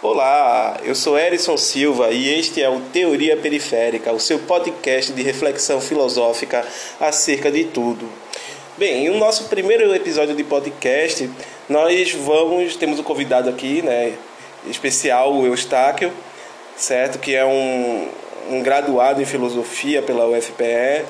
Olá, 0.00 0.76
eu 0.84 0.94
sou 0.94 1.18
Erison 1.18 1.56
Silva 1.56 2.10
e 2.10 2.28
este 2.38 2.62
é 2.62 2.70
o 2.70 2.78
Teoria 2.78 3.36
Periférica, 3.36 4.12
o 4.12 4.20
seu 4.20 4.38
podcast 4.38 5.12
de 5.12 5.24
reflexão 5.24 5.80
filosófica 5.80 6.64
acerca 7.00 7.50
de 7.50 7.64
tudo. 7.64 8.08
Bem, 8.76 9.10
no 9.10 9.18
nosso 9.18 9.48
primeiro 9.48 9.92
episódio 9.92 10.36
de 10.36 10.44
podcast, 10.44 11.28
nós 11.68 12.12
vamos, 12.12 12.76
temos 12.76 13.00
um 13.00 13.02
convidado 13.02 13.50
aqui, 13.50 13.82
né, 13.82 14.14
especial, 14.68 15.34
o 15.34 15.44
Eustáquio, 15.44 16.12
certo? 16.76 17.18
Que 17.18 17.34
é 17.34 17.44
um, 17.44 18.08
um 18.50 18.62
graduado 18.62 19.20
em 19.20 19.24
filosofia 19.24 20.00
pela 20.00 20.28
UFPE, 20.28 21.04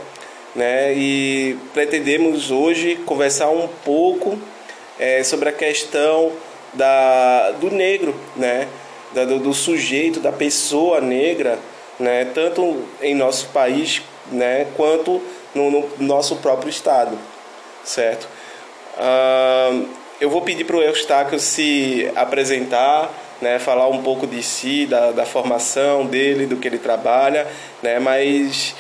né? 0.57 0.95
E 0.95 1.59
pretendemos 1.75 2.51
hoje 2.51 2.97
conversar 3.05 3.51
um 3.51 3.69
pouco 3.85 4.39
é, 4.99 5.23
sobre 5.23 5.51
a 5.51 5.53
questão 5.53 6.33
da, 6.75 7.53
do 7.53 7.71
negro, 7.71 8.15
né? 8.37 8.69
Da, 9.13 9.25
do, 9.25 9.39
do, 9.39 9.55
sujeito, 9.55 10.21
da 10.21 10.33
pessoa 10.33 11.01
negra, 11.01 11.59
né? 11.99 12.27
tanto 12.35 12.85
em 13.01 13.15
nosso 13.15 13.49
país 13.49 14.03
né? 14.31 14.67
quanto 14.77 15.23
no, 15.55 15.71
no 15.71 15.91
nosso 15.99 16.37
próprio 16.37 16.69
estado, 16.69 17.19
certo? 17.83 18.29
Eu 20.21 20.29
vou 20.29 20.43
pedir 20.43 20.65
para 20.65 20.77
o 20.77 20.83
Eustáquio 20.83 21.39
se 21.41 22.11
apresentar, 22.15 23.11
né? 23.41 23.59
falar 23.59 23.89
um 23.89 24.03
pouco 24.03 24.27
de 24.27 24.43
si, 24.43 24.85
da, 24.85 25.11
da 25.11 25.25
formação 25.25 26.05
dele, 26.05 26.45
do 26.45 26.57
que 26.57 26.69
ele 26.69 26.79
trabalha, 26.79 27.47
né? 27.83 27.99
mas 27.99 28.75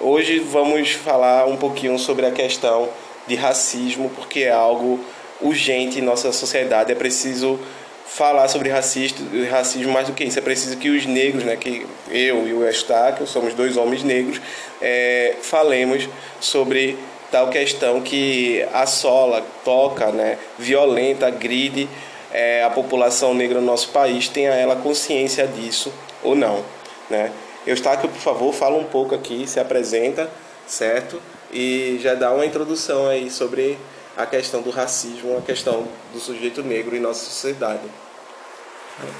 hoje 0.00 0.38
vamos 0.38 0.92
falar 0.92 1.46
um 1.46 1.56
pouquinho 1.56 1.98
sobre 1.98 2.24
a 2.24 2.30
questão 2.30 2.88
de 3.26 3.34
racismo, 3.34 4.10
porque 4.10 4.40
é 4.40 4.52
algo 4.52 5.00
urgente 5.40 5.98
em 5.98 6.02
nossa 6.02 6.32
sociedade. 6.32 6.92
É 6.92 6.94
preciso 6.94 7.58
falar 8.06 8.48
sobre 8.48 8.70
racismo, 8.70 9.18
racismo 9.50 9.92
mais 9.92 10.06
do 10.06 10.14
que 10.14 10.24
isso. 10.24 10.38
É 10.38 10.42
preciso 10.42 10.76
que 10.76 10.88
os 10.88 11.04
negros, 11.06 11.44
né, 11.44 11.56
que 11.56 11.86
eu 12.10 12.46
e 12.46 12.52
o 12.52 12.64
Eustáquio, 12.64 13.26
somos 13.26 13.54
dois 13.54 13.76
homens 13.76 14.02
negros, 14.02 14.40
é, 14.80 15.34
falemos 15.42 16.08
sobre 16.40 16.96
tal 17.30 17.48
questão 17.48 18.00
que 18.00 18.64
assola, 18.72 19.44
toca, 19.64 20.12
né, 20.12 20.38
violenta, 20.58 21.26
agride 21.26 21.88
é, 22.32 22.62
a 22.62 22.70
população 22.70 23.34
negra 23.34 23.60
no 23.60 23.66
nosso 23.66 23.90
país, 23.90 24.28
tenha 24.28 24.50
ela 24.50 24.76
consciência 24.76 25.46
disso 25.46 25.92
ou 26.22 26.34
não. 26.34 26.64
Né? 27.10 27.30
Eustáquio, 27.66 28.08
por 28.08 28.20
favor, 28.20 28.52
fala 28.52 28.76
um 28.78 28.84
pouco 28.84 29.14
aqui, 29.14 29.46
se 29.46 29.58
apresenta, 29.58 30.30
certo? 30.66 31.20
E 31.52 31.98
já 32.00 32.14
dá 32.14 32.32
uma 32.32 32.46
introdução 32.46 33.08
aí 33.08 33.30
sobre 33.30 33.78
a 34.16 34.24
questão 34.24 34.62
do 34.62 34.70
racismo, 34.70 35.36
a 35.36 35.42
questão 35.42 35.86
do 36.12 36.18
sujeito 36.18 36.62
negro 36.62 36.96
em 36.96 37.00
nossa 37.00 37.24
sociedade. 37.24 37.82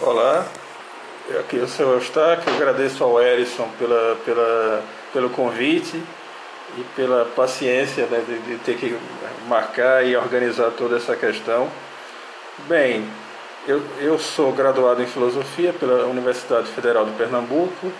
Olá, 0.00 0.46
aqui 1.38 1.58
é 1.58 1.62
o 1.62 1.68
seu 1.68 1.92
Eustáquio, 1.92 2.54
agradeço 2.54 3.04
ao 3.04 3.20
Erison 3.20 3.68
pela, 3.78 4.16
pela, 4.24 4.82
pelo 5.12 5.30
convite 5.30 6.02
e 6.78 6.84
pela 6.96 7.26
paciência 7.36 8.06
né, 8.06 8.24
de, 8.26 8.38
de, 8.38 8.58
ter 8.64 8.78
que 8.78 8.98
marcar 9.46 10.04
e 10.04 10.16
organizar 10.16 10.70
toda 10.70 10.96
essa 10.96 11.14
questão. 11.14 11.68
Bem, 12.66 13.06
eu, 13.68 13.82
eu 14.00 14.18
sou 14.18 14.50
graduado 14.52 15.02
em 15.02 15.06
Filosofia 15.06 15.74
pela 15.74 16.06
Universidade 16.06 16.68
Federal 16.68 17.04
de 17.04 17.12
Pernambuco, 17.12 17.92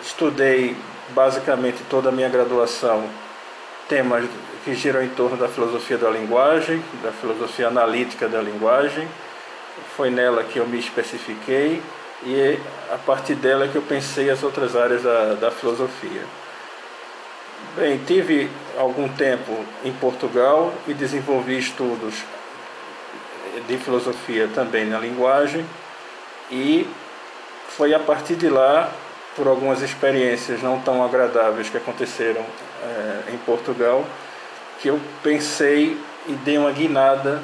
estudei 0.00 0.76
basicamente 1.08 1.82
toda 1.90 2.10
a 2.10 2.12
minha 2.12 2.28
graduação 2.28 3.08
temas 3.88 4.24
que 4.66 4.74
giram 4.74 5.00
em 5.00 5.08
torno 5.10 5.36
da 5.36 5.46
filosofia 5.46 5.96
da 5.96 6.10
linguagem, 6.10 6.82
da 7.00 7.12
filosofia 7.12 7.68
analítica 7.68 8.28
da 8.28 8.42
linguagem. 8.42 9.08
Foi 9.96 10.10
nela 10.10 10.42
que 10.42 10.58
eu 10.58 10.66
me 10.66 10.76
especifiquei 10.76 11.80
e 12.24 12.58
a 12.92 12.98
partir 12.98 13.36
dela 13.36 13.68
que 13.68 13.76
eu 13.76 13.82
pensei 13.82 14.28
as 14.28 14.42
outras 14.42 14.74
áreas 14.74 15.04
da, 15.04 15.34
da 15.34 15.50
filosofia. 15.52 16.22
Bem, 17.76 17.98
tive 18.04 18.50
algum 18.76 19.08
tempo 19.08 19.64
em 19.84 19.92
Portugal 19.92 20.74
e 20.88 20.94
desenvolvi 20.94 21.56
estudos 21.56 22.24
de 23.68 23.78
filosofia 23.78 24.50
também 24.52 24.84
na 24.84 24.98
linguagem 24.98 25.64
e 26.50 26.88
foi 27.68 27.94
a 27.94 28.00
partir 28.00 28.34
de 28.34 28.48
lá, 28.48 28.90
por 29.36 29.46
algumas 29.46 29.80
experiências 29.80 30.60
não 30.60 30.80
tão 30.80 31.04
agradáveis 31.04 31.68
que 31.68 31.76
aconteceram 31.76 32.44
é, 32.82 33.32
em 33.32 33.38
Portugal, 33.38 34.04
que 34.80 34.88
eu 34.88 35.00
pensei 35.22 35.96
e 36.28 36.32
dei 36.32 36.58
uma 36.58 36.72
guinada 36.72 37.42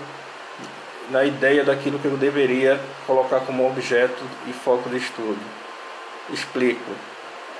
na 1.10 1.25
ideia 1.25 1.65
daquilo 1.65 1.98
que 1.98 2.06
eu 2.06 2.16
deveria 2.16 2.81
colocar 3.06 3.41
como 3.41 3.66
objeto 3.66 4.22
e 4.48 4.53
foco 4.53 4.88
de 4.88 4.97
estudo. 4.97 5.41
Explico. 6.31 6.91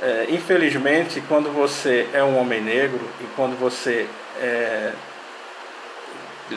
É, 0.01 0.27
infelizmente, 0.31 1.23
quando 1.29 1.53
você 1.53 2.09
é 2.13 2.23
um 2.25 2.39
homem 2.39 2.61
negro 2.61 3.01
e 3.21 3.25
quando 3.37 3.59
você 3.59 4.09
é, 4.41 4.93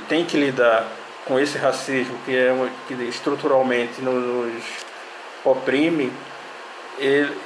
tem 0.08 0.26
que 0.26 0.38
lidar 0.38 0.88
com 1.26 1.40
esse 1.40 1.58
racismo 1.58 2.18
que, 2.26 2.36
é, 2.36 2.70
que 2.88 2.94
estruturalmente 3.03 4.02
nos 4.02 4.64
oprime, 5.44 6.12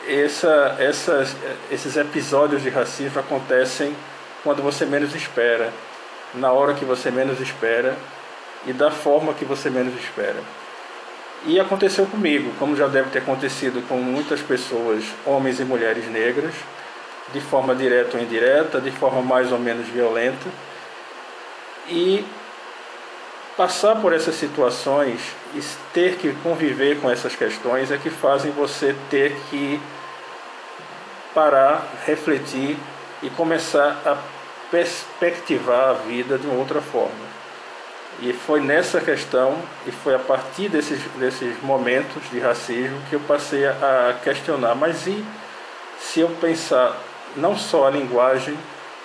essa, 0.08 0.76
essas, 0.80 1.36
esses 1.72 1.98
episódios 1.98 2.62
de 2.62 2.70
racismo 2.70 3.20
acontecem 3.20 3.96
quando 4.44 4.62
você 4.62 4.86
menos 4.86 5.14
espera, 5.16 5.72
na 6.34 6.52
hora 6.52 6.74
que 6.74 6.86
você 6.86 7.10
menos 7.12 7.40
espera 7.40 7.98
e 8.66 8.74
da 8.74 8.92
forma 8.92 9.34
que 9.34 9.46
você 9.46 9.70
menos 9.70 9.94
espera. 10.00 10.40
E 11.46 11.60
aconteceu 11.60 12.06
comigo, 12.06 12.52
como 12.60 12.76
já 12.76 12.88
deve 12.88 13.10
ter 13.10 13.20
acontecido 13.20 13.86
com 13.88 13.98
muitas 13.98 14.42
pessoas, 14.42 15.06
homens 15.26 15.60
e 15.60 15.64
mulheres 15.64 16.08
negras, 16.10 16.54
de 17.32 17.40
forma 17.40 17.74
direta 17.74 18.18
ou 18.18 18.24
indireta, 18.24 18.82
de 18.82 18.92
forma 18.92 19.22
mais 19.22 19.52
ou 19.52 19.60
menos 19.60 19.88
violenta. 19.88 20.50
E 21.88 22.26
passar 23.56 23.96
por 23.96 24.14
essas 24.14 24.36
situações 24.36 25.20
e 25.56 25.62
ter 25.94 26.18
que 26.18 26.34
conviver 26.44 27.00
com 27.00 27.10
essas 27.10 27.36
questões 27.36 27.92
é 27.92 27.98
que 27.98 28.10
fazem 28.10 28.52
você 28.52 28.96
ter 29.10 29.36
que 29.50 29.80
parar, 31.34 31.88
refletir 32.06 32.78
e 33.22 33.30
começar 33.30 34.02
a 34.06 34.18
perspectivar 34.72 35.90
a 35.90 35.94
vida 35.94 36.38
de 36.38 36.48
uma 36.48 36.56
outra 36.56 36.82
forma. 36.82 37.30
E 38.22 38.34
foi 38.34 38.60
nessa 38.60 39.00
questão, 39.00 39.58
e 39.88 39.92
foi 39.92 40.14
a 40.14 40.20
partir 40.20 40.68
desses, 40.68 41.00
desses 41.16 41.62
momentos 41.64 42.30
de 42.30 42.40
racismo 42.40 43.00
que 43.10 43.16
eu 43.16 43.20
passei 43.22 43.66
a 43.66 44.18
questionar, 44.24 44.76
mas 44.76 45.08
e 45.08 45.24
se 46.00 46.20
eu 46.20 46.30
pensar 46.42 46.98
não 47.36 47.58
só 47.58 47.88
a 47.88 47.90
linguagem, 47.90 48.58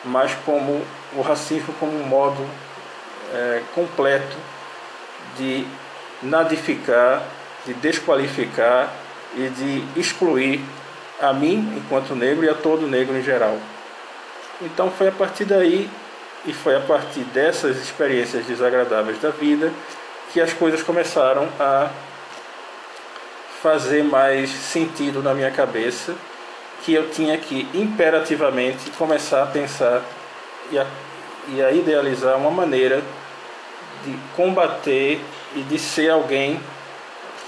mas 0.05 0.35
como 0.45 0.83
o 1.13 1.23
racismo 1.23 1.73
como 1.79 1.93
um 1.93 2.05
modo 2.05 2.45
é, 3.33 3.63
completo 3.75 4.37
de 5.37 5.67
nadificar, 6.23 7.23
de 7.67 7.75
desqualificar 7.75 8.93
e 9.37 9.49
de 9.49 10.01
excluir 10.01 10.61
a 11.21 11.33
mim 11.33 11.75
enquanto 11.77 12.15
negro 12.15 12.45
e 12.45 12.49
a 12.49 12.55
todo 12.55 12.87
negro 12.87 13.17
em 13.17 13.23
geral. 13.23 13.57
Então 14.65 14.91
foi 14.91 15.09
a 15.09 15.13
partir 15.13 15.45
daí 15.45 15.89
e 16.47 16.53
foi 16.53 16.75
a 16.77 16.81
partir 16.81 17.21
dessas 17.21 17.77
experiências 17.77 18.47
desagradáveis 18.47 19.21
da 19.21 19.31
vida 19.31 19.73
que 20.33 20.41
as 20.41 20.53
coisas 20.53 20.83
começaram 20.83 21.49
a 21.61 21.91
fazer 23.63 24.03
mais 24.03 24.51
sentido 24.51 25.23
na 25.23 25.33
minha 25.33 25.51
cabeça, 25.51 26.15
que 26.83 26.93
eu 26.93 27.11
tinha 27.11 27.39
que 27.39 27.69
imperativamente 27.73 28.91
começar 28.93 29.43
a 29.43 29.47
pensar 29.47 30.03
e 30.71 30.79
a, 30.79 30.87
e 31.49 31.63
a 31.63 31.71
idealizar 31.71 32.37
uma 32.37 32.51
maneira 32.51 33.03
de 34.05 34.17
combater 34.37 35.21
e 35.55 35.61
de 35.61 35.79
ser 35.79 36.11
alguém 36.11 36.61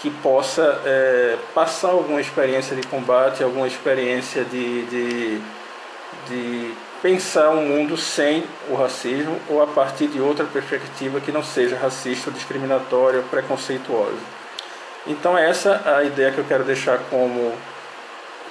que 0.00 0.10
possa 0.10 0.80
é, 0.84 1.36
passar 1.54 1.88
alguma 1.88 2.20
experiência 2.20 2.76
de 2.76 2.86
combate, 2.86 3.42
alguma 3.42 3.66
experiência 3.66 4.44
de, 4.44 4.86
de, 4.86 5.40
de 6.28 6.74
pensar 7.02 7.50
um 7.50 7.62
mundo 7.62 7.96
sem 7.96 8.44
o 8.68 8.74
racismo 8.74 9.38
ou 9.48 9.62
a 9.62 9.66
partir 9.66 10.08
de 10.08 10.20
outra 10.20 10.44
perspectiva 10.44 11.20
que 11.20 11.32
não 11.32 11.42
seja 11.42 11.76
racista, 11.76 12.30
discriminatória, 12.30 13.22
preconceituosa. 13.30 14.18
Então 15.06 15.36
essa 15.36 15.82
é 15.84 15.94
a 15.94 16.04
ideia 16.04 16.32
que 16.32 16.38
eu 16.38 16.44
quero 16.44 16.64
deixar 16.64 16.98
como 17.10 17.54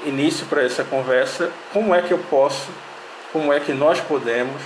início 0.05 0.45
para 0.45 0.63
essa 0.63 0.83
conversa. 0.83 1.51
Como 1.73 1.93
é 1.93 2.01
que 2.01 2.11
eu 2.11 2.19
posso, 2.29 2.69
como 3.33 3.51
é 3.51 3.59
que 3.59 3.73
nós 3.73 3.99
podemos, 3.99 4.61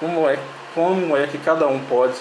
como 0.00 0.28
é, 0.28 0.38
como 0.74 1.16
é 1.16 1.26
que 1.26 1.38
cada 1.38 1.66
um 1.66 1.80
pode 1.80 2.14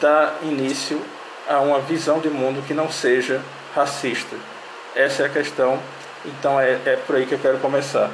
dar 0.00 0.38
início 0.42 1.00
a 1.48 1.60
uma 1.60 1.80
visão 1.80 2.18
de 2.18 2.28
mundo 2.28 2.64
que 2.66 2.74
não 2.74 2.90
seja 2.90 3.40
racista. 3.74 4.36
Essa 4.94 5.24
é 5.24 5.26
a 5.26 5.28
questão, 5.28 5.78
então 6.24 6.58
é, 6.58 6.72
é 6.84 6.98
por 7.06 7.16
aí 7.16 7.26
que 7.26 7.34
eu 7.34 7.38
quero 7.38 7.58
começar. 7.58 8.10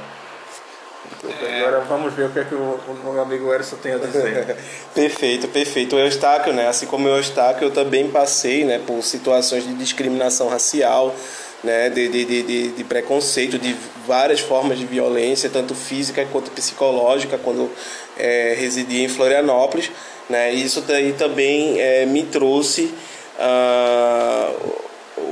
É. 1.42 1.60
Agora 1.60 1.80
vamos 1.80 2.14
ver 2.14 2.26
o 2.26 2.30
que, 2.30 2.38
é 2.38 2.44
que 2.44 2.54
o, 2.54 2.58
o 2.58 3.12
meu 3.12 3.22
amigo 3.22 3.52
Erison 3.52 3.76
tem 3.76 3.92
a 3.92 3.98
dizer. 3.98 4.56
perfeito, 4.94 5.48
perfeito. 5.48 5.96
O 5.96 5.98
Eustáquio, 5.98 6.52
né? 6.52 6.68
Assim 6.68 6.86
como 6.86 7.08
o 7.08 7.16
Eustáquio, 7.16 7.66
eu 7.66 7.70
também 7.70 8.10
passei 8.10 8.64
né, 8.64 8.80
por 8.84 9.02
situações 9.02 9.64
de 9.64 9.74
discriminação 9.74 10.48
racial, 10.48 11.14
né, 11.62 11.88
de, 11.90 12.08
de, 12.08 12.24
de, 12.24 12.68
de, 12.72 12.84
preconceito, 12.84 13.58
de 13.58 13.76
várias 14.06 14.40
formas 14.40 14.78
de 14.78 14.84
violência, 14.84 15.48
tanto 15.48 15.74
física 15.74 16.26
quanto 16.32 16.50
psicológica, 16.50 17.38
quando 17.38 17.70
é, 18.18 18.54
residia 18.58 19.04
em 19.04 19.08
Florianópolis. 19.08 19.90
Né, 20.28 20.52
isso 20.52 20.80
daí 20.82 21.12
também 21.12 21.80
é, 21.80 22.06
me 22.06 22.22
trouxe 22.22 22.92
uh, 23.38 24.82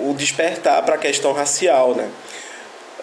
o 0.08 0.14
despertar 0.14 0.82
para 0.84 0.94
a 0.96 0.98
questão 0.98 1.32
racial. 1.32 1.94
Né? 1.94 2.08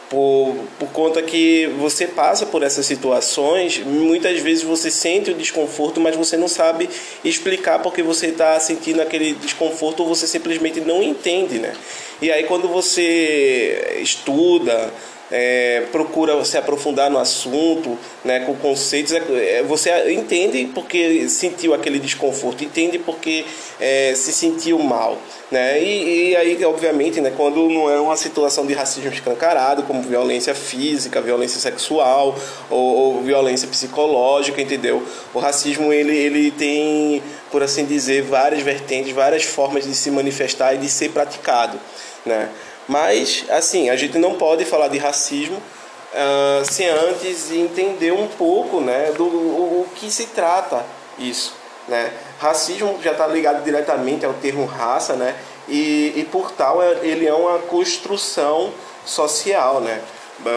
Por, 0.10 0.56
por 0.80 0.90
conta 0.90 1.22
que 1.22 1.68
você 1.78 2.08
passa 2.08 2.46
por 2.46 2.64
essas 2.64 2.86
situações, 2.86 3.80
muitas 3.80 4.40
vezes 4.40 4.64
você 4.64 4.90
sente 4.90 5.32
o 5.32 5.34
desconforto, 5.34 6.00
mas 6.00 6.16
você 6.16 6.38
não 6.38 6.48
sabe 6.48 6.90
explicar 7.24 7.80
porque 7.80 8.02
você 8.02 8.28
está 8.28 8.60
sentindo 8.60 9.02
aquele 9.02 9.34
desconforto 9.34 10.02
ou 10.02 10.08
você 10.08 10.26
simplesmente 10.26 10.80
não 10.82 11.04
entende, 11.04 11.60
né? 11.60 11.74
E 12.22 12.32
aí 12.32 12.46
quando 12.46 12.68
você 12.68 14.00
estuda, 14.02 14.92
é, 15.32 15.84
procura 15.92 16.44
se 16.46 16.58
aprofundar 16.58 17.10
no 17.10 17.18
assunto, 17.18 17.98
né, 18.24 18.42
com 18.42 18.56
conceitos, 18.56 19.14
é, 19.14 19.22
é, 19.60 19.64
você 19.64 20.12
entende 20.12 20.70
porque 20.74 21.28
sentiu 21.28 21.74
aquele 21.74 22.00
desconforto, 22.00 22.64
entende 22.64 22.98
porque 23.00 23.46
é, 23.80 24.14
se 24.16 24.32
sentiu 24.32 24.80
mal. 24.80 25.18
Né? 25.50 25.82
E, 25.82 26.32
e, 26.32 26.36
aí, 26.36 26.66
obviamente, 26.66 27.22
né, 27.22 27.32
quando 27.36 27.70
não 27.70 27.90
é 27.90 28.00
uma 28.00 28.18
situação 28.18 28.66
de 28.66 28.74
racismo 28.74 29.12
escancarado, 29.12 29.84
como 29.84 30.02
violência 30.02 30.54
física, 30.54 31.22
violência 31.22 31.60
sexual 31.60 32.36
ou, 32.70 32.96
ou 32.96 33.22
violência 33.22 33.68
psicológica, 33.68 34.62
entendeu? 34.62 35.02
O 35.34 35.40
racismo 35.40 35.94
ele, 35.94 36.16
ele 36.16 36.52
tem, 36.52 37.24
por 37.50 37.64
assim 37.64 37.86
dizer, 37.86 38.24
várias 38.24 38.62
vertentes, 38.62 39.14
várias 39.14 39.44
formas 39.44 39.86
de 39.86 39.96
se 39.96 40.12
manifestar 40.12 40.74
e 40.74 40.78
de 40.78 40.90
ser 40.90 41.12
praticado. 41.12 41.80
Né? 42.26 42.50
Mas, 42.88 43.46
assim, 43.50 43.90
a 43.90 43.96
gente 43.96 44.18
não 44.18 44.36
pode 44.36 44.64
falar 44.66 44.88
de 44.88 44.98
racismo 44.98 45.58
uh, 45.58 46.66
sem 46.72 46.88
antes 46.88 47.52
entender 47.52 48.12
um 48.12 48.28
pouco 48.28 48.80
né, 48.80 49.12
do 49.18 49.26
o, 49.26 49.82
o 49.82 49.88
que 49.96 50.10
se 50.10 50.28
trata 50.28 50.86
isso. 51.20 51.54
Né? 51.88 52.12
Racismo 52.40 53.00
já 53.02 53.12
está 53.12 53.28
ligado 53.28 53.64
diretamente 53.64 54.26
ao 54.26 54.34
termo 54.34 54.66
raça, 54.66 55.16
né? 55.16 55.36
e, 55.68 56.14
e 56.16 56.28
por 56.32 56.52
tal 56.52 56.82
é, 56.82 57.00
ele 57.02 57.28
é 57.28 57.34
uma 57.34 57.60
construção 57.60 58.72
social. 59.06 59.82
Né? 59.82 60.02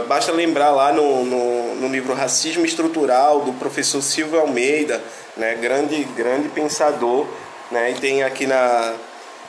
Basta 0.06 0.32
lembrar 0.32 0.70
lá 0.70 0.92
no, 0.92 1.24
no, 1.24 1.74
no, 1.76 1.88
livro 1.88 2.14
Racismo 2.14 2.64
Estrutural, 2.64 3.40
do 3.40 3.52
professor 3.54 4.02
Silvio 4.02 4.40
Almeida, 4.40 5.02
né? 5.36 5.54
grande, 5.54 6.02
grande 6.16 6.48
pensador, 6.48 7.26
né? 7.70 7.92
e 7.92 7.94
tem 7.94 8.22
aqui 8.22 8.46
na, 8.46 8.94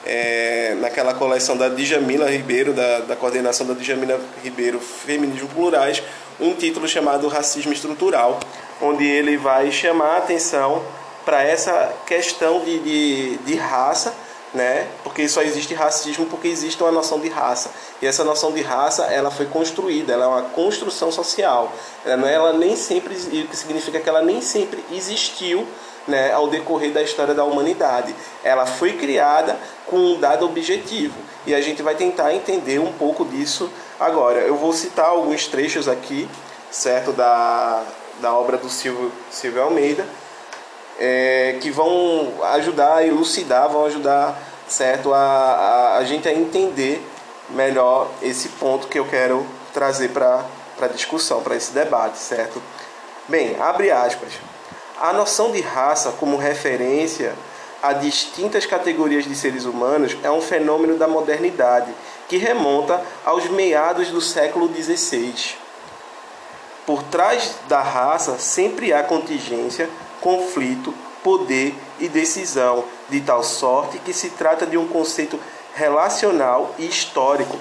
é, 0.04 0.76
naquela 0.80 1.14
coleção 1.14 1.56
da 1.56 1.68
Djamila 1.68 2.30
Ribeiro, 2.30 2.72
da, 2.72 3.00
da 3.00 3.16
coordenação 3.16 3.66
da 3.66 3.74
Djamila 3.74 4.20
Ribeiro 4.42 4.80
Feminismo 4.80 5.48
Plurais, 5.48 6.02
um 6.40 6.54
título 6.54 6.88
chamado 6.88 7.28
Racismo 7.28 7.72
Estrutural, 7.72 8.40
onde 8.80 9.04
ele 9.04 9.36
vai 9.36 9.70
chamar 9.70 10.14
a 10.14 10.16
atenção 10.18 10.82
para 11.24 11.42
essa 11.42 11.92
questão 12.06 12.60
de, 12.64 12.78
de, 12.80 13.36
de 13.38 13.54
raça, 13.54 14.12
né? 14.52 14.86
Porque 15.02 15.26
só 15.28 15.40
existe 15.40 15.72
racismo 15.72 16.26
porque 16.26 16.48
existe 16.48 16.82
uma 16.82 16.92
noção 16.92 17.20
de 17.20 17.28
raça. 17.28 17.70
E 18.02 18.06
essa 18.06 18.24
noção 18.24 18.52
de 18.52 18.60
raça, 18.60 19.04
ela 19.04 19.30
foi 19.30 19.46
construída, 19.46 20.12
ela 20.12 20.24
é 20.24 20.28
uma 20.28 20.42
construção 20.42 21.10
social. 21.10 21.72
Ela, 22.04 22.28
ela 22.28 22.52
nem 22.52 22.76
sempre, 22.76 23.14
o 23.14 23.48
que 23.48 23.56
significa 23.56 24.00
que 24.00 24.08
ela 24.08 24.20
nem 24.20 24.42
sempre 24.42 24.84
existiu 24.92 25.66
né, 26.06 26.32
ao 26.32 26.48
decorrer 26.48 26.92
da 26.92 27.02
história 27.02 27.34
da 27.34 27.44
humanidade. 27.44 28.14
Ela 28.42 28.66
foi 28.66 28.94
criada 28.94 29.56
com 29.86 29.96
um 29.96 30.20
dado 30.20 30.44
objetivo 30.44 31.14
e 31.46 31.54
a 31.54 31.60
gente 31.60 31.82
vai 31.82 31.94
tentar 31.94 32.34
entender 32.34 32.78
um 32.78 32.92
pouco 32.92 33.24
disso 33.24 33.70
agora. 33.98 34.40
Eu 34.40 34.56
vou 34.56 34.72
citar 34.72 35.06
alguns 35.06 35.46
trechos 35.46 35.88
aqui, 35.88 36.28
certo, 36.70 37.12
da, 37.12 37.82
da 38.20 38.34
obra 38.34 38.56
do 38.56 38.68
Silvio, 38.68 39.12
Silvio 39.30 39.62
Almeida, 39.62 40.06
é, 40.98 41.56
que 41.60 41.70
vão 41.70 42.32
ajudar 42.54 42.96
a 42.96 43.06
elucidar, 43.06 43.68
vão 43.68 43.86
ajudar, 43.86 44.38
certo, 44.68 45.12
a, 45.12 45.18
a, 45.18 45.98
a 45.98 46.04
gente 46.04 46.28
a 46.28 46.32
entender 46.32 47.04
melhor 47.50 48.08
esse 48.22 48.48
ponto 48.50 48.86
que 48.88 48.98
eu 48.98 49.06
quero 49.06 49.46
trazer 49.72 50.10
para 50.10 50.44
a 50.80 50.86
discussão, 50.86 51.42
para 51.42 51.56
esse 51.56 51.72
debate, 51.72 52.18
certo? 52.18 52.62
Bem, 53.28 53.56
abre 53.60 53.90
aspas. 53.90 54.32
A 55.02 55.12
noção 55.12 55.50
de 55.50 55.60
raça 55.60 56.12
como 56.12 56.36
referência 56.36 57.34
a 57.82 57.92
distintas 57.92 58.66
categorias 58.66 59.24
de 59.24 59.34
seres 59.34 59.64
humanos 59.64 60.16
é 60.22 60.30
um 60.30 60.40
fenômeno 60.40 60.96
da 60.96 61.08
modernidade 61.08 61.92
que 62.28 62.36
remonta 62.36 63.04
aos 63.24 63.48
meados 63.48 64.10
do 64.10 64.20
século 64.20 64.72
XVI. 64.72 65.56
Por 66.86 67.02
trás 67.02 67.56
da 67.66 67.82
raça 67.82 68.38
sempre 68.38 68.92
há 68.92 69.02
contingência, 69.02 69.90
conflito, 70.20 70.94
poder 71.20 71.74
e 71.98 72.08
decisão, 72.08 72.84
de 73.08 73.20
tal 73.22 73.42
sorte 73.42 73.98
que 73.98 74.12
se 74.12 74.30
trata 74.30 74.64
de 74.64 74.78
um 74.78 74.86
conceito 74.86 75.36
relacional 75.74 76.76
e 76.78 76.86
histórico 76.86 77.58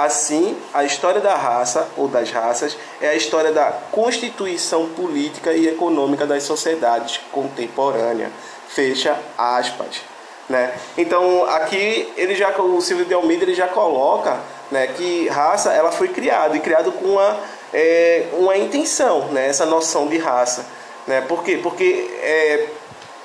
Assim, 0.00 0.56
a 0.72 0.82
história 0.82 1.20
da 1.20 1.34
raça 1.34 1.86
ou 1.94 2.08
das 2.08 2.30
raças 2.30 2.74
é 3.02 3.08
a 3.08 3.14
história 3.14 3.52
da 3.52 3.70
constituição 3.92 4.88
política 4.88 5.52
e 5.52 5.68
econômica 5.68 6.26
das 6.26 6.42
sociedades 6.44 7.20
contemporâneas. 7.30 8.30
Fecha 8.66 9.14
aspas. 9.36 10.00
Né? 10.48 10.72
Então, 10.96 11.44
aqui 11.44 12.10
ele 12.16 12.34
já, 12.34 12.48
o 12.58 12.80
Silvio 12.80 13.04
de 13.04 13.12
Almeida 13.12 13.44
ele 13.44 13.54
já 13.54 13.68
coloca 13.68 14.40
né, 14.70 14.86
que 14.86 15.28
raça 15.28 15.70
ela 15.74 15.92
foi 15.92 16.08
criada 16.08 16.56
e 16.56 16.60
criado 16.60 16.92
com 16.92 17.04
uma, 17.04 17.36
é, 17.70 18.28
uma 18.32 18.56
intenção, 18.56 19.26
né, 19.26 19.48
essa 19.48 19.66
noção 19.66 20.08
de 20.08 20.16
raça. 20.16 20.64
Né? 21.06 21.20
Por 21.20 21.44
quê? 21.44 21.60
Porque 21.62 22.10
é, 22.22 22.68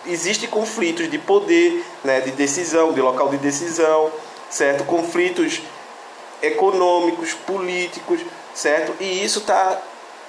existe 0.07 0.45
conflitos 0.45 1.10
de 1.10 1.18
poder, 1.18 1.86
né, 2.04 2.19
de 2.19 2.31
decisão, 2.31 2.92
de 2.92 3.00
local 3.00 3.30
de 3.30 3.38
decisão, 3.38 4.12
certo? 4.50 4.83
Conflitos 4.83 5.62
econômicos, 6.45 7.33
políticos, 7.33 8.21
certo? 8.53 8.94
E 9.00 9.24
isso 9.24 9.39
está 9.39 9.81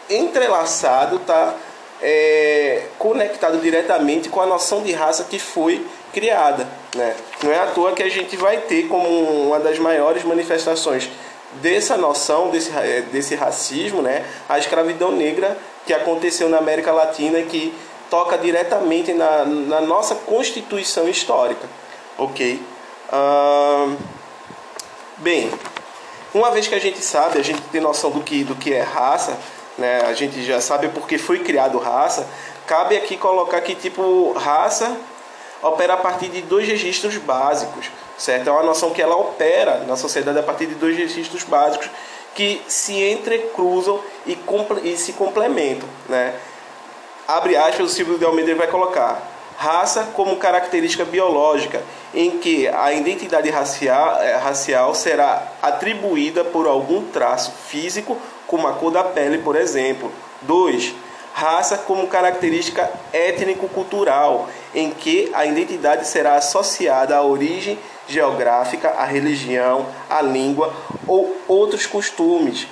entrelaçado, 0.09 1.17
está 1.17 1.55
é, 2.03 2.83
conectado 2.99 3.59
diretamente 3.59 4.29
com 4.29 4.41
a 4.41 4.47
noção 4.47 4.83
de 4.83 4.93
raça 4.93 5.25
que 5.25 5.39
foi 5.39 5.85
criada. 6.13 6.67
Né? 6.95 7.15
Não 7.43 7.53
é 7.53 7.59
à 7.59 7.67
toa 7.67 7.93
que 7.93 8.03
a 8.03 8.09
gente 8.09 8.37
vai 8.37 8.59
ter 8.59 8.89
como 8.89 9.09
uma 9.09 9.61
das 9.61 9.79
maiores 9.79 10.25
manifestações 10.25 11.09
dessa 11.55 11.97
noção, 11.97 12.51
desse, 12.51 12.71
é, 12.77 13.03
desse 13.13 13.35
racismo, 13.35 14.03
né? 14.03 14.25
a 14.49 14.59
escravidão 14.59 15.13
negra 15.13 15.57
que 15.87 15.95
aconteceu 15.95 16.49
na 16.49 16.59
América 16.59 16.93
Latina 16.93 17.39
e 17.39 17.45
que 17.45 17.75
toca 18.11 18.37
diretamente 18.37 19.13
na, 19.13 19.45
na 19.45 19.81
nossa 19.81 20.15
constituição 20.15 21.09
histórica. 21.09 21.69
Ok? 22.19 22.61
bem, 25.19 25.51
uma 26.37 26.51
vez 26.51 26.67
que 26.67 26.75
a 26.75 26.79
gente 26.79 27.03
sabe, 27.03 27.39
a 27.39 27.43
gente 27.43 27.61
tem 27.63 27.81
noção 27.81 28.11
do 28.11 28.21
que, 28.21 28.45
do 28.45 28.55
que 28.55 28.73
é 28.73 28.83
raça, 28.83 29.37
né? 29.79 30.03
a 30.03 30.13
gente 30.13 30.45
já 30.45 30.61
sabe 30.61 30.89
porque 30.89 31.19
foi 31.19 31.41
criado 31.41 31.79
raça, 31.79 32.27
cabe 32.67 32.97
aqui 32.97 33.17
colocar 33.17 33.61
que 33.61 33.75
tipo 33.75 34.33
raça 34.33 34.97
opera 35.63 35.95
a 35.95 35.97
partir 35.97 36.29
de 36.29 36.43
dois 36.43 36.69
registros 36.69 37.17
básicos, 37.17 37.91
certo? 38.19 38.49
É 38.49 38.53
uma 38.53 38.63
noção 38.63 38.91
que 38.91 39.01
ela 39.01 39.17
opera 39.17 39.85
na 39.87 39.97
sociedade 39.97 40.39
a 40.39 40.43
partir 40.43 40.67
de 40.67 40.75
dois 40.75 40.97
registros 40.97 41.43
básicos 41.45 41.89
que 42.35 42.63
se 42.69 43.03
entrecruzam 43.03 44.01
e, 44.27 44.39
e 44.85 44.97
se 44.97 45.15
complementam, 45.15 45.89
né? 46.09 46.35
Abre 47.27 47.57
aspas, 47.57 47.87
o 47.87 47.89
Silvio 47.89 48.19
de 48.19 48.25
Almeida 48.25 48.55
vai 48.55 48.69
colocar 48.69 49.36
raça 49.57 50.09
como 50.15 50.37
característica 50.37 51.05
biológica, 51.05 51.83
em 52.15 52.39
que 52.39 52.69
a 52.69 52.93
identidade 52.93 53.51
racial, 53.51 54.21
eh, 54.21 54.37
racial 54.37 54.95
será 54.95 55.53
atribuída 55.63 56.45
por 56.45 56.67
algum 56.67 57.03
traço 57.05 57.53
físico, 57.67 58.17
como 58.47 58.67
a 58.67 58.75
cor 58.75 58.93
da 58.93 59.03
pele, 59.03 59.39
por 59.39 59.57
exemplo. 59.57 60.13
2. 60.43 60.95
Raça 61.35 61.77
como 61.79 62.07
característica 62.07 62.91
étnico-cultural, 63.13 64.49
em 64.75 64.91
que 64.91 65.31
a 65.35 65.45
identidade 65.45 66.07
será 66.07 66.37
associada 66.37 67.17
à 67.17 67.23
origem 67.23 67.79
geográfica, 68.09 68.91
à 68.91 69.05
religião, 69.05 69.87
à 70.09 70.23
língua 70.23 70.73
ou 71.07 71.37
outros 71.49 71.87
costumes, 71.87 72.67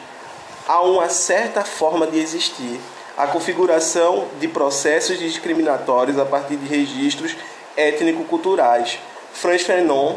a 0.67 0.81
uma 0.81 1.09
certa 1.09 1.63
forma 1.63 2.07
de 2.07 2.19
existir 2.19 2.81
a 3.17 3.27
configuração 3.27 4.27
de 4.41 4.49
processos 4.49 5.19
discriminatórios 5.19 6.19
a 6.19 6.25
partir 6.25 6.57
de 6.57 6.67
registros 6.67 7.37
étnico-culturais. 7.77 8.99
Franz 9.33 9.63
Fanon 9.63 10.17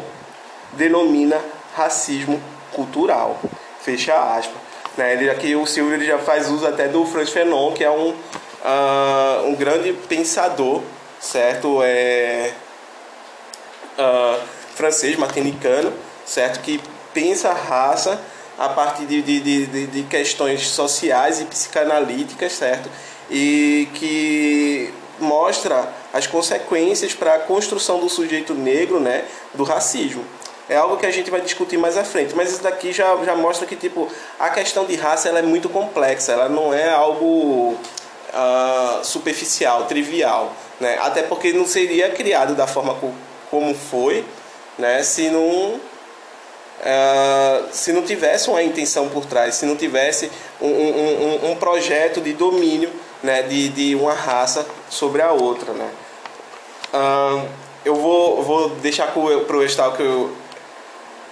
denomina 0.72 1.40
racismo 1.76 2.40
cultural. 2.72 3.38
Fecha 3.80 4.14
aspas. 4.14 4.56
Né? 4.96 5.12
Ele, 5.12 5.30
aqui 5.30 5.54
o 5.54 5.64
Silvio 5.66 5.94
ele 5.94 6.04
já 6.04 6.18
faz 6.18 6.50
uso 6.50 6.66
até 6.66 6.88
do 6.88 7.06
Franz 7.06 7.30
Fanon, 7.30 7.72
que 7.72 7.84
é 7.84 7.90
um, 7.90 8.10
uh, 8.10 9.46
um 9.46 9.54
grande 9.54 9.92
pensador, 9.92 10.82
certo? 11.20 11.80
É, 11.82 12.52
uh, 13.96 14.40
francês, 14.74 15.16
martinicano, 15.16 15.92
certo? 16.26 16.60
Que 16.60 16.80
pensa 17.14 17.50
a 17.50 17.54
raça 17.54 18.20
a 18.58 18.68
partir 18.68 19.06
de, 19.06 19.22
de, 19.22 19.40
de, 19.66 19.86
de 19.86 20.02
questões 20.04 20.66
sociais 20.66 21.40
e 21.40 21.44
psicanalíticas, 21.44 22.52
certo? 22.52 22.90
E 23.30 23.88
que 23.94 24.92
mostra 25.20 25.92
as 26.12 26.26
consequências 26.26 27.14
para 27.14 27.34
a 27.34 27.38
construção 27.38 28.00
do 28.00 28.08
sujeito 28.08 28.54
negro, 28.54 28.98
né, 28.98 29.24
do 29.54 29.62
racismo. 29.62 30.24
É 30.68 30.76
algo 30.76 30.96
que 30.96 31.06
a 31.06 31.10
gente 31.10 31.30
vai 31.30 31.40
discutir 31.40 31.78
mais 31.78 31.96
à 31.96 32.04
frente, 32.04 32.34
mas 32.34 32.50
isso 32.52 32.62
daqui 32.62 32.92
já, 32.92 33.16
já 33.24 33.34
mostra 33.34 33.66
que 33.66 33.74
tipo 33.74 34.08
a 34.38 34.50
questão 34.50 34.84
de 34.84 34.96
raça 34.96 35.28
ela 35.28 35.38
é 35.38 35.42
muito 35.42 35.68
complexa, 35.68 36.32
ela 36.32 36.48
não 36.48 36.74
é 36.74 36.90
algo 36.90 37.74
uh, 37.74 39.04
superficial, 39.04 39.86
trivial, 39.86 40.52
né? 40.78 40.98
Até 41.00 41.22
porque 41.22 41.54
não 41.54 41.66
seria 41.66 42.10
criado 42.10 42.54
da 42.54 42.66
forma 42.66 42.94
como 43.50 43.74
foi, 43.74 44.24
né? 44.78 45.02
Se 45.02 45.30
não 45.30 45.80
Uh, 46.78 47.68
se 47.72 47.92
não 47.92 48.02
tivesse 48.02 48.48
uma 48.48 48.62
intenção 48.62 49.08
por 49.08 49.26
trás, 49.26 49.56
se 49.56 49.66
não 49.66 49.74
tivesse 49.74 50.30
um, 50.60 50.68
um, 50.68 51.50
um, 51.50 51.56
projeto 51.56 52.20
de 52.20 52.32
domínio 52.32 52.90
né, 53.20 53.42
de, 53.42 53.68
de 53.70 53.94
uma 53.96 54.14
raça 54.14 54.64
sobre 54.88 55.20
a 55.20 55.32
outra. 55.32 55.72
Né. 55.72 55.90
Uh, 56.94 57.48
eu 57.84 57.96
vou, 57.96 58.42
vou 58.42 58.68
deixar 58.70 59.12
para 59.12 59.56
o 59.56 59.64
Stalker 59.64 60.06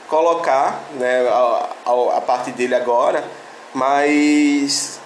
colocar 0.09 0.85
né, 0.95 1.29
a, 1.29 1.69
a, 2.17 2.21
parte 2.21 2.51
dele 2.51 2.75
agora, 2.75 3.25
mas 3.73 4.99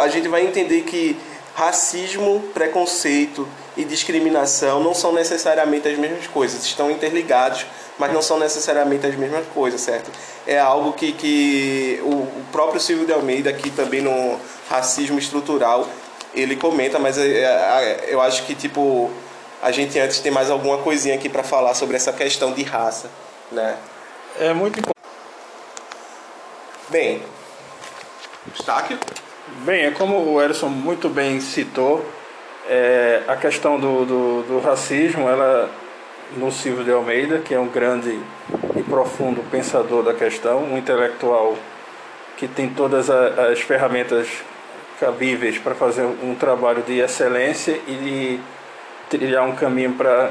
a 0.00 0.08
gente 0.08 0.28
vai 0.28 0.44
entender 0.44 0.82
que 0.82 1.16
racismo, 1.54 2.40
preconceito 2.52 3.46
e 3.76 3.84
discriminação 3.84 4.82
não 4.82 4.94
são 4.94 5.12
necessariamente 5.12 5.88
as 5.88 5.98
mesmas 5.98 6.26
coisas, 6.26 6.64
estão 6.64 6.90
interligados 6.90 7.66
mas 8.00 8.12
não 8.14 8.22
são 8.22 8.38
necessariamente 8.38 9.06
as 9.06 9.14
mesmas 9.14 9.44
coisas, 9.48 9.78
certo? 9.78 10.10
É 10.46 10.58
algo 10.58 10.94
que, 10.94 11.12
que 11.12 12.00
o, 12.02 12.26
próprio 12.50 12.80
Silvio 12.80 13.06
de 13.06 13.12
Almeida, 13.12 13.50
aqui 13.50 13.70
também 13.70 14.00
no 14.00 14.40
Racismo 14.70 15.18
Estrutural, 15.18 15.86
ele 16.34 16.56
comenta, 16.56 16.98
mas 16.98 17.18
é, 17.18 17.42
é, 17.42 18.06
eu 18.08 18.20
acho 18.22 18.46
que, 18.46 18.54
tipo, 18.54 19.10
a 19.62 19.70
gente 19.70 19.98
antes 19.98 20.18
tem 20.20 20.32
mais 20.32 20.50
alguma 20.50 20.78
coisinha 20.78 21.14
aqui 21.14 21.28
para 21.28 21.42
falar 21.42 21.74
sobre 21.74 21.94
essa 21.94 22.10
questão 22.10 22.52
de 22.52 22.62
raça, 22.62 23.10
né? 23.52 23.76
É 24.38 24.54
muito 24.54 24.80
importante. 24.80 24.96
Bem, 26.88 27.22
destaque? 28.46 28.98
Bem, 29.58 29.84
é 29.84 29.90
como 29.90 30.16
o 30.16 30.40
Erison 30.40 30.68
muito 30.68 31.10
bem 31.10 31.38
citou, 31.40 32.04
é, 32.70 33.22
a 33.26 33.34
questão 33.34 33.80
do, 33.80 34.04
do, 34.06 34.42
do 34.44 34.60
racismo, 34.60 35.28
ela 35.28 35.68
no 36.36 36.52
Silvio 36.52 36.84
de 36.84 36.92
Almeida, 36.92 37.38
que 37.38 37.52
é 37.52 37.58
um 37.58 37.66
grande 37.66 38.16
e 38.76 38.82
profundo 38.84 39.42
pensador 39.50 40.04
da 40.04 40.14
questão, 40.14 40.62
um 40.62 40.78
intelectual 40.78 41.56
que 42.36 42.46
tem 42.46 42.68
todas 42.70 43.10
as 43.10 43.60
ferramentas 43.60 44.28
cabíveis 45.00 45.58
para 45.58 45.74
fazer 45.74 46.02
um 46.02 46.36
trabalho 46.36 46.82
de 46.82 47.00
excelência 47.00 47.72
e 47.88 47.92
de 47.92 48.40
trilhar 49.10 49.44
um 49.44 49.56
caminho 49.56 49.94
para 49.94 50.30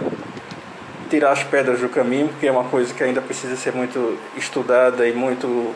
tirar 1.09 1.31
as 1.31 1.43
pedras 1.43 1.81
do 1.81 1.89
caminho, 1.89 2.29
porque 2.29 2.47
é 2.47 2.51
uma 2.51 2.63
coisa 2.63 2.93
que 2.93 3.03
ainda 3.03 3.19
precisa 3.19 3.57
ser 3.57 3.73
muito 3.73 4.17
estudada 4.37 5.05
e 5.05 5.11
muito 5.11 5.75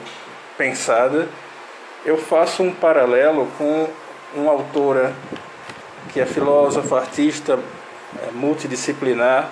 pensada. 0.57 1.27
Eu 2.05 2.17
faço 2.17 2.63
um 2.63 2.71
paralelo 2.71 3.51
com 3.57 3.89
uma 4.35 4.51
autora 4.51 5.13
que 6.13 6.21
é 6.21 6.25
filósofa, 6.25 6.97
artista, 6.97 7.59
é, 8.21 8.31
multidisciplinar, 8.31 9.49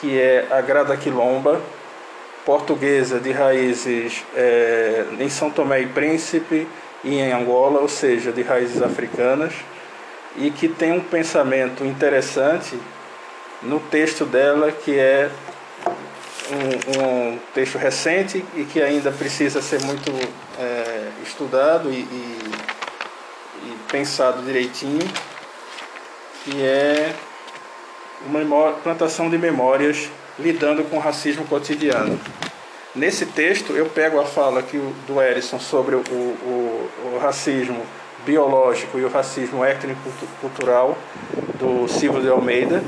que 0.00 0.18
é 0.18 0.48
a 0.50 0.60
Grada 0.60 0.96
Quilomba, 0.96 1.60
portuguesa 2.44 3.20
de 3.20 3.30
raízes 3.30 4.24
é, 4.34 5.06
em 5.20 5.28
São 5.30 5.48
Tomé 5.48 5.82
e 5.82 5.86
Príncipe 5.86 6.66
e 7.04 7.14
em 7.14 7.32
Angola, 7.32 7.80
ou 7.80 7.88
seja, 7.88 8.32
de 8.32 8.42
raízes 8.42 8.82
africanas, 8.82 9.54
e 10.36 10.50
que 10.50 10.66
tem 10.66 10.92
um 10.92 11.00
pensamento 11.00 11.84
interessante 11.84 12.76
no 13.62 13.78
texto 13.78 14.24
dela, 14.24 14.72
que 14.72 14.98
é 14.98 15.30
um, 16.50 17.32
um 17.32 17.38
texto 17.54 17.78
recente 17.78 18.44
e 18.56 18.64
que 18.64 18.82
ainda 18.82 19.12
precisa 19.12 19.62
ser 19.62 19.80
muito 19.82 20.10
é, 20.58 21.08
estudado 21.22 21.90
e, 21.90 22.00
e, 22.00 22.50
e 23.66 23.76
pensado 23.90 24.42
direitinho, 24.42 25.08
que 26.44 26.62
é 26.62 27.14
uma 28.26 28.72
plantação 28.72 29.28
de 29.28 29.38
memórias 29.38 30.08
lidando 30.38 30.84
com 30.84 30.96
o 30.96 31.00
racismo 31.00 31.44
cotidiano. 31.46 32.18
Nesse 32.94 33.26
texto, 33.26 33.72
eu 33.72 33.86
pego 33.86 34.20
a 34.20 34.24
fala 34.24 34.60
aqui 34.60 34.78
do 35.06 35.20
Erison 35.20 35.58
sobre 35.58 35.94
o, 35.94 36.00
o, 36.00 36.90
o 37.14 37.18
racismo 37.20 37.82
biológico 38.24 38.98
e 38.98 39.04
o 39.04 39.08
racismo 39.08 39.64
étnico-cultural 39.64 40.96
do 41.58 41.88
Silvio 41.88 42.20
de 42.20 42.28
Almeida 42.28 42.82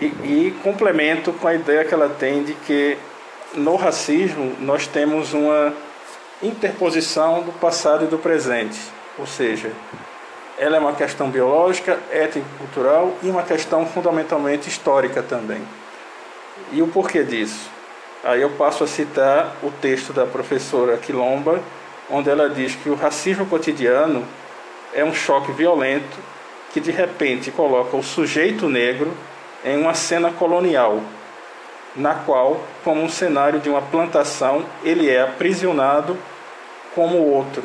e, 0.00 0.06
e, 0.06 0.56
complemento 0.62 1.32
com 1.32 1.48
a 1.48 1.54
ideia 1.54 1.84
que 1.84 1.94
ela 1.94 2.08
tem 2.08 2.44
de 2.44 2.54
que 2.54 2.96
no 3.54 3.76
racismo 3.76 4.54
nós 4.60 4.86
temos 4.86 5.32
uma 5.32 5.72
interposição 6.42 7.42
do 7.42 7.52
passado 7.52 8.04
e 8.04 8.08
do 8.08 8.18
presente, 8.18 8.78
ou 9.18 9.26
seja, 9.26 9.70
ela 10.58 10.76
é 10.76 10.80
uma 10.80 10.94
questão 10.94 11.28
biológica, 11.28 11.98
étnico-cultural 12.10 13.12
e 13.22 13.28
uma 13.28 13.42
questão 13.42 13.84
fundamentalmente 13.84 14.68
histórica 14.68 15.22
também. 15.22 15.60
E 16.72 16.80
o 16.80 16.88
porquê 16.88 17.22
disso? 17.22 17.70
Aí 18.24 18.40
eu 18.40 18.50
passo 18.50 18.82
a 18.82 18.86
citar 18.86 19.54
o 19.62 19.70
texto 19.70 20.12
da 20.12 20.24
professora 20.24 20.96
Quilomba, 20.96 21.60
onde 22.10 22.30
ela 22.30 22.48
diz 22.48 22.74
que 22.74 22.88
o 22.88 22.94
racismo 22.94 23.44
cotidiano 23.46 24.24
é 24.94 25.04
um 25.04 25.12
choque 25.12 25.52
violento 25.52 26.18
que 26.72 26.80
de 26.80 26.90
repente 26.90 27.50
coloca 27.50 27.96
o 27.96 28.02
sujeito 28.02 28.68
negro 28.68 29.12
em 29.64 29.78
uma 29.78 29.94
cena 29.94 30.30
colonial, 30.30 31.02
na 31.94 32.14
qual, 32.14 32.60
como 32.82 33.02
um 33.02 33.08
cenário 33.08 33.60
de 33.60 33.68
uma 33.68 33.82
plantação, 33.82 34.64
ele 34.82 35.10
é 35.10 35.22
aprisionado 35.22 36.16
como 36.94 37.18
outro, 37.18 37.62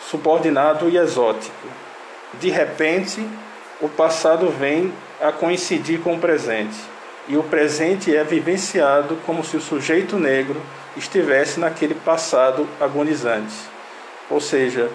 subordinado 0.00 0.88
e 0.88 0.96
exótico 0.96 1.87
de 2.34 2.50
repente, 2.50 3.26
o 3.80 3.88
passado 3.88 4.48
vem 4.48 4.92
a 5.20 5.32
coincidir 5.32 6.00
com 6.00 6.14
o 6.14 6.18
presente, 6.18 6.76
e 7.26 7.36
o 7.36 7.42
presente 7.42 8.14
é 8.14 8.22
vivenciado 8.24 9.16
como 9.26 9.44
se 9.44 9.56
o 9.56 9.60
sujeito 9.60 10.16
negro 10.16 10.60
estivesse 10.96 11.60
naquele 11.60 11.94
passado 11.94 12.68
agonizante. 12.80 13.54
Ou 14.30 14.40
seja, 14.40 14.90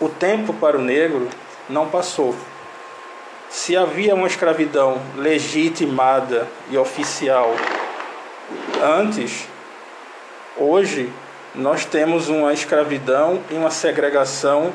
o 0.00 0.08
tempo 0.08 0.52
para 0.54 0.76
o 0.76 0.82
negro 0.82 1.28
não 1.68 1.88
passou. 1.88 2.34
Se 3.50 3.76
havia 3.76 4.14
uma 4.14 4.26
escravidão 4.26 5.00
legitimada 5.16 6.46
e 6.70 6.76
oficial 6.76 7.54
antes, 8.82 9.46
hoje 10.56 11.12
nós 11.54 11.84
temos 11.84 12.28
uma 12.28 12.52
escravidão 12.52 13.42
e 13.50 13.54
uma 13.54 13.70
segregação 13.70 14.72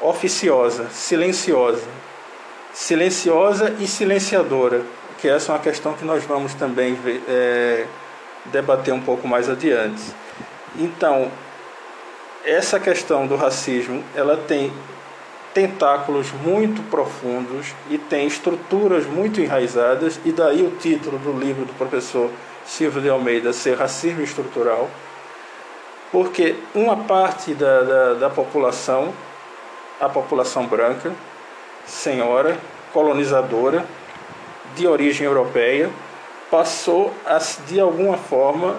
oficiosa, 0.00 0.88
silenciosa. 0.90 1.86
Silenciosa 2.72 3.74
e 3.80 3.86
silenciadora, 3.86 4.82
que 5.18 5.28
essa 5.28 5.50
é 5.50 5.54
uma 5.54 5.60
questão 5.60 5.94
que 5.94 6.04
nós 6.04 6.24
vamos 6.24 6.52
também 6.54 6.98
é, 7.26 7.86
debater 8.46 8.92
um 8.92 9.00
pouco 9.00 9.26
mais 9.26 9.48
adiante. 9.48 10.02
Então, 10.78 11.30
essa 12.44 12.78
questão 12.78 13.26
do 13.26 13.34
racismo, 13.34 14.04
ela 14.14 14.36
tem 14.36 14.70
tentáculos 15.54 16.30
muito 16.44 16.82
profundos 16.90 17.74
e 17.88 17.96
tem 17.96 18.26
estruturas 18.26 19.06
muito 19.06 19.40
enraizadas, 19.40 20.20
e 20.22 20.30
daí 20.30 20.62
o 20.62 20.72
título 20.72 21.18
do 21.18 21.32
livro 21.32 21.64
do 21.64 21.72
professor 21.72 22.30
Silvio 22.66 23.00
de 23.00 23.08
Almeida 23.08 23.54
ser 23.54 23.78
Racismo 23.78 24.22
Estrutural, 24.22 24.90
porque 26.12 26.56
uma 26.74 26.96
parte 26.96 27.54
da, 27.54 27.80
da, 27.80 28.14
da 28.14 28.30
população 28.30 29.14
a 30.00 30.08
população 30.08 30.66
branca, 30.66 31.12
senhora, 31.86 32.56
colonizadora, 32.92 33.84
de 34.74 34.86
origem 34.86 35.26
europeia, 35.26 35.90
passou 36.50 37.12
a, 37.24 37.38
de 37.66 37.80
alguma 37.80 38.16
forma, 38.16 38.76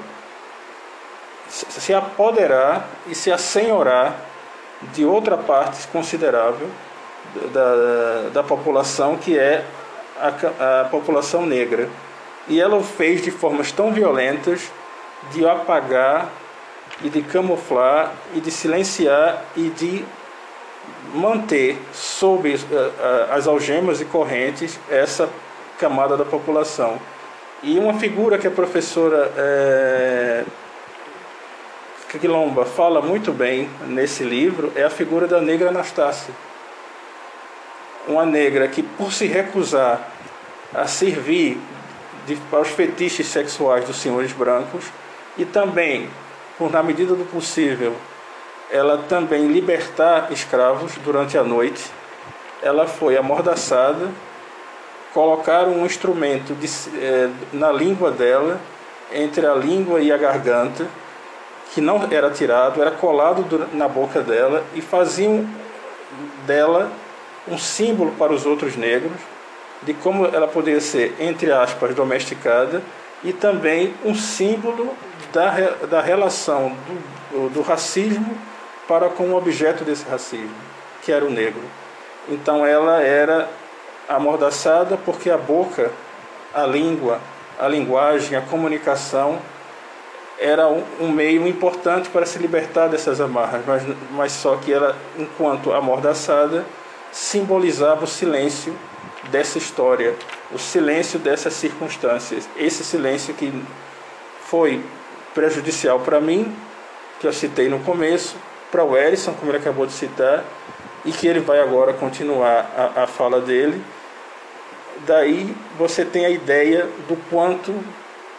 se 1.49 1.93
apoderar 1.93 2.87
e 3.07 3.15
se 3.15 3.31
assenhorar 3.31 4.15
de 4.93 5.05
outra 5.05 5.37
parte 5.37 5.87
considerável 5.87 6.69
da, 7.51 8.29
da 8.33 8.43
população, 8.43 9.17
que 9.17 9.37
é 9.37 9.63
a, 10.19 10.81
a 10.81 10.85
população 10.85 11.45
negra. 11.45 11.89
E 12.47 12.59
ela 12.61 12.75
o 12.75 12.83
fez 12.83 13.21
de 13.21 13.31
formas 13.31 13.71
tão 13.71 13.91
violentas 13.91 14.71
de 15.31 15.47
apagar 15.47 16.29
e 17.03 17.09
de 17.09 17.21
camuflar 17.21 18.13
e 18.33 18.39
de 18.39 18.51
silenciar 18.51 19.43
e 19.55 19.69
de 19.69 20.05
manter 21.13 21.77
sob 21.93 22.53
uh, 22.53 22.57
as 23.31 23.47
algemas 23.47 24.01
e 24.01 24.05
correntes 24.05 24.79
essa 24.89 25.29
camada 25.79 26.17
da 26.17 26.25
população. 26.25 26.99
E 27.63 27.77
uma 27.79 27.95
figura 27.95 28.37
que 28.37 28.47
a 28.47 28.51
professora 28.51 29.31
é, 29.35 30.43
Quilomba 32.19 32.65
fala 32.65 33.01
muito 33.01 33.31
bem 33.31 33.69
nesse 33.87 34.23
livro 34.23 34.71
é 34.75 34.83
a 34.83 34.89
figura 34.89 35.27
da 35.27 35.41
negra 35.41 35.69
Anastácia. 35.69 36.33
Uma 38.07 38.25
negra 38.25 38.67
que, 38.67 38.81
por 38.81 39.11
se 39.11 39.25
recusar 39.25 40.07
a 40.73 40.87
servir 40.87 41.59
de, 42.25 42.37
aos 42.51 42.69
fetiches 42.69 43.27
sexuais 43.27 43.85
dos 43.85 43.97
senhores 43.97 44.31
brancos 44.31 44.85
e 45.37 45.45
também, 45.45 46.09
por 46.57 46.71
na 46.71 46.81
medida 46.81 47.15
do 47.15 47.25
possível, 47.25 47.95
ela 48.71 48.97
também 49.09 49.47
libertar 49.47 50.31
escravos 50.31 50.95
durante 51.03 51.37
a 51.37 51.43
noite, 51.43 51.91
ela 52.61 52.85
foi 52.87 53.17
amordaçada, 53.17 54.09
colocaram 55.13 55.71
um 55.71 55.85
instrumento 55.85 56.53
de, 56.53 56.67
eh, 56.97 57.29
na 57.53 57.71
língua 57.71 58.11
dela, 58.11 58.59
entre 59.13 59.45
a 59.45 59.53
língua 59.53 60.01
e 60.01 60.11
a 60.11 60.17
garganta, 60.17 60.85
que 61.73 61.81
não 61.81 62.07
era 62.11 62.29
tirado, 62.29 62.81
era 62.81 62.91
colado 62.91 63.67
na 63.73 63.87
boca 63.87 64.21
dela 64.21 64.63
e 64.73 64.81
faziam 64.81 65.47
dela 66.45 66.91
um 67.47 67.57
símbolo 67.57 68.11
para 68.17 68.33
os 68.33 68.45
outros 68.45 68.75
negros 68.75 69.19
de 69.81 69.93
como 69.93 70.25
ela 70.25 70.47
poderia 70.47 70.81
ser, 70.81 71.15
entre 71.19 71.51
aspas, 71.51 71.93
domesticada 71.93 72.81
e 73.23 73.31
também 73.31 73.93
um 74.03 74.15
símbolo 74.15 74.93
da, 75.31 75.51
da 75.89 76.01
relação 76.01 76.75
do, 77.31 77.49
do 77.49 77.61
racismo 77.61 78.37
para 78.87 79.09
com 79.09 79.29
o 79.29 79.35
objeto 79.35 79.83
desse 79.83 80.07
racismo, 80.07 80.55
que 81.03 81.11
era 81.11 81.25
o 81.25 81.29
negro. 81.29 81.63
Então 82.29 82.65
ela 82.65 83.01
era 83.01 83.49
amordaçada 84.07 84.97
porque 84.97 85.29
a 85.29 85.37
boca, 85.37 85.91
a 86.53 86.65
língua, 86.65 87.19
a 87.59 87.67
linguagem, 87.67 88.37
a 88.37 88.41
comunicação 88.41 89.39
era 90.39 90.67
um, 90.67 91.11
meio 91.11 91.47
importante 91.47 92.09
para 92.09 92.25
se 92.25 92.37
libertar 92.37 92.87
dessas 92.87 93.19
amarras, 93.19 93.63
mas, 93.65 93.83
mas 94.11 94.31
só 94.33 94.55
que 94.57 94.71
ela, 94.71 94.95
enquanto 95.17 95.73
amordaçada, 95.73 96.63
simbolizava 97.11 98.03
o 98.03 98.07
silêncio 98.07 98.77
dessa 99.31 99.57
história, 99.57 100.15
o 100.51 100.59
silêncio 100.59 101.17
dessas 101.17 101.53
circunstâncias. 101.53 102.47
Esse 102.55 102.83
silêncio 102.83 103.33
que 103.33 103.51
foi 104.41 104.83
prejudicial 105.33 105.99
para 105.99 106.21
mim, 106.21 106.55
que 107.19 107.25
eu 107.25 107.33
citei 107.33 107.67
no 107.67 107.79
começo, 107.79 108.35
para 108.71 108.83
o 108.83 108.97
Erison, 108.97 109.33
como 109.33 109.51
ele 109.51 109.57
acabou 109.57 109.85
de 109.85 109.93
citar, 109.93 110.43
e 111.05 111.11
que 111.11 111.27
ele 111.27 111.39
vai 111.39 111.59
agora 111.59 111.93
continuar 111.93 112.93
a, 112.95 113.03
a 113.03 113.07
fala 113.07 113.39
dele. 113.39 113.81
Daí 115.05 115.55
você 115.77 116.03
tem 116.03 116.25
a 116.25 116.29
ideia 116.29 116.87
do 117.07 117.15
quanto 117.29 117.73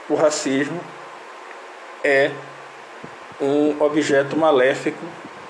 o 0.09 0.15
racismo 0.15 0.81
é 2.03 2.31
um 3.41 3.81
objeto 3.81 4.37
maléfico 4.37 5.05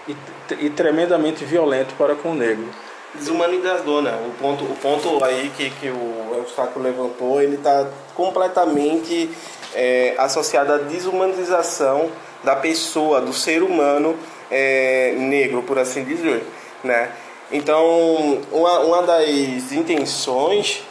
e, 0.07 0.17
e 0.61 0.71
tremendamente 0.71 1.45
violento 1.45 1.95
para 1.97 2.15
com 2.15 2.33
o 2.33 2.35
negro. 2.35 2.69
Desumanizador, 3.15 4.03
né? 4.03 4.13
O 4.27 4.31
ponto, 4.41 4.65
o 4.65 4.77
ponto 4.77 5.25
aí 5.25 5.51
que, 5.57 5.71
que 5.71 5.89
o 5.89 6.35
Eustáquio 6.37 6.83
levantou, 6.83 7.41
ele 7.41 7.57
está 7.57 7.89
completamente 8.15 9.31
é, 9.75 10.15
associado 10.19 10.73
à 10.75 10.79
desumanização 10.79 12.11
da 12.45 12.55
pessoa, 12.55 13.21
do 13.21 13.33
ser 13.33 13.63
humano 13.63 14.17
é, 14.51 15.15
negro, 15.17 15.63
por 15.63 15.79
assim 15.79 16.05
dizer, 16.05 16.43
né? 16.83 17.11
Então, 17.51 18.43
uma, 18.53 18.81
uma 18.81 19.03
das 19.03 19.73
intenções 19.73 20.83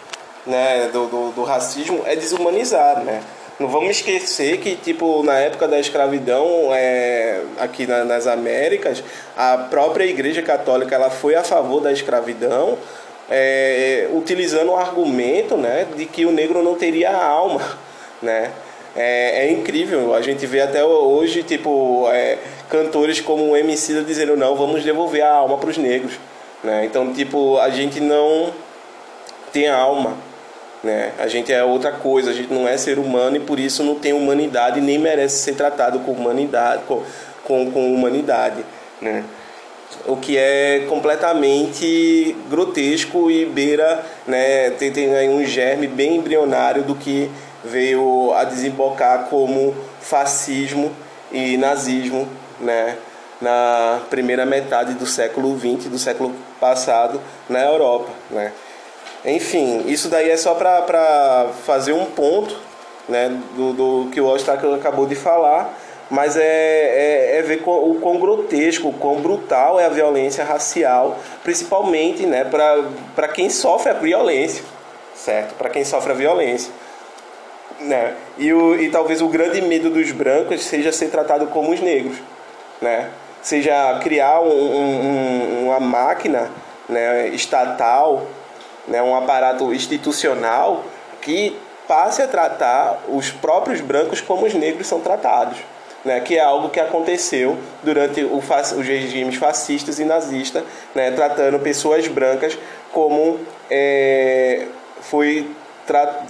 né, 0.45 0.89
do, 0.91 1.05
do, 1.07 1.31
do 1.31 1.43
racismo 1.43 2.01
é 2.05 2.15
desumanizar, 2.15 3.03
né? 3.03 3.21
Não 3.59 3.67
vamos 3.67 3.89
esquecer 3.89 4.59
que, 4.59 4.75
tipo, 4.75 5.23
na 5.23 5.33
época 5.39 5.67
da 5.67 5.79
escravidão, 5.79 6.69
é, 6.73 7.41
aqui 7.59 7.87
na, 7.87 8.05
nas 8.05 8.27
Américas, 8.27 9.03
a 9.35 9.57
própria 9.69 10.05
Igreja 10.05 10.43
Católica 10.43 10.93
ela 10.93 11.09
foi 11.09 11.33
a 11.33 11.43
favor 11.43 11.81
da 11.81 11.91
escravidão, 11.91 12.77
é, 13.29 14.07
utilizando 14.13 14.71
o 14.71 14.75
argumento 14.75 15.57
né, 15.57 15.87
de 15.95 16.05
que 16.05 16.25
o 16.25 16.31
negro 16.31 16.61
não 16.61 16.75
teria 16.75 17.15
alma, 17.15 17.61
né? 18.21 18.51
É, 18.95 19.45
é, 19.45 19.51
incrível. 19.51 20.13
A 20.15 20.21
gente 20.21 20.45
vê 20.47 20.61
até 20.61 20.83
hoje, 20.83 21.43
tipo, 21.43 22.07
é, 22.11 22.37
cantores 22.69 23.19
como 23.21 23.49
o 23.49 23.57
MC 23.57 24.01
dizendo 24.03 24.35
não, 24.35 24.55
vamos 24.55 24.83
devolver 24.83 25.23
a 25.23 25.33
alma 25.33 25.57
para 25.57 25.69
os 25.69 25.77
negros. 25.77 26.13
Né? 26.63 26.85
Então, 26.85 27.13
tipo, 27.13 27.57
a 27.59 27.69
gente 27.69 27.99
não 27.99 28.51
tem 29.51 29.67
alma. 29.67 30.15
Né? 30.83 31.11
A 31.17 31.27
gente 31.27 31.51
é 31.51 31.63
outra 31.63 31.91
coisa, 31.91 32.31
a 32.31 32.33
gente 32.33 32.53
não 32.53 32.67
é 32.67 32.77
ser 32.77 32.99
humano 32.99 33.37
e 33.37 33.39
por 33.39 33.59
isso 33.59 33.83
não 33.83 33.95
tem 33.95 34.13
humanidade 34.13 34.79
nem 34.81 34.97
merece 34.97 35.37
ser 35.37 35.55
tratado 35.55 35.99
com 35.99 36.11
humanidade, 36.11 36.83
com, 36.87 37.03
com, 37.43 37.71
com 37.71 37.93
humanidade. 37.93 38.63
Né? 39.01 39.23
O 40.05 40.17
que 40.17 40.37
é 40.37 40.85
completamente 40.87 42.35
grotesco 42.49 43.31
e 43.31 43.45
beira, 43.45 44.03
né, 44.27 44.69
tem, 44.71 44.91
tem 44.91 45.15
aí 45.15 45.29
um 45.29 45.45
germe 45.45 45.87
bem 45.87 46.17
embrionário 46.17 46.83
do 46.83 46.93
que 46.93 47.31
veio 47.63 48.33
a 48.33 48.43
desembocar 48.43 49.27
como 49.29 49.73
fascismo 50.01 50.91
e 51.31 51.57
nazismo 51.57 52.27
né, 52.59 52.97
na 53.41 54.01
primeira 54.09 54.45
metade 54.45 54.93
do 54.93 55.05
século 55.05 55.57
XX, 55.57 55.89
do 55.89 55.99
século 55.99 56.33
passado, 56.59 57.21
na 57.47 57.61
Europa. 57.63 58.09
Né. 58.29 58.51
Enfim, 59.25 59.83
isso 59.87 60.09
daí 60.09 60.29
é 60.29 60.37
só 60.37 60.55
para 60.55 61.49
fazer 61.65 61.93
um 61.93 62.05
ponto 62.05 62.55
né, 63.07 63.29
do, 63.55 63.73
do 63.73 64.09
que 64.11 64.19
o 64.19 64.25
Ostraker 64.25 64.73
acabou 64.73 65.05
de 65.05 65.15
falar, 65.15 65.77
mas 66.09 66.37
é, 66.37 66.41
é, 66.41 67.37
é 67.37 67.41
ver 67.41 67.61
o 67.65 67.95
quão 68.01 68.17
grotesco, 68.17 68.89
o 68.89 68.93
quão 68.93 69.21
brutal 69.21 69.79
é 69.79 69.85
a 69.85 69.89
violência 69.89 70.43
racial, 70.43 71.17
principalmente 71.43 72.25
né, 72.25 72.45
para 72.45 73.27
quem 73.27 73.49
sofre 73.49 73.91
a 73.91 73.93
violência, 73.93 74.63
certo? 75.13 75.55
Para 75.55 75.69
quem 75.69 75.83
sofre 75.83 76.13
a 76.13 76.15
violência. 76.15 76.71
Né? 77.81 78.15
E, 78.37 78.53
o, 78.53 78.75
e 78.75 78.89
talvez 78.89 79.21
o 79.21 79.27
grande 79.27 79.61
medo 79.61 79.89
dos 79.89 80.11
brancos 80.11 80.63
seja 80.63 80.91
ser 80.91 81.09
tratado 81.09 81.47
como 81.47 81.71
os 81.71 81.81
negros, 81.81 82.17
né? 82.81 83.09
seja 83.47 83.99
criar 84.03 84.41
um, 84.41 84.49
um, 84.49 85.65
uma 85.67 85.79
máquina 85.79 86.51
né, 86.89 87.29
estatal, 87.29 88.25
né, 88.87 89.01
um 89.01 89.15
aparato 89.15 89.73
institucional 89.73 90.83
que 91.21 91.57
passe 91.87 92.21
a 92.21 92.27
tratar 92.27 92.99
os 93.07 93.31
próprios 93.31 93.79
brancos 93.79 94.19
como 94.19 94.45
os 94.45 94.53
negros 94.53 94.87
são 94.87 94.99
tratados. 94.99 95.57
Né, 96.05 96.21
que 96.21 96.37
é 96.37 96.41
algo 96.41 96.69
que 96.69 96.79
aconteceu 96.79 97.57
durante 97.83 98.23
o, 98.23 98.37
os 98.37 98.87
regimes 98.87 99.35
fascistas 99.35 99.99
e 99.99 100.05
nazistas, 100.05 100.63
né, 100.95 101.11
tratando 101.11 101.59
pessoas 101.59 102.07
brancas 102.07 102.57
como 102.93 103.39
é, 103.69 104.67
foi 105.01 105.49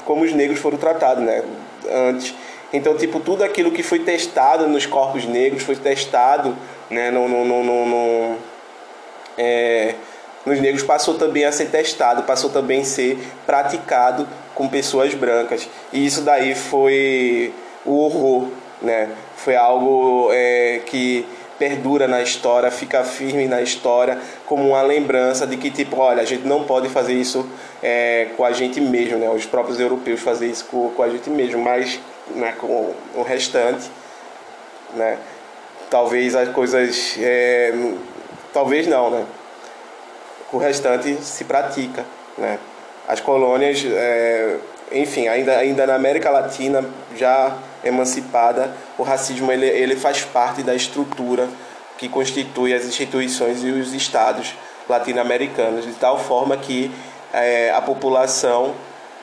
como 0.03 0.23
os 0.23 0.33
negros 0.33 0.59
foram 0.59 0.77
tratados, 0.77 1.23
né? 1.23 1.43
Antes. 1.91 2.33
Então, 2.73 2.97
tipo, 2.97 3.19
tudo 3.19 3.43
aquilo 3.43 3.71
que 3.71 3.81
foi 3.81 3.99
testado 3.99 4.67
nos 4.67 4.85
corpos 4.85 5.25
negros 5.25 5.63
foi 5.63 5.75
testado, 5.75 6.55
né? 6.89 7.09
No, 7.11 7.27
no, 7.27 7.45
no, 7.45 7.85
no, 7.85 8.37
é, 9.37 9.95
nos 10.45 10.59
negros 10.59 10.83
passou 10.83 11.15
também 11.15 11.45
a 11.45 11.51
ser 11.51 11.65
testado, 11.67 12.23
passou 12.23 12.49
também 12.49 12.81
a 12.81 12.85
ser 12.85 13.17
praticado 13.45 14.27
com 14.53 14.67
pessoas 14.67 15.13
brancas. 15.13 15.69
E 15.93 16.05
isso 16.05 16.21
daí 16.21 16.55
foi 16.55 17.53
o 17.85 17.99
horror, 17.99 18.47
né? 18.81 19.09
Foi 19.37 19.55
algo 19.55 20.29
é, 20.33 20.81
que 20.85 21.25
perdura 21.57 22.07
na 22.07 22.21
história, 22.21 22.69
fica 22.69 23.03
firme 23.03 23.47
na 23.47 23.61
história, 23.61 24.19
como 24.45 24.69
uma 24.69 24.81
lembrança 24.81 25.47
de 25.47 25.57
que, 25.57 25.71
tipo, 25.71 25.97
olha, 25.97 26.21
a 26.21 26.25
gente 26.25 26.45
não 26.45 26.63
pode 26.63 26.87
fazer 26.89 27.13
isso 27.13 27.49
é, 27.81 28.27
com 28.37 28.43
a 28.43 28.51
gente 28.51 28.79
mesmo, 28.79 29.17
né? 29.17 29.29
Os 29.29 29.45
próprios 29.45 29.79
europeus 29.79 30.19
fazer 30.19 30.47
isso 30.47 30.65
com, 30.65 30.89
com 30.89 31.01
a 31.01 31.09
gente 31.09 31.29
mesmo, 31.29 31.61
mas 31.61 31.99
né, 32.35 32.53
com 32.59 32.93
o 33.15 33.23
restante, 33.23 33.89
né? 34.93 35.17
Talvez 35.89 36.35
as 36.35 36.49
coisas... 36.49 37.15
É, 37.19 37.73
talvez 38.53 38.87
não, 38.87 39.09
né? 39.09 39.25
O 40.51 40.57
restante 40.57 41.15
se 41.21 41.43
pratica, 41.43 42.05
né? 42.37 42.59
As 43.07 43.21
colônias, 43.21 43.83
é, 43.85 44.57
enfim, 44.91 45.27
ainda, 45.27 45.57
ainda 45.57 45.87
na 45.87 45.95
América 45.95 46.29
Latina, 46.29 46.83
já 47.15 47.55
emancipada, 47.83 48.71
o 48.97 49.03
racismo 49.03 49.51
ele, 49.51 49.65
ele 49.65 49.95
faz 49.95 50.23
parte 50.23 50.61
da 50.63 50.75
estrutura 50.75 51.47
que 51.97 52.09
constitui 52.09 52.73
as 52.73 52.85
instituições 52.85 53.63
e 53.63 53.69
os 53.69 53.93
estados 53.93 54.53
latino-americanos, 54.87 55.85
de 55.85 55.93
tal 55.93 56.19
forma 56.19 56.57
que 56.57 56.91
é, 57.33 57.71
a 57.71 57.81
população 57.81 58.73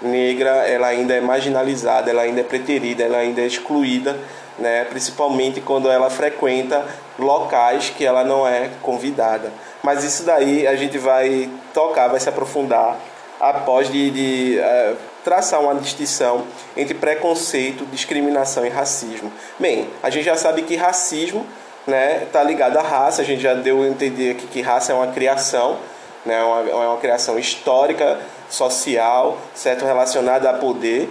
negra 0.03 0.51
ela 0.67 0.89
ainda 0.89 1.15
é 1.15 1.21
marginalizada, 1.21 2.11
ela 2.11 2.23
ainda 2.23 2.41
é 2.41 2.45
preterida, 2.45 3.05
ela 3.05 3.19
ainda 3.19 3.41
é 3.41 3.47
excluída 3.47 4.17
né? 4.59 4.85
principalmente 4.85 5.61
quando 5.61 5.91
ela 5.91 6.11
frequenta 6.11 6.85
locais 7.19 7.91
que 7.91 8.05
ela 8.05 8.25
não 8.25 8.47
é 8.47 8.71
convidada. 8.83 9.53
Mas 9.83 10.05
isso 10.05 10.25
daí 10.25 10.67
a 10.67 10.77
gente 10.77 10.99
vai 10.99 11.51
tocar, 11.73 12.09
vai 12.09 12.21
se 12.21 12.29
aprofundar 12.29 12.97
após 13.41 13.91
de, 13.91 14.11
de 14.11 14.59
uh, 14.59 14.97
traçar 15.23 15.61
uma 15.61 15.75
distinção 15.75 16.45
entre 16.77 16.95
preconceito, 16.95 17.85
discriminação 17.87 18.65
e 18.65 18.69
racismo. 18.69 19.33
Bem, 19.59 19.89
a 20.03 20.11
gente 20.11 20.25
já 20.25 20.37
sabe 20.37 20.63
que 20.63 20.77
racismo 20.77 21.45
né, 21.87 22.27
tá 22.33 22.43
ligado 22.43 22.79
à 22.79 22.83
raça, 22.83 23.21
a 23.21 23.25
gente 23.25 23.43
já 23.43 23.53
deu 23.53 23.83
a 23.83 23.87
entender 23.87 24.31
aqui 24.31 24.47
que 24.47 24.63
raça 24.63 24.93
é 24.93 24.95
uma 24.95 25.09
criação, 25.09 25.79
né, 26.25 26.43
uma, 26.43 26.71
é 26.71 26.75
uma 26.75 26.99
criação 26.99 27.39
histórica, 27.39 28.21
social, 28.49 29.39
certo, 29.55 29.85
relacionada 29.85 30.51
a 30.51 30.55
poder. 30.55 31.09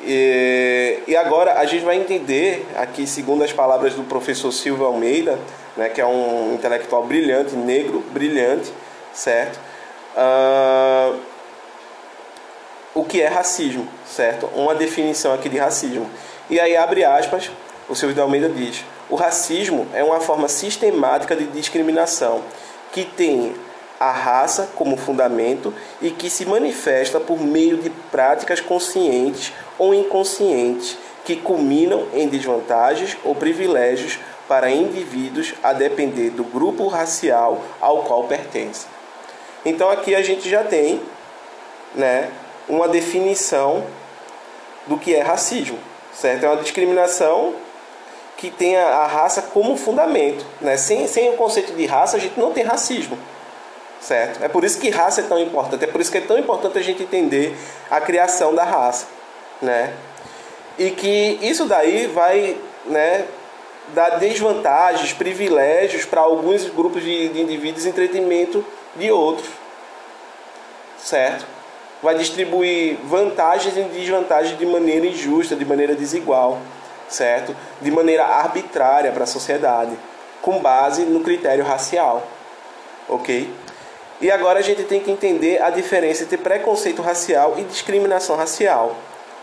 E, 0.00 1.00
e, 1.08 1.16
agora 1.16 1.54
a 1.58 1.64
gente 1.64 1.84
vai 1.84 1.96
entender 1.96 2.66
aqui, 2.76 3.06
segundo 3.06 3.42
as 3.42 3.52
palavras 3.52 3.94
do 3.94 4.04
professor 4.04 4.52
Silvio 4.52 4.86
Almeida, 4.86 5.38
né, 5.76 5.88
que 5.88 6.00
é 6.00 6.06
um 6.06 6.54
intelectual 6.54 7.02
brilhante, 7.04 7.56
negro, 7.56 8.04
brilhante, 8.12 8.72
certo? 9.12 9.58
Uh, 10.16 11.18
o 12.94 13.04
que 13.04 13.20
é 13.20 13.28
racismo, 13.28 13.88
certo? 14.06 14.46
Uma 14.54 14.74
definição 14.74 15.32
aqui 15.32 15.48
de 15.48 15.58
racismo. 15.58 16.08
E 16.48 16.58
aí 16.60 16.76
abre 16.76 17.04
aspas, 17.04 17.50
o 17.88 17.94
Silvio 17.94 18.22
Almeida 18.22 18.48
diz: 18.48 18.84
o 19.10 19.16
racismo 19.16 19.86
é 19.94 20.02
uma 20.02 20.20
forma 20.20 20.48
sistemática 20.48 21.34
de 21.34 21.44
discriminação 21.46 22.42
que 22.92 23.04
tem 23.04 23.54
a 23.98 24.10
raça 24.10 24.68
como 24.74 24.96
fundamento 24.96 25.74
e 26.00 26.10
que 26.10 26.30
se 26.30 26.46
manifesta 26.46 27.18
por 27.18 27.40
meio 27.40 27.78
de 27.78 27.90
práticas 27.90 28.60
conscientes 28.60 29.52
ou 29.78 29.92
inconscientes 29.92 30.96
que 31.24 31.36
culminam 31.36 32.06
em 32.14 32.28
desvantagens 32.28 33.16
ou 33.24 33.34
privilégios 33.34 34.18
para 34.48 34.70
indivíduos 34.70 35.54
a 35.62 35.72
depender 35.72 36.30
do 36.30 36.42
grupo 36.42 36.86
racial 36.88 37.62
ao 37.80 38.04
qual 38.04 38.24
pertence. 38.24 38.86
Então 39.64 39.90
aqui 39.90 40.14
a 40.14 40.22
gente 40.22 40.48
já 40.48 40.64
tem, 40.64 41.02
né, 41.94 42.30
uma 42.68 42.88
definição 42.88 43.84
do 44.86 44.96
que 44.96 45.14
é 45.14 45.20
racismo, 45.20 45.78
certo? 46.14 46.44
É 46.44 46.48
uma 46.48 46.62
discriminação 46.62 47.54
que 48.38 48.50
tem 48.50 48.76
a, 48.76 49.06
raça 49.06 49.42
como 49.42 49.76
fundamento, 49.76 50.46
né? 50.60 50.76
Sem, 50.76 51.06
sem 51.06 51.28
o 51.30 51.32
conceito 51.34 51.74
de 51.74 51.84
raça 51.84 52.16
a 52.16 52.20
gente 52.20 52.38
não 52.38 52.52
tem 52.52 52.64
racismo, 52.64 53.18
certo? 54.00 54.42
É 54.42 54.48
por 54.48 54.64
isso 54.64 54.78
que 54.78 54.90
raça 54.90 55.20
é 55.20 55.24
tão 55.24 55.38
importante, 55.38 55.84
é 55.84 55.86
por 55.86 56.00
isso 56.00 56.10
que 56.10 56.18
é 56.18 56.22
tão 56.22 56.38
importante 56.38 56.78
a 56.78 56.82
gente 56.82 57.02
entender 57.02 57.56
a 57.90 58.00
criação 58.00 58.54
da 58.54 58.64
raça, 58.64 59.06
né? 59.60 59.92
E 60.78 60.90
que 60.90 61.38
isso 61.42 61.66
daí 61.66 62.06
vai, 62.06 62.56
né, 62.86 63.24
dar 63.88 64.18
desvantagens, 64.18 65.12
privilégios 65.12 66.04
para 66.04 66.20
alguns 66.20 66.68
grupos 66.68 67.02
de, 67.02 67.28
de 67.28 67.40
indivíduos 67.40 67.84
em 67.86 67.90
detrimento 67.90 68.64
de 68.96 69.10
outros, 69.10 69.48
certo? 70.98 71.58
vai 72.02 72.14
distribuir 72.14 72.96
vantagens 73.04 73.76
e 73.76 73.82
desvantagens 73.82 74.56
de 74.56 74.66
maneira 74.66 75.06
injusta, 75.06 75.56
de 75.56 75.64
maneira 75.64 75.94
desigual, 75.94 76.58
certo? 77.08 77.54
De 77.80 77.90
maneira 77.90 78.24
arbitrária 78.24 79.10
para 79.10 79.24
a 79.24 79.26
sociedade, 79.26 79.96
com 80.40 80.60
base 80.60 81.02
no 81.02 81.20
critério 81.20 81.64
racial, 81.64 82.26
ok? 83.08 83.52
E 84.20 84.30
agora 84.32 84.58
a 84.58 84.62
gente 84.62 84.82
tem 84.82 85.00
que 85.00 85.10
entender 85.10 85.62
a 85.62 85.70
diferença 85.70 86.24
entre 86.24 86.36
preconceito 86.36 87.00
racial 87.02 87.54
e 87.56 87.62
discriminação 87.62 88.34
racial, 88.34 88.96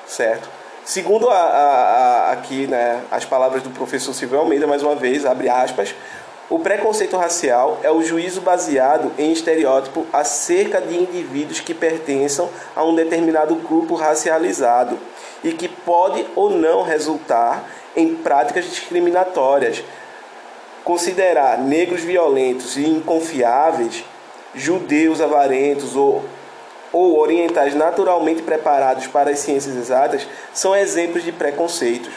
certo? 0.05 0.49
Segundo 0.83 1.29
a, 1.29 1.35
a, 1.37 2.29
a, 2.29 2.31
aqui 2.33 2.67
né, 2.67 3.01
as 3.09 3.23
palavras 3.23 3.63
do 3.63 3.69
professor 3.69 4.13
Silvio 4.13 4.37
Almeida, 4.37 4.67
mais 4.67 4.83
uma 4.83 4.95
vez, 4.95 5.25
abre 5.25 5.49
aspas, 5.49 5.95
o 6.49 6.59
preconceito 6.59 7.17
racial 7.17 7.79
é 7.81 7.89
o 7.89 8.03
juízo 8.03 8.41
baseado 8.41 9.11
em 9.17 9.31
estereótipo 9.31 10.05
acerca 10.13 10.79
de 10.79 10.95
indivíduos 10.95 11.59
que 11.59 11.73
pertençam 11.73 12.49
a 12.75 12.83
um 12.83 12.93
determinado 12.93 13.55
grupo 13.55 13.95
racializado 13.95 14.99
e 15.43 15.53
que 15.53 15.67
pode 15.67 16.23
ou 16.35 16.51
não 16.51 16.83
resultar 16.83 17.67
em 17.95 18.13
práticas 18.13 18.65
discriminatórias. 18.65 19.83
Considerar 20.83 21.57
negros 21.57 22.01
violentos 22.01 22.77
e 22.77 22.85
inconfiáveis, 22.87 24.03
judeus 24.55 25.21
avarentos 25.21 25.95
ou, 25.95 26.23
ou 26.91 27.19
orientais 27.19 27.75
naturalmente 27.75 28.41
preparados 28.41 29.07
para 29.07 29.31
as 29.31 29.39
ciências 29.39 29.75
exatas 29.75 30.27
são 30.53 30.75
exemplos 30.75 31.23
de 31.23 31.31
preconceitos. 31.31 32.13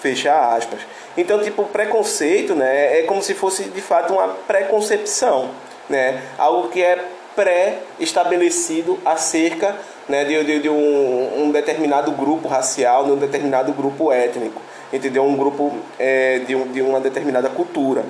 Fecha 0.00 0.34
aspas. 0.54 0.80
Então, 1.16 1.42
tipo, 1.42 1.64
preconceito, 1.64 2.54
né, 2.54 3.00
é 3.00 3.02
como 3.02 3.22
se 3.22 3.34
fosse 3.34 3.64
de 3.64 3.82
fato 3.82 4.14
uma 4.14 4.28
preconcepção, 4.28 5.50
né? 5.88 6.22
Algo 6.38 6.68
que 6.68 6.82
é 6.82 7.04
pré-estabelecido 7.36 8.98
acerca 9.04 9.76
né, 10.08 10.24
de, 10.24 10.42
de, 10.44 10.58
de 10.60 10.68
um, 10.68 11.44
um, 11.44 11.50
determinado 11.50 12.10
grupo 12.12 12.48
racial, 12.48 13.04
de 13.04 13.12
um 13.12 13.16
determinado 13.16 13.72
grupo 13.72 14.10
étnico, 14.10 14.60
entendeu? 14.92 15.24
Um 15.24 15.36
grupo 15.36 15.72
é, 15.98 16.40
de, 16.40 16.56
um, 16.56 16.66
de 16.72 16.82
uma 16.82 17.00
determinada 17.00 17.48
cultura, 17.48 18.04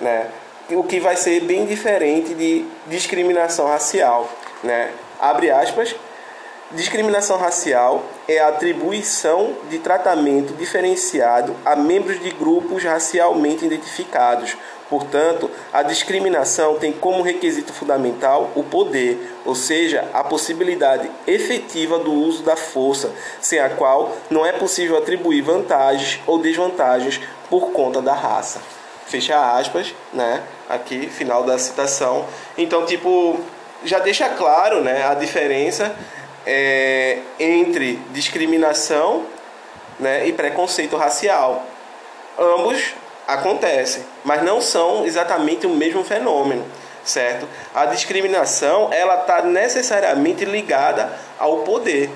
né? 0.00 0.26
O 0.70 0.82
que 0.82 0.98
vai 0.98 1.16
ser 1.16 1.40
bem 1.42 1.64
diferente 1.64 2.34
de 2.34 2.66
discriminação 2.88 3.66
racial, 3.66 4.28
né? 4.64 4.90
Abre 5.20 5.50
aspas, 5.50 5.94
Discriminação 6.72 7.38
racial 7.38 8.02
é 8.26 8.40
a 8.40 8.48
atribuição 8.48 9.54
de 9.70 9.78
tratamento 9.78 10.52
diferenciado 10.54 11.54
a 11.64 11.76
membros 11.76 12.20
de 12.20 12.28
grupos 12.30 12.82
racialmente 12.82 13.64
identificados. 13.64 14.56
Portanto, 14.90 15.48
a 15.72 15.84
discriminação 15.84 16.76
tem 16.76 16.92
como 16.92 17.22
requisito 17.22 17.72
fundamental 17.72 18.50
o 18.56 18.64
poder, 18.64 19.16
ou 19.44 19.54
seja, 19.54 20.10
a 20.12 20.24
possibilidade 20.24 21.08
efetiva 21.24 22.00
do 22.00 22.12
uso 22.12 22.42
da 22.42 22.56
força, 22.56 23.12
sem 23.40 23.60
a 23.60 23.70
qual 23.70 24.16
não 24.28 24.44
é 24.44 24.50
possível 24.50 24.98
atribuir 24.98 25.42
vantagens 25.42 26.20
ou 26.26 26.40
desvantagens 26.40 27.20
por 27.48 27.70
conta 27.70 28.02
da 28.02 28.12
raça. 28.12 28.60
Fecha 29.06 29.56
aspas, 29.56 29.94
né? 30.12 30.42
Aqui, 30.68 31.08
final 31.08 31.44
da 31.44 31.58
citação. 31.58 32.26
Então, 32.58 32.84
tipo, 32.84 33.40
já 33.84 33.98
deixa 33.98 34.28
claro, 34.30 34.80
né, 34.80 35.06
a 35.06 35.14
diferença 35.14 35.94
é, 36.46 37.18
entre 37.38 37.96
discriminação 38.10 39.24
né, 39.98 40.26
e 40.26 40.32
preconceito 40.32 40.96
racial. 40.96 41.64
Ambos 42.38 42.94
acontecem, 43.26 44.04
mas 44.24 44.42
não 44.42 44.60
são 44.60 45.04
exatamente 45.04 45.66
o 45.66 45.70
mesmo 45.70 46.04
fenômeno, 46.04 46.64
certo? 47.04 47.48
A 47.74 47.86
discriminação 47.86 48.92
ela 48.92 49.20
está 49.20 49.42
necessariamente 49.42 50.44
ligada 50.44 51.12
ao 51.38 51.58
poder, 51.58 52.10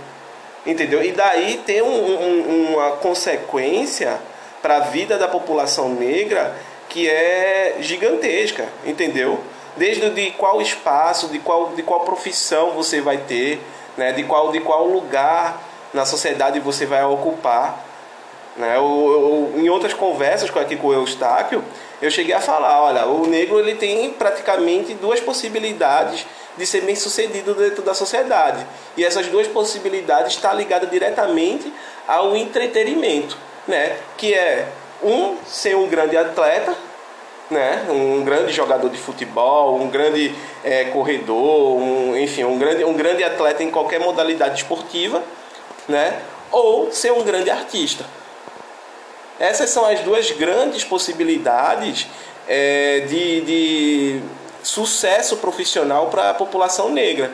entendeu? 0.65 1.03
E 1.03 1.11
daí 1.11 1.63
tem 1.67 1.83
um, 1.83 1.89
um, 1.89 2.75
uma 2.75 2.93
consequência 2.93 4.21
para 4.63 4.77
a 4.77 4.81
vida 4.81 5.19
da 5.19 5.27
população 5.27 5.89
negra 5.89 6.55
que 6.91 7.09
é 7.09 7.77
gigantesca, 7.81 8.69
entendeu? 8.85 9.41
Desde 9.77 10.11
de 10.11 10.33
qual 10.33 10.61
espaço, 10.61 11.29
de 11.29 11.39
qual, 11.39 11.69
de 11.69 11.83
qual 11.83 12.01
profissão 12.01 12.73
você 12.73 13.01
vai 13.01 13.17
ter, 13.19 13.61
né, 13.97 14.13
de, 14.13 14.25
qual, 14.25 14.51
de 14.51 14.61
qual 14.61 14.87
lugar 14.87 15.63
na 15.95 16.05
sociedade 16.05 16.59
você 16.61 16.85
vai 16.85 17.05
ocupar. 17.05 17.87
Né? 18.57 18.77
Eu, 18.77 19.51
eu, 19.55 19.61
em 19.61 19.69
outras 19.71 19.95
conversas 19.95 20.55
aqui 20.57 20.77
com 20.77 20.89
o 20.89 20.93
Eustáquio, 20.93 21.65
eu 22.03 22.11
cheguei 22.11 22.35
a 22.35 22.41
falar, 22.41 22.83
olha, 22.83 23.07
o 23.07 23.27
negro 23.27 23.61
ele 23.61 23.77
tem 23.77 24.11
praticamente 24.11 24.93
duas 24.95 25.21
possibilidades 25.21 26.27
de 26.57 26.67
ser 26.67 26.83
bem 26.83 26.97
sucedido 26.97 27.55
dentro 27.55 27.83
da 27.83 27.95
sociedade. 27.95 28.67
E 28.97 29.05
essas 29.05 29.29
duas 29.29 29.47
possibilidades 29.47 30.35
estão 30.35 30.55
ligadas 30.57 30.91
diretamente 30.91 31.73
ao 32.09 32.35
entretenimento, 32.37 33.39
né? 33.69 33.97
que 34.17 34.35
é 34.35 34.67
um 35.03 35.37
ser 35.47 35.77
um 35.77 35.89
grande 35.89 36.17
atleta, 36.17 36.75
né? 37.51 37.87
um 37.91 38.23
grande 38.25 38.53
jogador 38.53 38.89
de 38.89 38.99
futebol, 38.99 39.77
um 39.77 39.89
grande 39.89 40.35
é, 40.63 40.85
corredor, 40.85 41.77
um, 41.79 42.17
enfim, 42.17 42.45
um 42.45 42.59
grande, 42.59 42.85
um 42.85 42.95
grande 42.95 43.25
atleta 43.25 43.63
em 43.63 43.71
qualquer 43.71 44.01
modalidade 44.01 44.57
esportiva, 44.63 45.23
né? 45.89 46.21
ou 46.51 46.93
ser 46.93 47.13
um 47.13 47.23
grande 47.23 47.51
artista. 47.51 48.05
Essas 49.39 49.71
são 49.71 49.87
as 49.87 50.01
duas 50.01 50.31
grandes 50.33 50.85
possibilidades 50.85 52.07
é, 52.47 53.01
de, 53.01 53.41
de 53.41 54.21
sucesso 54.63 55.39
profissional 55.39 56.09
para 56.09 56.31
a 56.31 56.35
população 56.35 56.91
negra. 56.91 57.31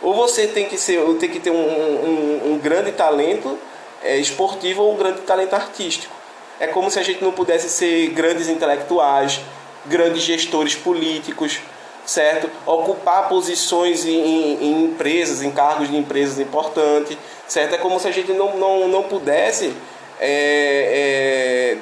Ou 0.00 0.14
você 0.14 0.46
tem 0.46 0.66
que, 0.66 0.78
ser, 0.78 1.00
tem 1.18 1.28
que 1.28 1.40
ter 1.40 1.50
um, 1.50 1.54
um, 1.54 2.52
um 2.52 2.58
grande 2.58 2.92
talento 2.92 3.58
é, 4.02 4.16
esportivo 4.16 4.82
ou 4.82 4.94
um 4.94 4.96
grande 4.96 5.20
talento 5.22 5.54
artístico. 5.54 6.17
É 6.60 6.66
como 6.66 6.90
se 6.90 6.98
a 6.98 7.02
gente 7.02 7.22
não 7.22 7.32
pudesse 7.32 7.68
ser 7.68 8.08
grandes 8.08 8.48
intelectuais, 8.48 9.40
grandes 9.86 10.22
gestores 10.22 10.74
políticos, 10.74 11.60
certo? 12.04 12.50
Ocupar 12.66 13.28
posições 13.28 14.04
em, 14.04 14.10
em, 14.10 14.84
empresas, 14.84 15.42
em 15.42 15.50
cargos 15.50 15.88
de 15.88 15.96
empresas 15.96 16.38
importantes, 16.38 17.16
certo? 17.46 17.74
É 17.74 17.78
como 17.78 18.00
se 18.00 18.08
a 18.08 18.10
gente 18.10 18.32
não, 18.32 18.56
não, 18.56 18.88
não 18.88 19.02
pudesse 19.04 19.74
é, 20.18 21.76
é, 21.76 21.78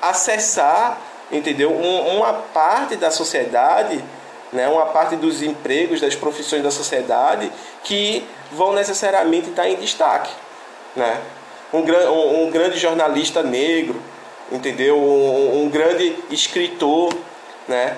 acessar, 0.00 1.00
entendeu? 1.32 1.72
Um, 1.72 2.18
uma 2.18 2.32
parte 2.32 2.96
da 2.96 3.10
sociedade, 3.10 4.04
né? 4.52 4.68
uma 4.68 4.86
parte 4.86 5.16
dos 5.16 5.42
empregos, 5.42 6.00
das 6.00 6.14
profissões 6.14 6.62
da 6.62 6.70
sociedade 6.70 7.50
que 7.82 8.26
vão 8.52 8.72
necessariamente 8.72 9.50
estar 9.50 9.68
em 9.68 9.76
destaque, 9.76 10.30
né? 10.94 11.20
Um, 11.74 12.44
um, 12.44 12.50
grande 12.50 12.78
jornalista 12.78 13.42
negro, 13.42 14.00
entendeu? 14.52 14.96
Um, 14.96 15.64
um 15.64 15.68
grande 15.68 16.14
escritor, 16.30 17.12
né? 17.66 17.96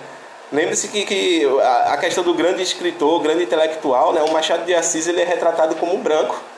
Lembre-se 0.51 0.89
que, 0.89 1.05
que 1.05 1.43
a 1.87 1.97
questão 1.99 2.23
do 2.25 2.33
grande 2.33 2.62
escritor, 2.62 3.21
grande 3.21 3.43
intelectual, 3.43 4.12
né? 4.12 4.23
o 4.23 4.33
Machado 4.33 4.65
de 4.65 4.75
Assis 4.75 5.09
ele 5.09 5.21
é 5.21 5.25
retratado 5.25 5.75
como 5.77 5.97
branco. 5.99 6.41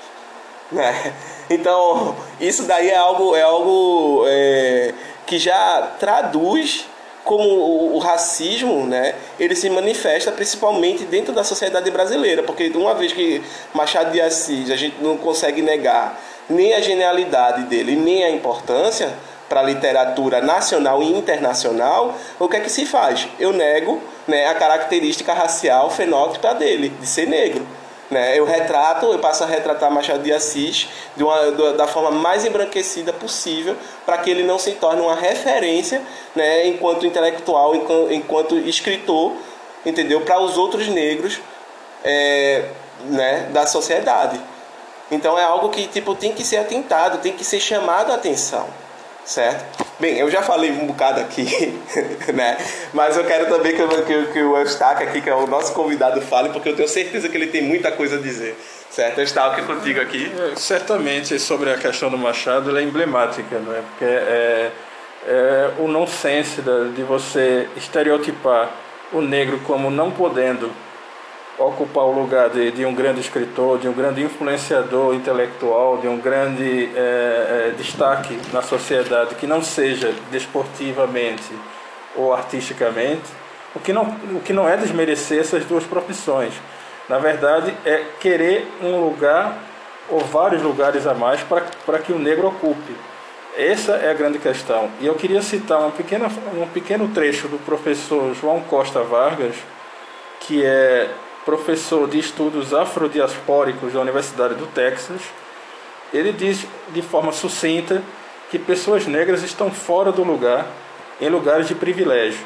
Né? 0.70 1.14
Então, 1.48 2.14
isso 2.38 2.64
daí 2.64 2.90
é 2.90 2.96
algo, 2.98 3.34
é 3.34 3.40
algo 3.40 4.22
é, 4.28 4.92
que 5.26 5.38
já 5.38 5.94
traduz 5.98 6.84
como 7.24 7.48
o, 7.48 7.96
o, 7.96 7.98
racismo, 7.98 8.86
né, 8.86 9.14
ele 9.40 9.54
se 9.54 9.70
manifesta 9.70 10.30
principalmente 10.30 11.04
dentro 11.04 11.32
da 11.32 11.42
sociedade 11.42 11.90
brasileira, 11.90 12.42
porque 12.42 12.68
uma 12.74 12.94
vez 12.94 13.14
que 13.14 13.42
Machado 13.72 14.10
de 14.12 14.20
Assis 14.20 14.70
a 14.70 14.76
gente 14.76 14.96
não 15.02 15.16
consegue 15.16 15.62
negar 15.62 16.20
nem 16.48 16.74
a 16.74 16.80
genialidade 16.80 17.64
dele, 17.64 17.96
nem 17.96 18.24
a 18.24 18.30
importância, 18.30 19.12
para 19.48 19.60
a 19.60 19.62
literatura 19.62 20.40
nacional 20.40 21.02
e 21.02 21.10
internacional, 21.10 22.14
o 22.38 22.48
que 22.48 22.56
é 22.56 22.60
que 22.60 22.70
se 22.70 22.84
faz? 22.84 23.26
Eu 23.40 23.52
nego 23.52 24.00
né, 24.26 24.46
a 24.46 24.54
característica 24.54 25.32
racial 25.32 25.90
fenótipa 25.90 26.54
dele, 26.54 26.90
de 26.90 27.06
ser 27.06 27.26
negro. 27.26 27.66
Né? 28.10 28.38
Eu 28.38 28.44
retrato, 28.44 29.06
eu 29.06 29.18
passo 29.18 29.44
a 29.44 29.46
retratar 29.46 29.90
Machado 29.90 30.22
de 30.22 30.32
Assis 30.32 30.88
de 31.16 31.22
uma, 31.22 31.50
da 31.72 31.86
forma 31.86 32.10
mais 32.10 32.44
embranquecida 32.44 33.12
possível, 33.12 33.76
para 34.04 34.18
que 34.18 34.30
ele 34.30 34.42
não 34.42 34.58
se 34.58 34.72
torne 34.72 35.00
uma 35.00 35.14
referência 35.14 36.02
né, 36.34 36.66
enquanto 36.66 37.06
intelectual, 37.06 37.74
enquanto, 37.74 38.12
enquanto 38.12 38.58
escritor, 38.58 39.32
entendeu? 39.84 40.20
Para 40.22 40.40
os 40.40 40.56
outros 40.56 40.88
negros 40.88 41.40
é, 42.04 42.64
né, 43.04 43.48
da 43.52 43.66
sociedade. 43.66 44.40
Então 45.10 45.38
é 45.38 45.44
algo 45.44 45.70
que 45.70 45.86
tipo, 45.86 46.14
tem 46.14 46.32
que 46.32 46.44
ser 46.44 46.58
atentado, 46.58 47.18
tem 47.18 47.32
que 47.32 47.44
ser 47.44 47.60
chamado 47.60 48.12
a 48.12 48.16
atenção 48.16 48.68
certo? 49.28 49.86
Bem, 50.00 50.16
eu 50.18 50.30
já 50.30 50.42
falei 50.42 50.70
um 50.70 50.86
bocado 50.86 51.20
aqui, 51.20 51.44
né? 52.32 52.56
Mas 52.94 53.16
eu 53.16 53.24
quero 53.24 53.46
também 53.46 53.74
que, 53.74 53.86
que, 54.02 54.32
que 54.32 54.42
o 54.42 54.56
Eustáquio 54.56 55.06
aqui, 55.06 55.20
que 55.20 55.28
é 55.28 55.34
o 55.34 55.46
nosso 55.46 55.72
convidado, 55.74 56.20
fale, 56.22 56.48
porque 56.48 56.70
eu 56.70 56.76
tenho 56.76 56.88
certeza 56.88 57.28
que 57.28 57.36
ele 57.36 57.48
tem 57.48 57.62
muita 57.62 57.92
coisa 57.92 58.16
a 58.16 58.20
dizer. 58.20 58.56
Certo? 58.90 59.18
Eustáquio, 59.20 59.66
contigo 59.66 60.00
aqui. 60.00 60.32
É, 60.34 60.56
certamente, 60.56 61.38
sobre 61.38 61.70
a 61.70 61.76
questão 61.76 62.10
do 62.10 62.16
Machado, 62.16 62.70
ela 62.70 62.80
é 62.80 62.82
emblemática, 62.82 63.58
não 63.58 63.74
é? 63.74 63.80
Porque 63.80 64.04
é, 64.04 64.70
é 65.26 65.70
o 65.78 65.86
nonsense 65.86 66.62
de 66.62 67.02
você 67.02 67.68
estereotipar 67.76 68.70
o 69.12 69.20
negro 69.20 69.60
como 69.66 69.90
não 69.90 70.10
podendo 70.10 70.72
ocupar 71.58 72.04
o 72.04 72.12
lugar 72.12 72.50
de, 72.50 72.70
de 72.70 72.84
um 72.84 72.94
grande 72.94 73.20
escritor, 73.20 73.78
de 73.78 73.88
um 73.88 73.92
grande 73.92 74.22
influenciador 74.22 75.14
intelectual, 75.14 75.98
de 75.98 76.06
um 76.06 76.18
grande 76.18 76.88
é, 76.94 77.70
é, 77.70 77.74
destaque 77.76 78.38
na 78.52 78.62
sociedade 78.62 79.34
que 79.34 79.46
não 79.46 79.60
seja 79.62 80.14
desportivamente 80.30 81.52
ou 82.14 82.32
artisticamente, 82.32 83.28
o 83.74 83.80
que, 83.80 83.92
não, 83.92 84.04
o 84.34 84.40
que 84.40 84.52
não 84.52 84.68
é 84.68 84.76
desmerecer 84.76 85.40
essas 85.40 85.64
duas 85.64 85.84
profissões. 85.84 86.54
Na 87.08 87.18
verdade, 87.18 87.74
é 87.84 88.04
querer 88.20 88.66
um 88.82 89.00
lugar 89.00 89.58
ou 90.08 90.20
vários 90.20 90.62
lugares 90.62 91.06
a 91.06 91.14
mais 91.14 91.40
para 91.42 91.98
que 91.98 92.12
o 92.12 92.18
negro 92.18 92.48
ocupe. 92.48 92.94
Essa 93.56 93.92
é 93.92 94.10
a 94.10 94.14
grande 94.14 94.38
questão. 94.38 94.88
E 95.00 95.06
eu 95.06 95.14
queria 95.14 95.42
citar 95.42 95.80
uma 95.80 95.90
pequena, 95.90 96.28
um 96.56 96.66
pequeno 96.68 97.08
trecho 97.08 97.48
do 97.48 97.58
professor 97.58 98.34
João 98.34 98.60
Costa 98.60 99.02
Vargas, 99.02 99.56
que 100.40 100.64
é 100.64 101.10
professor 101.48 102.06
de 102.06 102.18
estudos 102.18 102.74
afrodiaspóricos 102.74 103.94
da 103.94 104.00
Universidade 104.00 104.54
do 104.54 104.66
Texas, 104.66 105.22
ele 106.12 106.30
diz 106.30 106.66
de 106.90 107.00
forma 107.00 107.32
sucinta 107.32 108.02
que 108.50 108.58
pessoas 108.58 109.06
negras 109.06 109.42
estão 109.42 109.70
fora 109.70 110.12
do 110.12 110.22
lugar, 110.22 110.66
em 111.18 111.30
lugares 111.30 111.66
de 111.66 111.74
privilégio, 111.74 112.38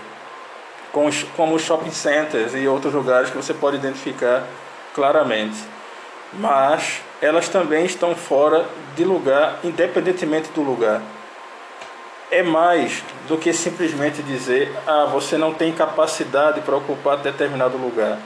como 1.36 1.58
shopping 1.58 1.90
centers 1.90 2.54
e 2.54 2.68
outros 2.68 2.94
lugares 2.94 3.28
que 3.28 3.36
você 3.36 3.52
pode 3.52 3.76
identificar 3.76 4.46
claramente. 4.94 5.58
Mas 6.34 7.00
elas 7.20 7.48
também 7.48 7.84
estão 7.84 8.14
fora 8.14 8.68
de 8.94 9.02
lugar, 9.02 9.58
independentemente 9.64 10.48
do 10.52 10.62
lugar. 10.62 11.02
É 12.30 12.40
mais 12.40 13.02
do 13.26 13.36
que 13.36 13.52
simplesmente 13.52 14.22
dizer, 14.22 14.72
ah, 14.86 15.06
você 15.06 15.36
não 15.36 15.52
tem 15.52 15.72
capacidade 15.72 16.60
para 16.60 16.76
ocupar 16.76 17.16
determinado 17.16 17.76
lugar 17.76 18.20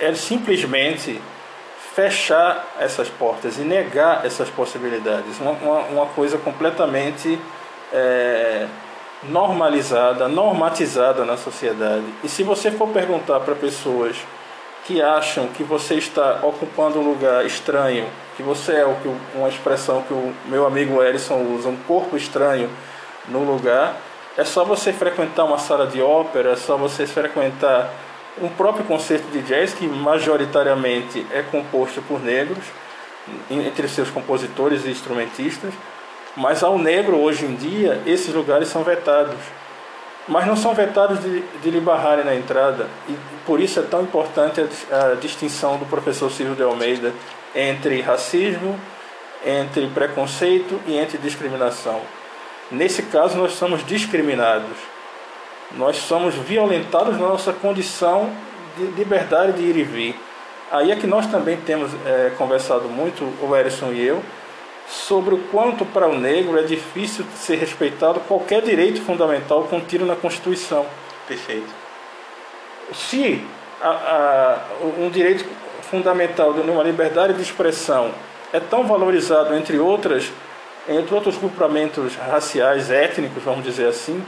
é 0.00 0.14
simplesmente 0.14 1.20
fechar 1.94 2.74
essas 2.78 3.08
portas 3.08 3.56
e 3.56 3.62
negar 3.62 4.24
essas 4.26 4.50
possibilidades. 4.50 5.40
Uma, 5.40 5.52
uma, 5.52 5.78
uma 5.80 6.06
coisa 6.06 6.36
completamente 6.36 7.38
é, 7.92 8.66
normalizada, 9.22 10.28
normatizada 10.28 11.24
na 11.24 11.36
sociedade. 11.36 12.04
E 12.22 12.28
se 12.28 12.42
você 12.42 12.70
for 12.70 12.88
perguntar 12.88 13.40
para 13.40 13.54
pessoas 13.54 14.16
que 14.84 15.02
acham 15.02 15.48
que 15.48 15.64
você 15.64 15.94
está 15.94 16.40
ocupando 16.42 17.00
um 17.00 17.08
lugar 17.08 17.44
estranho, 17.44 18.06
que 18.36 18.42
você 18.42 18.72
é 18.72 18.84
o 18.84 18.94
que 18.96 19.10
uma 19.34 19.48
expressão 19.48 20.02
que 20.02 20.12
o 20.12 20.34
meu 20.44 20.66
amigo 20.66 21.02
Erison 21.02 21.42
usa, 21.54 21.68
um 21.68 21.76
corpo 21.76 22.16
estranho 22.16 22.70
no 23.26 23.42
lugar, 23.42 23.96
é 24.36 24.44
só 24.44 24.64
você 24.64 24.92
frequentar 24.92 25.44
uma 25.44 25.58
sala 25.58 25.86
de 25.86 26.00
ópera, 26.00 26.52
é 26.52 26.56
só 26.56 26.76
você 26.76 27.06
frequentar 27.06 27.90
um 28.40 28.48
próprio 28.48 28.84
concerto 28.84 29.28
de 29.30 29.40
jazz 29.42 29.72
que 29.72 29.86
majoritariamente 29.86 31.26
é 31.32 31.42
composto 31.42 32.02
por 32.02 32.22
negros, 32.22 32.64
entre 33.50 33.88
seus 33.88 34.10
compositores 34.10 34.84
e 34.84 34.90
instrumentistas, 34.90 35.72
mas 36.36 36.62
ao 36.62 36.78
negro 36.78 37.16
hoje 37.16 37.44
em 37.44 37.54
dia 37.56 38.00
esses 38.06 38.32
lugares 38.32 38.68
são 38.68 38.82
vetados. 38.82 39.36
Mas 40.28 40.46
não 40.46 40.56
são 40.56 40.74
vetados 40.74 41.20
de, 41.22 41.40
de 41.62 41.70
lhe 41.70 41.80
barrarem 41.80 42.24
na 42.24 42.34
entrada, 42.34 42.88
e 43.08 43.16
por 43.46 43.60
isso 43.60 43.78
é 43.78 43.82
tão 43.82 44.02
importante 44.02 44.60
a, 44.90 45.12
a 45.12 45.14
distinção 45.14 45.78
do 45.78 45.86
professor 45.86 46.30
Silvio 46.30 46.56
de 46.56 46.62
Almeida 46.62 47.12
entre 47.54 48.00
racismo, 48.00 48.78
entre 49.44 49.86
preconceito 49.88 50.80
e 50.86 50.96
entre 50.96 51.16
discriminação. 51.18 52.00
Nesse 52.70 53.04
caso, 53.04 53.38
nós 53.38 53.52
somos 53.52 53.86
discriminados 53.86 54.76
nós 55.72 55.96
somos 55.96 56.34
violentados 56.34 57.18
na 57.18 57.26
nossa 57.26 57.52
condição 57.52 58.30
de 58.76 58.84
liberdade 58.84 59.52
de 59.52 59.62
ir 59.62 59.76
e 59.76 59.82
vir. 59.82 60.20
Aí 60.70 60.90
é 60.90 60.96
que 60.96 61.06
nós 61.06 61.26
também 61.26 61.56
temos 61.56 61.92
é, 62.04 62.32
conversado 62.36 62.88
muito, 62.88 63.24
o 63.40 63.56
Erison 63.56 63.92
e 63.92 64.04
eu, 64.04 64.22
sobre 64.88 65.34
o 65.34 65.38
quanto 65.50 65.84
para 65.84 66.08
o 66.08 66.18
negro 66.18 66.58
é 66.58 66.62
difícil 66.62 67.24
ser 67.34 67.56
respeitado 67.56 68.20
qualquer 68.20 68.62
direito 68.62 69.00
fundamental 69.02 69.64
contido 69.64 70.04
na 70.04 70.14
Constituição. 70.14 70.86
Perfeito. 71.26 71.68
Se 72.92 73.44
a, 73.80 73.88
a, 73.88 74.58
um 74.98 75.10
direito 75.10 75.44
fundamental 75.82 76.52
de 76.52 76.60
uma 76.60 76.82
liberdade 76.82 77.34
de 77.34 77.42
expressão 77.42 78.12
é 78.52 78.60
tão 78.60 78.86
valorizado 78.86 79.54
entre 79.54 79.78
outras, 79.78 80.30
entre 80.88 81.14
outros 81.14 81.36
grupamentos 81.36 82.14
raciais, 82.14 82.90
étnicos, 82.90 83.42
vamos 83.42 83.64
dizer 83.64 83.88
assim, 83.88 84.24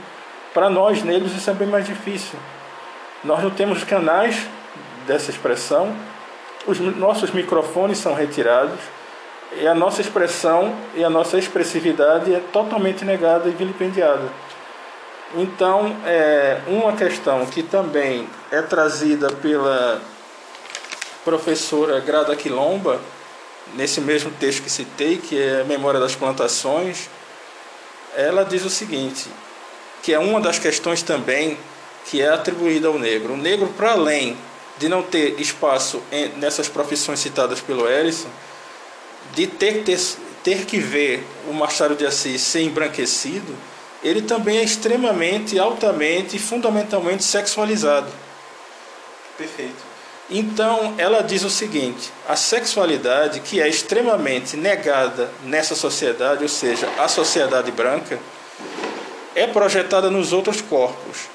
para 0.59 0.69
nós 0.69 1.03
negros 1.03 1.33
isso 1.33 1.49
é 1.49 1.53
bem 1.53 1.69
mais 1.69 1.85
difícil. 1.85 2.37
Nós 3.23 3.41
não 3.41 3.49
temos 3.49 3.85
canais 3.85 4.45
dessa 5.07 5.31
expressão, 5.31 5.95
os 6.67 6.77
nossos 6.97 7.31
microfones 7.31 7.97
são 7.97 8.13
retirados 8.13 8.77
e 9.57 9.65
a 9.65 9.73
nossa 9.73 10.01
expressão 10.01 10.75
e 10.95 11.01
a 11.01 11.09
nossa 11.09 11.37
expressividade 11.37 12.35
é 12.35 12.41
totalmente 12.51 13.05
negada 13.05 13.47
e 13.47 13.53
vilipendiada. 13.53 14.29
Então, 15.33 15.95
é 16.05 16.59
uma 16.67 16.91
questão 16.91 17.45
que 17.45 17.63
também 17.63 18.27
é 18.51 18.61
trazida 18.61 19.29
pela 19.31 20.01
professora 21.23 22.01
Grada 22.01 22.35
Quilomba, 22.35 22.99
nesse 23.75 24.01
mesmo 24.01 24.29
texto 24.31 24.63
que 24.63 24.69
citei, 24.69 25.19
que 25.19 25.41
é 25.41 25.63
Memória 25.63 26.01
das 26.01 26.17
Plantações, 26.17 27.09
ela 28.13 28.43
diz 28.43 28.65
o 28.65 28.69
seguinte: 28.69 29.29
que 30.01 30.13
é 30.13 30.19
uma 30.19 30.39
das 30.39 30.59
questões 30.59 31.01
também 31.01 31.57
que 32.05 32.21
é 32.21 32.29
atribuída 32.29 32.87
ao 32.87 32.97
negro. 32.97 33.33
O 33.33 33.37
negro, 33.37 33.67
para 33.77 33.91
além 33.91 34.37
de 34.77 34.87
não 34.87 35.03
ter 35.03 35.39
espaço 35.39 36.01
nessas 36.37 36.67
profissões 36.67 37.19
citadas 37.19 37.59
pelo 37.59 37.87
Ellison, 37.87 38.29
de 39.33 39.45
ter, 39.45 39.83
ter, 39.83 39.99
ter 40.43 40.65
que 40.65 40.79
ver 40.79 41.23
o 41.47 41.53
Machado 41.53 41.95
de 41.95 42.05
Assis 42.05 42.41
ser 42.41 42.61
embranquecido, 42.61 43.55
ele 44.01 44.21
também 44.21 44.57
é 44.57 44.63
extremamente, 44.63 45.59
altamente 45.59 46.37
e 46.37 46.39
fundamentalmente 46.39 47.23
sexualizado. 47.23 48.07
Perfeito. 49.37 49.89
Então, 50.29 50.93
ela 50.97 51.21
diz 51.21 51.43
o 51.43 51.49
seguinte: 51.49 52.11
a 52.27 52.35
sexualidade, 52.35 53.39
que 53.41 53.59
é 53.59 53.67
extremamente 53.67 54.55
negada 54.55 55.29
nessa 55.43 55.75
sociedade, 55.75 56.43
ou 56.43 56.49
seja, 56.49 56.87
a 56.97 57.07
sociedade 57.07 57.71
branca, 57.71 58.19
é 59.39 59.47
projetada 59.47 60.09
nos 60.11 60.33
outros 60.33 60.59
corpos, 60.59 61.29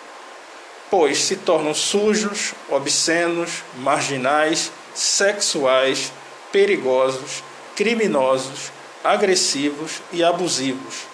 pois 0.91 1.17
se 1.25 1.37
tornam 1.37 1.73
sujos, 1.73 2.53
obscenos, 2.69 3.63
marginais, 3.79 4.71
sexuais, 4.95 6.13
perigosos, 6.53 7.43
criminosos, 7.75 8.71
agressivos 9.03 10.03
e 10.13 10.23
abusivos. 10.23 11.07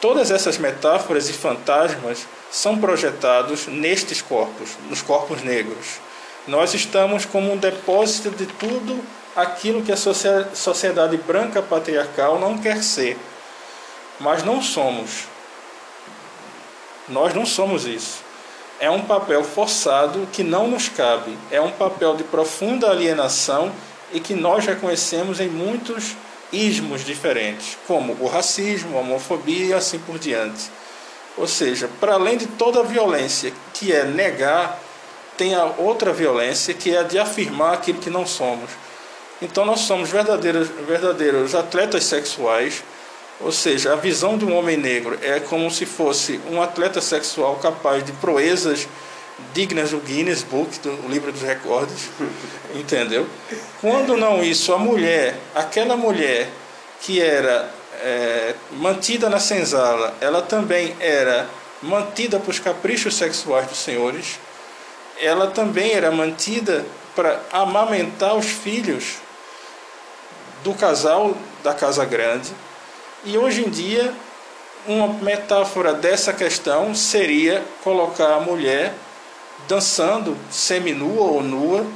Todas 0.00 0.30
essas 0.30 0.56
metáforas 0.56 1.28
e 1.28 1.32
fantasmas 1.32 2.28
são 2.48 2.78
projetados 2.78 3.66
nestes 3.66 4.22
corpos, 4.22 4.70
nos 4.88 5.02
corpos 5.02 5.42
negros. 5.42 5.98
Nós 6.46 6.74
estamos 6.74 7.24
como 7.24 7.52
um 7.52 7.56
depósito 7.56 8.30
de 8.30 8.46
tudo 8.46 9.02
aquilo 9.34 9.82
que 9.82 9.90
a 9.90 9.96
sociedade 9.96 11.16
branca 11.16 11.60
patriarcal 11.60 12.38
não 12.38 12.56
quer 12.56 12.84
ser. 12.84 13.18
Mas 14.20 14.44
não 14.44 14.62
somos. 14.62 15.33
Nós 17.08 17.34
não 17.34 17.44
somos 17.44 17.86
isso. 17.86 18.22
É 18.80 18.90
um 18.90 19.02
papel 19.02 19.44
forçado 19.44 20.28
que 20.32 20.42
não 20.42 20.68
nos 20.68 20.88
cabe. 20.88 21.36
É 21.50 21.60
um 21.60 21.70
papel 21.70 22.16
de 22.16 22.24
profunda 22.24 22.90
alienação 22.90 23.72
e 24.12 24.20
que 24.20 24.34
nós 24.34 24.64
reconhecemos 24.64 25.40
em 25.40 25.48
muitos 25.48 26.16
ismos 26.52 27.04
diferentes, 27.04 27.76
como 27.86 28.16
o 28.20 28.26
racismo, 28.26 28.96
a 28.96 29.00
homofobia 29.00 29.66
e 29.66 29.72
assim 29.72 29.98
por 29.98 30.18
diante. 30.18 30.70
Ou 31.36 31.48
seja, 31.48 31.88
para 32.00 32.14
além 32.14 32.36
de 32.36 32.46
toda 32.46 32.80
a 32.80 32.84
violência 32.84 33.52
que 33.72 33.92
é 33.92 34.04
negar 34.04 34.80
tem 35.36 35.54
a 35.54 35.64
outra 35.78 36.12
violência 36.12 36.72
que 36.72 36.94
é 36.94 37.00
a 37.00 37.02
de 37.02 37.18
afirmar 37.18 37.74
aquilo 37.74 37.98
que 37.98 38.10
não 38.10 38.26
somos. 38.26 38.70
Então 39.42 39.64
nós 39.64 39.80
somos 39.80 40.10
verdadeiros, 40.10 40.68
verdadeiros 40.86 41.54
atletas 41.54 42.04
sexuais, 42.04 42.84
ou 43.40 43.52
seja, 43.52 43.92
a 43.92 43.96
visão 43.96 44.38
de 44.38 44.44
um 44.44 44.56
homem 44.56 44.76
negro 44.76 45.18
é 45.22 45.40
como 45.40 45.70
se 45.70 45.84
fosse 45.84 46.40
um 46.50 46.62
atleta 46.62 47.00
sexual 47.00 47.56
capaz 47.56 48.04
de 48.04 48.12
proezas 48.12 48.88
dignas 49.52 49.90
do 49.90 49.98
Guinness 49.98 50.42
Book, 50.42 50.78
do 50.78 51.08
livro 51.08 51.32
dos 51.32 51.42
recordes, 51.42 52.08
entendeu? 52.74 53.26
Quando 53.80 54.16
não 54.16 54.42
isso, 54.42 54.72
a 54.72 54.78
mulher, 54.78 55.36
aquela 55.54 55.96
mulher 55.96 56.48
que 57.00 57.20
era 57.20 57.70
é, 58.00 58.54
mantida 58.72 59.28
na 59.28 59.40
senzala, 59.40 60.14
ela 60.20 60.40
também 60.40 60.96
era 61.00 61.48
mantida 61.82 62.38
para 62.38 62.50
os 62.50 62.58
caprichos 62.58 63.16
sexuais 63.16 63.66
dos 63.66 63.78
senhores, 63.78 64.38
ela 65.20 65.48
também 65.48 65.92
era 65.92 66.10
mantida 66.10 66.84
para 67.14 67.40
amamentar 67.52 68.34
os 68.34 68.46
filhos 68.46 69.16
do 70.62 70.74
casal 70.74 71.36
da 71.62 71.74
casa 71.74 72.04
grande. 72.04 72.50
E 73.24 73.38
hoje 73.38 73.64
em 73.64 73.70
dia, 73.70 74.12
uma 74.86 75.08
metáfora 75.08 75.94
dessa 75.94 76.32
questão 76.32 76.94
seria 76.94 77.64
colocar 77.82 78.34
a 78.34 78.40
mulher 78.40 78.94
dançando 79.66 80.36
seminua 80.50 81.22
ou 81.22 81.42
nua 81.42 81.86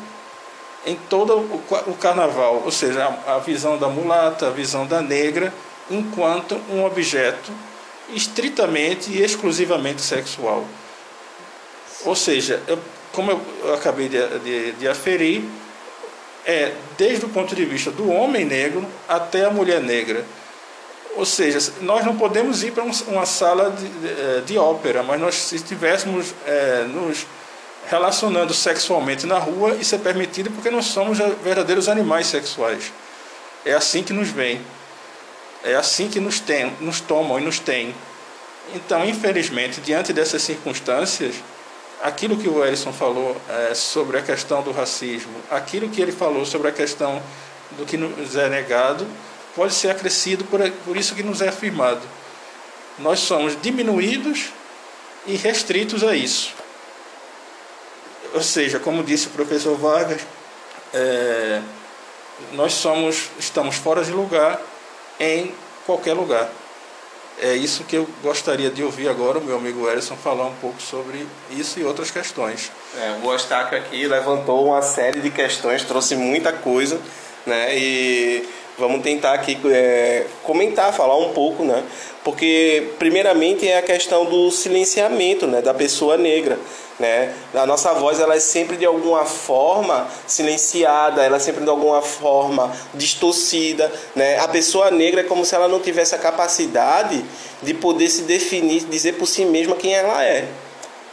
em 0.86 0.96
todo 1.08 1.36
o 1.36 1.94
carnaval, 2.00 2.62
ou 2.64 2.70
seja, 2.70 3.06
a 3.26 3.38
visão 3.38 3.76
da 3.76 3.88
mulata, 3.88 4.46
a 4.46 4.50
visão 4.50 4.86
da 4.86 5.02
negra, 5.02 5.52
enquanto 5.90 6.58
um 6.70 6.84
objeto 6.84 7.52
estritamente 8.10 9.10
e 9.10 9.22
exclusivamente 9.22 10.00
sexual. 10.00 10.64
Ou 12.04 12.16
seja, 12.16 12.62
eu 12.66 12.78
como 13.12 13.32
eu 13.62 13.74
acabei 13.74 14.08
de, 14.08 14.38
de, 14.40 14.72
de 14.72 14.88
aferir, 14.88 15.42
é 16.46 16.72
desde 16.96 17.24
o 17.24 17.28
ponto 17.28 17.54
de 17.54 17.64
vista 17.64 17.90
do 17.90 18.08
homem 18.10 18.44
negro 18.44 18.86
até 19.08 19.44
a 19.44 19.50
mulher 19.50 19.80
negra. 19.80 20.24
Ou 21.18 21.26
seja, 21.26 21.72
nós 21.81 22.07
não 22.07 22.16
podemos 22.16 22.62
ir 22.62 22.70
para 22.70 22.85
uma 22.85 23.26
sala 23.26 23.72
de, 23.72 23.88
de, 23.88 24.42
de 24.42 24.57
ópera, 24.57 25.02
mas 25.02 25.20
nós, 25.20 25.35
se 25.35 25.57
estivéssemos 25.57 26.33
é, 26.46 26.85
nos 26.85 27.26
relacionando 27.88 28.54
sexualmente 28.54 29.26
na 29.26 29.37
rua, 29.37 29.74
isso 29.81 29.96
é 29.96 29.98
permitido 29.98 30.48
porque 30.52 30.70
nós 30.70 30.85
somos 30.85 31.18
verdadeiros 31.42 31.88
animais 31.88 32.28
sexuais. 32.28 32.92
É 33.64 33.74
assim 33.74 34.04
que 34.04 34.12
nos 34.12 34.28
vem. 34.28 34.61
É 35.64 35.74
assim 35.74 36.09
que 36.09 36.20
nos, 36.20 36.38
tem, 36.38 36.72
nos 36.81 37.00
tomam 37.00 37.40
e 37.40 37.42
nos 37.42 37.59
têm. 37.59 37.92
Então, 38.72 39.04
infelizmente, 39.04 39.81
diante 39.81 40.12
dessas 40.12 40.40
circunstâncias, 40.42 41.35
aquilo 42.00 42.37
que 42.37 42.48
o 42.48 42.64
Ellison 42.64 42.92
falou 42.92 43.37
é, 43.48 43.74
sobre 43.74 44.18
a 44.18 44.22
questão 44.22 44.62
do 44.62 44.70
racismo, 44.70 45.35
aquilo 45.50 45.88
que 45.88 46.00
ele 46.00 46.12
falou 46.12 46.46
sobre 46.46 46.68
a 46.68 46.72
questão 46.72 47.20
do 47.72 47.85
que 47.85 47.96
nos 47.96 48.37
é 48.37 48.48
negado, 48.48 49.04
pode 49.59 49.75
ser 49.75 49.90
acrescido 49.90 50.44
por, 50.44 50.61
por 50.85 50.97
isso 50.97 51.16
que 51.16 51.23
nos 51.25 51.42
é 51.42 51.49
afirmado. 51.49 52.01
Nós 52.97 53.18
somos 53.18 53.61
diminuídos 53.61 54.51
e 55.27 55.35
restritos 55.35 56.05
a 56.05 56.14
isso. 56.14 56.55
Ou 58.33 58.40
seja, 58.40 58.79
como 58.79 59.03
disse 59.03 59.27
o 59.27 59.31
professor 59.31 59.77
Vargas, 59.77 60.21
é, 60.94 61.61
nós 62.53 62.73
somos, 62.73 63.31
estamos 63.37 63.75
fora 63.75 64.05
de 64.05 64.12
lugar 64.12 64.61
em 65.18 65.53
qualquer 65.85 66.12
lugar. 66.14 66.49
É 67.40 67.55
isso 67.55 67.83
que 67.83 67.97
eu 67.97 68.09
gostaria 68.23 68.71
de 68.71 68.85
ouvir 68.85 69.09
agora 69.09 69.40
o 69.40 69.44
meu 69.44 69.57
amigo 69.57 69.88
Erison 69.88 70.14
falar 70.14 70.47
um 70.47 70.55
pouco 70.57 70.81
sobre 70.81 71.27
isso 71.51 71.81
e 71.81 71.85
outras 71.85 72.12
questões. 72.12 72.71
É, 72.97 73.16
o 73.25 73.33
Eustáquio 73.33 73.77
aqui 73.77 74.07
levantou 74.07 74.66
uma 74.68 74.83
série 74.83 75.21
de 75.21 75.31
questões, 75.31 75.83
trouxe 75.83 76.14
muita 76.14 76.53
coisa, 76.53 77.01
né? 77.44 77.77
E 77.77 78.58
vamos 78.78 79.02
tentar 79.02 79.34
aqui 79.34 79.58
é, 79.66 80.24
comentar, 80.42 80.92
falar 80.92 81.16
um 81.16 81.32
pouco, 81.32 81.64
né? 81.64 81.82
Porque 82.24 82.90
primeiramente 82.98 83.66
é 83.66 83.78
a 83.78 83.82
questão 83.82 84.24
do 84.24 84.50
silenciamento, 84.50 85.46
né, 85.46 85.60
da 85.60 85.74
pessoa 85.74 86.16
negra. 86.16 86.58
Né? 86.98 87.32
A 87.54 87.64
nossa 87.64 87.92
voz 87.94 88.18
ela 88.18 88.34
é 88.34 88.40
sempre 88.40 88.76
de 88.76 88.84
alguma 88.84 89.24
forma 89.24 90.08
silenciada, 90.26 91.22
ela 91.22 91.36
é 91.36 91.40
sempre 91.40 91.62
de 91.62 91.70
alguma 91.70 92.02
forma 92.02 92.72
distorcida. 92.92 93.90
Né? 94.16 94.38
A 94.38 94.48
pessoa 94.48 94.90
negra 94.90 95.20
é 95.20 95.24
como 95.24 95.44
se 95.44 95.54
ela 95.54 95.68
não 95.68 95.78
tivesse 95.78 96.14
a 96.14 96.18
capacidade 96.18 97.24
de 97.62 97.72
poder 97.72 98.08
se 98.08 98.22
definir, 98.22 98.84
dizer 98.84 99.12
por 99.12 99.26
si 99.26 99.44
mesma 99.44 99.76
quem 99.76 99.94
ela 99.94 100.24
é. 100.24 100.48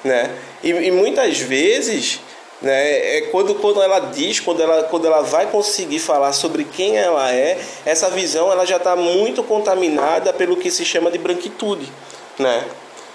Né? 0.04 0.32
E, 0.64 0.70
e 0.70 0.92
muitas 0.92 1.40
vezes 1.40 2.20
né? 2.62 3.18
É 3.18 3.22
quando, 3.32 3.56
quando 3.56 3.82
ela 3.82 4.00
diz, 4.00 4.40
quando 4.40 4.62
ela, 4.62 4.84
quando 4.84 5.06
ela 5.06 5.22
vai 5.22 5.48
conseguir 5.48 6.00
falar 6.00 6.34
sobre 6.34 6.64
quem 6.64 6.98
ela 6.98 7.32
é, 7.32 7.60
essa 7.86 8.10
visão 8.10 8.52
ela 8.52 8.66
já 8.66 8.78
está 8.78 8.96
muito 8.96 9.44
contaminada 9.44 10.32
pelo 10.34 10.58
que 10.58 10.72
se 10.72 10.86
chama 10.86 11.12
de 11.12 11.18
branquitude. 11.18 11.92
Né? 12.40 12.66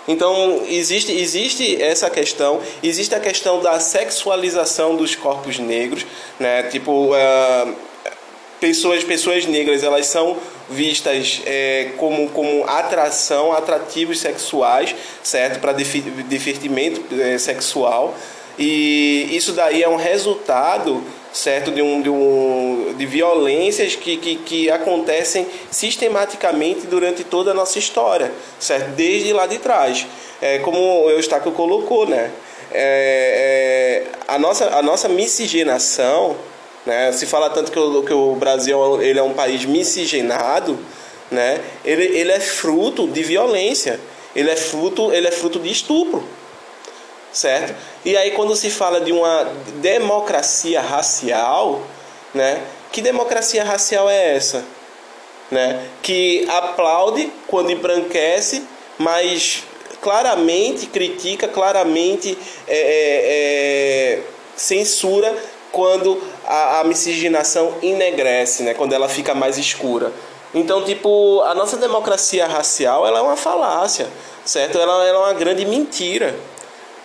Então, 0.09 0.62
existe, 0.66 1.12
existe 1.12 1.81
essa 1.81 2.11
questão, 2.11 2.61
existe 2.83 3.14
a 3.14 3.20
questão 3.20 3.61
da 3.61 3.79
sexualização 3.79 4.96
dos 4.96 5.14
corpos 5.14 5.59
negros, 5.59 6.07
né? 6.38 6.64
Tipo, 6.64 7.12
uh, 7.14 7.74
pessoas, 8.59 9.05
pessoas 9.05 9.46
negras, 9.46 9.85
elas 9.85 10.07
são 10.07 10.37
vistas 10.68 11.42
é, 11.46 11.92
como, 11.96 12.29
como 12.31 12.64
atração, 12.64 13.53
atrativos 13.53 14.20
sexuais, 14.20 14.94
certo? 15.22 15.61
Para 15.61 15.72
divertimento 15.72 17.03
é, 17.20 17.38
sexual. 17.38 18.14
E 18.61 19.35
isso 19.35 19.53
daí 19.53 19.83
é 19.83 19.88
um 19.88 19.96
resultado 19.96 21.03
certo 21.33 21.70
de, 21.70 21.81
um, 21.81 22.03
de, 22.03 22.11
um, 22.11 22.94
de 22.94 23.07
violências 23.07 23.96
que, 23.96 24.18
que, 24.18 24.37
que 24.37 24.70
acontecem 24.70 25.46
sistematicamente 25.70 26.87
durante 26.87 27.25
toda 27.25 27.53
a 27.53 27.55
nossa 27.55 27.79
história, 27.79 28.31
certo? 28.59 28.90
Desde 28.90 29.33
lá 29.33 29.46
de 29.46 29.57
trás. 29.57 30.07
É, 30.42 30.59
como 30.59 30.79
o 30.79 31.11
Eustáquio 31.11 31.53
colocou, 31.53 32.07
né? 32.07 32.31
É, 32.70 34.05
é, 34.05 34.18
a, 34.29 34.38
nossa, 34.38 34.77
a 34.77 34.83
nossa 34.83 35.09
miscigenação, 35.09 36.37
né? 36.85 37.12
se 37.12 37.25
fala 37.25 37.49
tanto 37.49 37.73
que 37.73 37.79
o, 37.79 38.03
que 38.03 38.12
o 38.12 38.35
Brasil 38.35 39.01
ele 39.01 39.18
é 39.18 39.23
um 39.23 39.33
país 39.33 39.64
miscigenado, 39.64 40.79
né? 41.31 41.59
ele, 41.83 42.05
ele 42.05 42.31
é 42.31 42.40
fruto 42.40 43.09
de 43.09 43.23
violência, 43.23 43.99
ele 44.37 44.51
é 44.51 44.57
fruto, 44.57 45.11
ele 45.12 45.29
é 45.29 45.31
fruto 45.31 45.59
de 45.59 45.70
estupro 45.70 46.23
certo? 47.33 47.75
E 48.05 48.16
aí 48.16 48.33
quando 48.33 48.55
se 48.57 48.71
fala 48.71 49.01
de 49.01 49.12
uma 49.12 49.51
democracia 49.77 50.81
racial, 50.81 51.83
né? 52.35 52.62
Que 52.93 53.01
democracia 53.01 53.64
racial 53.64 54.09
é 54.09 54.37
essa? 54.37 54.64
Né? 55.51 55.89
Que 56.03 56.47
aplaude 56.49 57.33
quando 57.47 57.70
embranquece, 57.70 58.64
mas 58.99 59.64
claramente 60.01 60.87
critica, 60.87 61.47
claramente 61.47 62.37
é, 62.66 62.76
é, 62.76 64.14
é, 64.16 64.22
censura 64.57 65.37
quando 65.70 66.20
a, 66.47 66.81
a 66.81 66.85
miscigenação 66.85 67.74
enegrece, 67.83 68.62
né? 68.62 68.74
quando 68.74 68.93
ela 68.93 69.09
fica 69.09 69.35
mais 69.35 69.59
escura. 69.59 70.12
Então, 70.53 70.83
tipo, 70.83 71.41
a 71.43 71.55
nossa 71.55 71.76
democracia 71.76 72.47
racial 72.47 73.07
ela 73.07 73.20
é 73.20 73.22
uma 73.22 73.37
falácia, 73.37 74.09
certo? 74.45 74.78
Ela, 74.78 75.07
ela 75.07 75.18
é 75.18 75.31
uma 75.31 75.35
grande 75.35 75.64
mentira. 75.64 76.35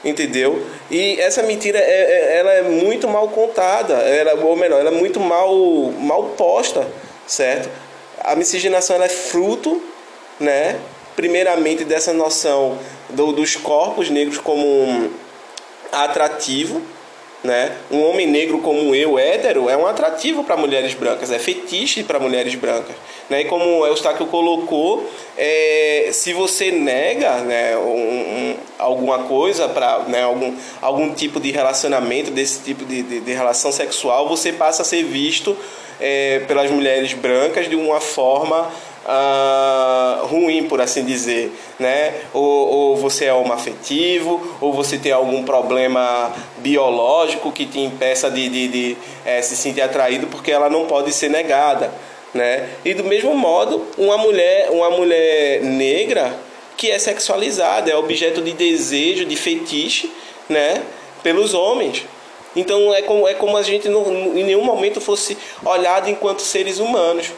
Entendeu? 0.06 0.64
E 0.90 1.20
essa 1.20 1.42
mentira 1.42 1.80
é, 1.80 1.82
é, 1.82 2.38
ela 2.38 2.52
é 2.54 2.62
muito 2.62 3.08
mal 3.10 3.28
contada, 3.30 3.96
ela, 3.96 4.40
ou 4.46 4.56
melhor, 4.56 4.80
ela 4.80 4.92
é 4.92 4.94
muito 4.94 5.20
mal, 5.20 5.52
mal 6.00 6.24
posta, 6.38 6.88
certo? 7.26 7.68
A 8.22 8.36
miscigenação 8.36 8.96
ela 8.96 9.06
é 9.06 9.10
fruto, 9.10 9.82
né? 10.40 10.80
Primeiramente 11.16 11.84
dessa 11.84 12.14
noção 12.14 12.78
do, 13.10 13.32
dos 13.32 13.56
corpos 13.56 14.10
negros 14.10 14.38
como 14.38 14.66
um 14.66 15.10
atrativo, 15.92 16.82
né? 17.46 17.72
Um 17.90 18.04
homem 18.04 18.28
negro 18.28 18.60
como 18.60 18.94
eu, 18.94 19.18
hétero, 19.18 19.70
é 19.70 19.78
um 19.78 19.88
atrativo 19.88 20.44
para 20.44 20.58
mulheres 20.58 20.94
brancas, 20.94 21.32
é 21.32 21.40
fetiche 21.40 22.04
para 22.04 22.20
mulheres 22.20 22.56
brancas. 22.56 22.96
Né? 23.30 23.42
E 23.42 23.46
como 23.46 23.80
o 23.80 23.88
Eustáquio 23.88 24.26
colocou, 24.28 25.10
é, 25.38 26.10
se 26.12 26.34
você 26.34 26.72
nega 26.72 27.38
né, 27.40 27.78
um, 27.78 27.90
um, 27.90 28.56
alguma 28.78 29.20
coisa 29.20 29.70
para 29.70 30.00
né, 30.08 30.24
algum, 30.24 30.54
algum 30.82 31.14
tipo 31.14 31.40
de 31.40 31.52
relacionamento, 31.52 32.32
desse 32.32 32.62
tipo 32.62 32.84
de, 32.84 33.02
de, 33.02 33.20
de 33.22 33.34
relação 33.34 33.72
sexual, 33.72 34.28
você 34.28 34.52
passa 34.52 34.82
a 34.82 34.86
ser 34.86 35.04
visto 35.04 35.56
é, 36.00 36.40
pelas 36.48 36.70
mulheres 36.70 37.14
brancas 37.14 37.70
de 37.70 37.76
uma 37.76 38.02
forma 38.02 38.70
uh, 39.06 40.26
ruim, 40.26 40.64
por 40.68 40.82
assim 40.82 41.06
dizer, 41.06 41.52
né? 41.80 42.14
Ou, 42.34 42.44
ou 42.44 42.98
você 42.98 43.26
é 43.26 43.34
homoafetivo, 43.34 44.58
ou 44.60 44.74
você 44.74 44.98
tem 44.98 45.12
algum 45.12 45.44
problema 45.44 46.34
biológico 46.58 47.52
que 47.52 47.66
te 47.66 47.80
impeça 47.80 48.30
de, 48.30 48.50
de, 48.50 48.68
de 48.68 48.98
é, 49.26 49.42
se 49.42 49.56
sentir 49.56 49.82
atraído 49.82 50.28
porque 50.28 50.52
ela 50.52 50.70
não 50.70 50.86
pode 50.86 51.14
ser 51.14 51.30
negada, 51.30 51.94
né? 52.34 52.70
E 52.84 52.94
do 52.94 53.04
mesmo 53.04 53.36
modo, 53.36 53.86
uma 53.98 54.18
mulher, 54.18 54.70
uma 54.72 54.90
mulher 54.90 55.62
negra 55.62 56.36
que 56.76 56.92
é 56.92 57.00
sexualizada, 57.00 57.90
é 57.90 57.96
objeto 57.96 58.42
de 58.42 58.52
desejo, 58.52 59.26
de 59.26 59.36
fetiche, 59.36 60.12
né? 60.50 60.82
Pelos 61.24 61.54
homens. 61.54 62.04
Então 62.56 62.94
é 62.94 63.02
como, 63.02 63.28
é 63.28 63.34
como 63.34 63.58
a 63.58 63.62
gente 63.62 63.90
não, 63.90 64.04
em 64.36 64.44
nenhum 64.44 64.64
momento 64.64 65.02
fosse 65.02 65.38
olhado 65.64 66.10
enquanto 66.10 66.42
seres 66.42 66.80
humanos 66.80 67.32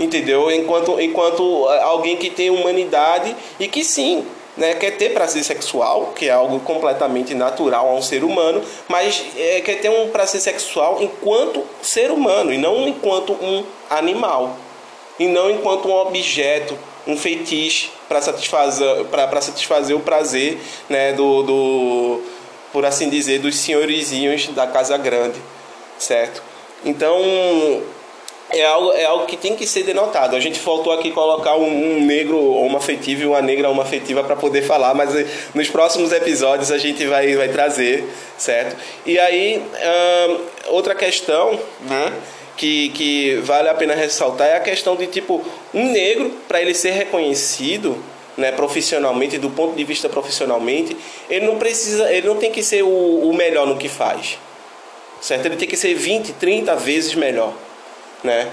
entendeu? 0.00 0.50
Enquanto, 0.50 0.98
enquanto 0.98 1.70
é, 1.70 1.82
alguém 1.82 2.16
que 2.16 2.30
tem 2.30 2.50
humanidade 2.50 3.36
e 3.60 3.68
que 3.68 3.84
sim, 3.84 4.26
né, 4.56 4.74
quer 4.74 4.92
ter 4.96 5.10
prazer 5.10 5.44
sexual, 5.44 6.12
que 6.16 6.26
é 6.26 6.32
algo 6.32 6.58
completamente 6.60 7.34
natural 7.34 7.88
a 7.88 7.94
um 7.94 8.02
ser 8.02 8.24
humano, 8.24 8.62
mas 8.88 9.22
é, 9.36 9.60
quer 9.60 9.76
ter 9.76 9.90
um 9.90 10.08
prazer 10.08 10.40
sexual 10.40 10.98
enquanto 11.00 11.62
ser 11.82 12.10
humano 12.10 12.52
e 12.52 12.58
não 12.58 12.88
enquanto 12.88 13.32
um 13.34 13.64
animal, 13.90 14.56
e 15.18 15.28
não 15.28 15.50
enquanto 15.50 15.86
um 15.86 15.94
objeto, 15.94 16.76
um 17.06 17.16
feitiço 17.16 17.90
para 18.08 18.22
satisfazer, 18.22 19.06
satisfazer 19.42 19.96
o 19.96 20.00
prazer 20.00 20.58
né, 20.88 21.12
do, 21.12 21.42
do, 21.42 22.22
por 22.72 22.86
assim 22.86 23.10
dizer, 23.10 23.38
dos 23.38 23.56
senhorizinhos 23.56 24.48
da 24.48 24.66
casa 24.66 24.96
grande, 24.96 25.40
certo? 25.98 26.42
Então, 26.84 27.20
é 28.52 28.64
algo, 28.64 28.92
é 28.92 29.04
algo 29.04 29.26
que 29.26 29.36
tem 29.36 29.54
que 29.54 29.66
ser 29.66 29.84
denotado. 29.84 30.36
A 30.36 30.40
gente 30.40 30.58
faltou 30.58 30.92
aqui 30.92 31.10
colocar 31.10 31.56
um, 31.56 31.96
um 31.96 32.04
negro 32.04 32.38
homoafetivo 32.54 33.22
e 33.22 33.26
uma 33.26 33.40
negra 33.40 33.68
homoafetiva 33.68 34.22
para 34.24 34.36
poder 34.36 34.62
falar, 34.62 34.94
mas 34.94 35.14
eh, 35.14 35.26
nos 35.54 35.68
próximos 35.68 36.12
episódios 36.12 36.70
a 36.70 36.78
gente 36.78 37.06
vai, 37.06 37.34
vai 37.36 37.48
trazer, 37.48 38.04
certo? 38.36 38.76
E 39.06 39.18
aí, 39.18 39.62
hum, 39.62 40.38
outra 40.68 40.94
questão, 40.94 41.58
né? 41.88 42.12
Que, 42.56 42.90
que 42.90 43.36
vale 43.36 43.70
a 43.70 43.74
pena 43.74 43.94
ressaltar 43.94 44.46
é 44.48 44.56
a 44.56 44.60
questão 44.60 44.94
de 44.94 45.06
tipo 45.06 45.42
um 45.72 45.90
negro 45.90 46.30
para 46.46 46.60
ele 46.60 46.74
ser 46.74 46.90
reconhecido 46.90 47.96
né, 48.36 48.52
profissionalmente 48.52 49.38
do 49.38 49.48
ponto 49.48 49.74
de 49.74 49.82
vista 49.82 50.10
profissionalmente 50.10 50.94
ele 51.30 51.46
não 51.46 51.56
precisa 51.56 52.12
ele 52.12 52.26
não 52.26 52.36
tem 52.36 52.52
que 52.52 52.62
ser 52.62 52.82
o, 52.82 53.30
o 53.30 53.34
melhor 53.34 53.66
no 53.66 53.78
que 53.78 53.88
faz 53.88 54.36
certo 55.22 55.46
ele 55.46 55.56
tem 55.56 55.66
que 55.66 55.76
ser 55.76 55.94
20 55.94 56.34
30 56.34 56.76
vezes 56.76 57.14
melhor 57.14 57.54
né? 58.22 58.48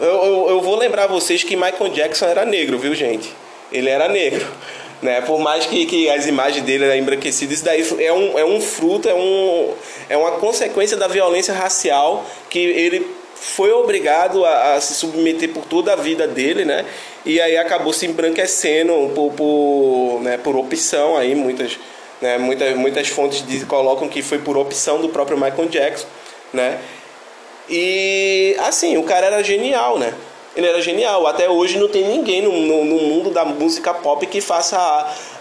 Eu, 0.00 0.06
eu, 0.06 0.46
eu, 0.50 0.60
vou 0.60 0.76
lembrar 0.76 1.06
vocês 1.06 1.44
que 1.44 1.54
Michael 1.54 1.90
Jackson 1.90 2.26
era 2.26 2.44
negro, 2.44 2.78
viu, 2.78 2.94
gente? 2.94 3.32
Ele 3.70 3.88
era 3.88 4.08
negro. 4.08 4.46
Né? 5.02 5.20
Por 5.20 5.40
mais 5.40 5.66
que, 5.66 5.84
que 5.84 6.08
as 6.08 6.28
imagens 6.28 6.64
dele 6.64 6.84
eram 6.84 6.94
embranquecidas, 6.94 7.56
isso 7.56 7.64
daí 7.64 7.84
é 7.98 8.12
um, 8.12 8.38
é 8.38 8.44
um 8.44 8.60
fruto, 8.60 9.08
é, 9.08 9.14
um, 9.14 9.74
é 10.08 10.16
uma 10.16 10.30
consequência 10.38 10.96
da 10.96 11.08
violência 11.08 11.52
racial 11.52 12.24
que 12.48 12.60
ele 12.60 13.04
foi 13.42 13.72
obrigado 13.72 14.44
a, 14.44 14.74
a, 14.74 14.80
se 14.80 14.94
submeter 14.94 15.48
por 15.48 15.64
toda 15.64 15.92
a 15.92 15.96
vida 15.96 16.28
dele, 16.28 16.64
né? 16.64 16.84
E 17.26 17.40
aí 17.40 17.56
acabou 17.56 17.92
se 17.92 18.06
embranquecendo 18.06 19.10
por, 19.12 19.32
por, 19.32 20.20
né, 20.22 20.38
por 20.38 20.54
opção 20.54 21.16
aí, 21.16 21.34
muitas, 21.34 21.76
né, 22.20 22.38
muitas, 22.38 22.76
muitas 22.76 23.08
fontes 23.08 23.44
de, 23.44 23.66
colocam 23.66 24.08
que 24.08 24.22
foi 24.22 24.38
por 24.38 24.56
opção 24.56 25.00
do 25.00 25.08
próprio 25.08 25.36
Michael 25.36 25.68
Jackson, 25.68 26.06
né? 26.52 26.78
E 27.68 28.56
assim, 28.60 28.96
o 28.96 29.02
cara 29.02 29.26
era 29.26 29.42
genial, 29.42 29.98
né? 29.98 30.14
Ele 30.54 30.66
era 30.66 30.80
genial. 30.80 31.26
Até 31.26 31.48
hoje 31.48 31.78
não 31.78 31.88
tem 31.88 32.04
ninguém 32.04 32.42
no, 32.42 32.52
no, 32.52 32.84
no 32.84 32.96
mundo 32.96 33.30
da 33.30 33.44
música 33.44 33.94
pop 33.94 34.26
que 34.26 34.40
faça 34.40 34.78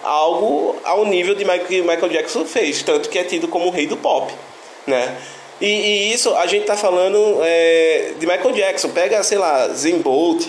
algo 0.04 0.76
ao 0.84 1.06
nível 1.06 1.36
de 1.36 1.44
Michael, 1.44 1.84
Michael 1.84 2.10
Jackson 2.10 2.46
fez. 2.46 2.82
Tanto 2.84 3.10
que 3.10 3.20
é 3.20 3.24
tido 3.24 3.48
como 3.48 3.68
o 3.68 3.72
rei 3.72 3.88
do 3.88 3.98
pop, 3.98 4.34
né? 4.88 5.18
E, 5.60 5.68
e 5.68 6.14
isso 6.14 6.34
a 6.36 6.48
gente 6.48 6.66
tá 6.66 6.76
falando 6.76 7.40
é, 7.44 8.14
de 8.18 8.26
Michael 8.26 8.52
Jackson. 8.54 8.90
Pega, 8.90 9.22
sei 9.24 9.38
lá, 9.38 9.68
Zen 9.70 10.00
Bolt, 10.00 10.48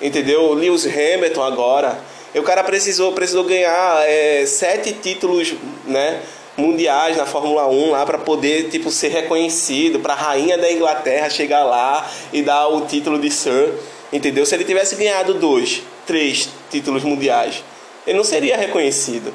entendeu? 0.00 0.52
Lewis 0.52 0.86
Hamilton 0.86 1.42
agora. 1.42 1.98
E 2.34 2.38
o 2.38 2.42
cara 2.42 2.62
precisou, 2.62 3.12
precisou 3.12 3.44
ganhar 3.44 4.08
é, 4.08 4.44
sete 4.46 4.92
títulos, 4.92 5.54
né? 5.86 6.20
Mundiais 6.60 7.16
na 7.16 7.26
Fórmula 7.26 7.66
1 7.66 7.90
lá 7.90 8.06
para 8.06 8.18
poder 8.18 8.68
tipo 8.68 8.90
ser 8.90 9.08
reconhecido, 9.08 10.00
para 10.00 10.12
a 10.12 10.16
rainha 10.16 10.56
da 10.56 10.70
Inglaterra 10.70 11.28
chegar 11.28 11.64
lá 11.64 12.08
e 12.32 12.42
dar 12.42 12.68
o 12.68 12.82
título 12.82 13.18
de 13.18 13.30
Sir, 13.30 13.72
entendeu? 14.12 14.46
Se 14.46 14.54
ele 14.54 14.64
tivesse 14.64 14.94
ganhado 14.96 15.34
dois, 15.34 15.82
três 16.06 16.48
títulos 16.70 17.02
mundiais, 17.02 17.64
ele 18.06 18.16
não 18.16 18.24
seria 18.24 18.56
reconhecido. 18.56 19.32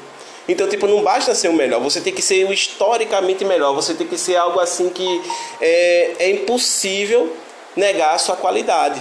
Então, 0.48 0.68
tipo, 0.68 0.86
não 0.86 1.02
basta 1.02 1.34
ser 1.34 1.48
o 1.48 1.52
melhor, 1.52 1.80
você 1.80 2.00
tem 2.00 2.12
que 2.12 2.22
ser 2.22 2.46
o 2.46 2.52
historicamente 2.52 3.44
melhor, 3.44 3.74
você 3.74 3.94
tem 3.94 4.06
que 4.06 4.16
ser 4.16 4.36
algo 4.36 4.60
assim 4.60 4.88
que 4.88 5.22
é, 5.60 6.12
é 6.20 6.30
impossível 6.30 7.34
negar 7.74 8.14
a 8.14 8.18
sua 8.18 8.36
qualidade, 8.36 9.00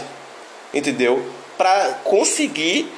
entendeu? 0.73 1.23
Para 1.55 1.99
conseguir 2.03 2.91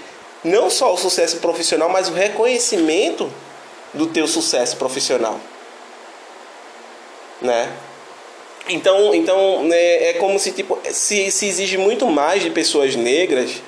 não 0.43 0.69
só 0.69 0.93
o 0.93 0.97
sucesso 0.97 1.37
profissional, 1.37 1.89
mas 1.89 2.07
o 2.07 2.13
reconhecimento 2.13 3.29
do 3.97 4.07
teu 4.07 4.27
sucesso 4.27 4.77
profissional, 4.77 5.39
né? 7.41 7.71
Então, 8.69 9.15
então 9.15 9.63
né, 9.63 10.09
é 10.09 10.13
como 10.13 10.37
se 10.37 10.51
tipo 10.51 10.77
se, 10.91 11.31
se 11.31 11.47
exige 11.47 11.77
muito 11.77 12.05
mais 12.07 12.43
de 12.43 12.49
pessoas 12.49 12.95
negras, 12.95 13.61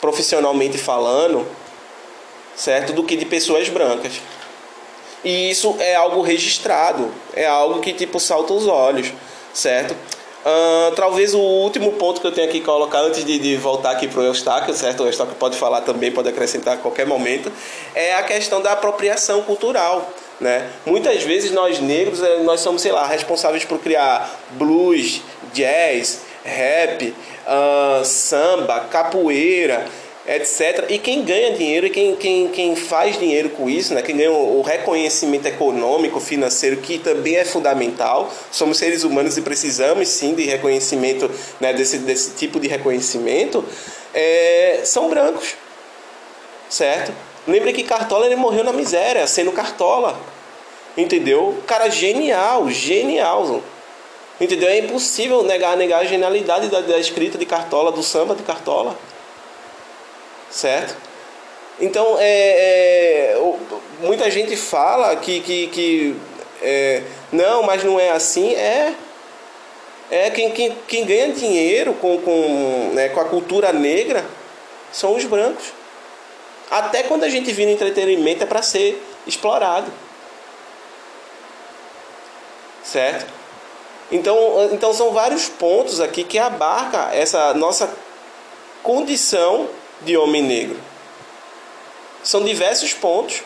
profissionalmente 0.00 0.78
falando, 0.78 1.46
certo, 2.56 2.92
do 2.92 3.04
que 3.04 3.16
de 3.16 3.24
pessoas 3.24 3.68
brancas. 3.68 4.20
E 5.22 5.50
isso 5.50 5.76
é 5.78 5.94
algo 5.94 6.22
registrado, 6.22 7.12
é 7.34 7.46
algo 7.46 7.80
que 7.80 7.92
tipo 7.92 8.18
salta 8.18 8.52
os 8.52 8.66
olhos, 8.66 9.12
certo? 9.52 9.94
Uh, 10.40 10.94
talvez 10.94 11.34
o 11.34 11.38
último 11.38 11.92
ponto 11.92 12.20
que 12.20 12.26
eu 12.26 12.32
tenho 12.32 12.48
aqui 12.48 12.60
que 12.60 12.64
colocar 12.64 13.00
antes 13.00 13.24
de, 13.24 13.38
de 13.38 13.56
voltar 13.56 13.90
aqui 13.90 14.08
para 14.08 14.20
o 14.20 14.24
Eustáquio, 14.24 14.72
certo? 14.72 15.02
O 15.02 15.06
Eustáquio 15.06 15.34
pode 15.34 15.56
falar 15.56 15.82
também, 15.82 16.10
pode 16.10 16.28
acrescentar 16.28 16.74
a 16.74 16.76
qualquer 16.78 17.06
momento, 17.06 17.52
é 17.94 18.14
a 18.14 18.22
questão 18.22 18.62
da 18.62 18.72
apropriação 18.72 19.42
cultural. 19.42 20.08
Né? 20.40 20.66
Muitas 20.86 21.22
vezes 21.22 21.50
nós 21.50 21.80
negros 21.80 22.22
eh, 22.22 22.38
nós 22.44 22.60
somos, 22.60 22.80
sei 22.80 22.92
lá, 22.92 23.06
responsáveis 23.06 23.62
por 23.66 23.78
criar 23.78 24.40
blues, 24.52 25.20
jazz, 25.52 26.22
rap, 26.42 27.14
uh, 27.46 28.02
samba, 28.02 28.80
capoeira, 28.90 29.86
etc. 30.30 30.86
E 30.88 30.96
quem 30.96 31.24
ganha 31.24 31.52
dinheiro 31.54 31.88
e 31.88 31.90
quem, 31.90 32.14
quem, 32.14 32.48
quem 32.48 32.76
faz 32.76 33.18
dinheiro 33.18 33.50
com 33.50 33.68
isso, 33.68 33.92
né? 33.92 34.00
quem 34.00 34.16
ganha 34.16 34.30
o 34.30 34.62
reconhecimento 34.62 35.46
econômico, 35.46 36.20
financeiro, 36.20 36.76
que 36.76 36.98
também 36.98 37.36
é 37.36 37.44
fundamental. 37.44 38.32
Somos 38.52 38.78
seres 38.78 39.02
humanos 39.02 39.36
e 39.36 39.42
precisamos 39.42 40.08
sim 40.08 40.34
de 40.34 40.44
reconhecimento, 40.44 41.28
né? 41.58 41.72
desse, 41.72 41.98
desse 41.98 42.36
tipo 42.36 42.60
de 42.60 42.68
reconhecimento, 42.68 43.64
é, 44.14 44.82
são 44.84 45.10
brancos. 45.10 45.56
Certo? 46.68 47.12
Lembre 47.48 47.72
que 47.72 47.82
Cartola 47.82 48.26
ele 48.26 48.36
morreu 48.36 48.62
na 48.62 48.72
miséria, 48.72 49.26
sendo 49.26 49.50
Cartola. 49.50 50.16
Entendeu? 50.96 51.58
Cara 51.66 51.88
genial, 51.88 52.70
genial. 52.70 53.60
Entendeu? 54.40 54.68
É 54.68 54.78
impossível 54.78 55.42
negar, 55.42 55.76
negar 55.76 56.02
a 56.02 56.04
genialidade 56.04 56.68
da, 56.68 56.80
da 56.80 56.98
escrita 56.98 57.36
de 57.36 57.44
Cartola, 57.44 57.90
do 57.90 58.02
samba 58.02 58.36
de 58.36 58.44
Cartola 58.44 58.96
certo? 60.50 60.96
Então, 61.80 62.16
é, 62.18 63.34
é, 63.34 63.40
muita 64.00 64.30
gente 64.30 64.56
fala 64.56 65.16
que, 65.16 65.40
que, 65.40 65.66
que 65.68 66.16
é, 66.60 67.02
não, 67.32 67.62
mas 67.62 67.82
não 67.82 67.98
é 67.98 68.10
assim. 68.10 68.54
É, 68.54 68.94
é 70.10 70.30
quem, 70.30 70.50
quem, 70.50 70.76
quem 70.86 71.06
ganha 71.06 71.32
dinheiro 71.32 71.94
com, 71.94 72.20
com, 72.20 72.90
né, 72.92 73.08
com 73.08 73.20
a 73.20 73.24
cultura 73.24 73.72
negra 73.72 74.24
são 74.92 75.16
os 75.16 75.24
brancos. 75.24 75.72
Até 76.70 77.02
quando 77.04 77.24
a 77.24 77.28
gente 77.28 77.52
vira 77.52 77.70
entretenimento 77.70 78.44
é 78.44 78.46
para 78.46 78.62
ser 78.62 79.02
explorado. 79.26 79.90
Certo? 82.82 83.26
Então, 84.12 84.68
então 84.72 84.92
são 84.92 85.12
vários 85.12 85.48
pontos 85.48 86.00
aqui 86.00 86.24
que 86.24 86.38
abarca 86.38 87.10
essa 87.12 87.54
nossa 87.54 87.90
condição 88.82 89.68
de 90.02 90.16
homem 90.16 90.42
negro. 90.42 90.76
São 92.22 92.44
diversos 92.44 92.92
pontos, 92.92 93.42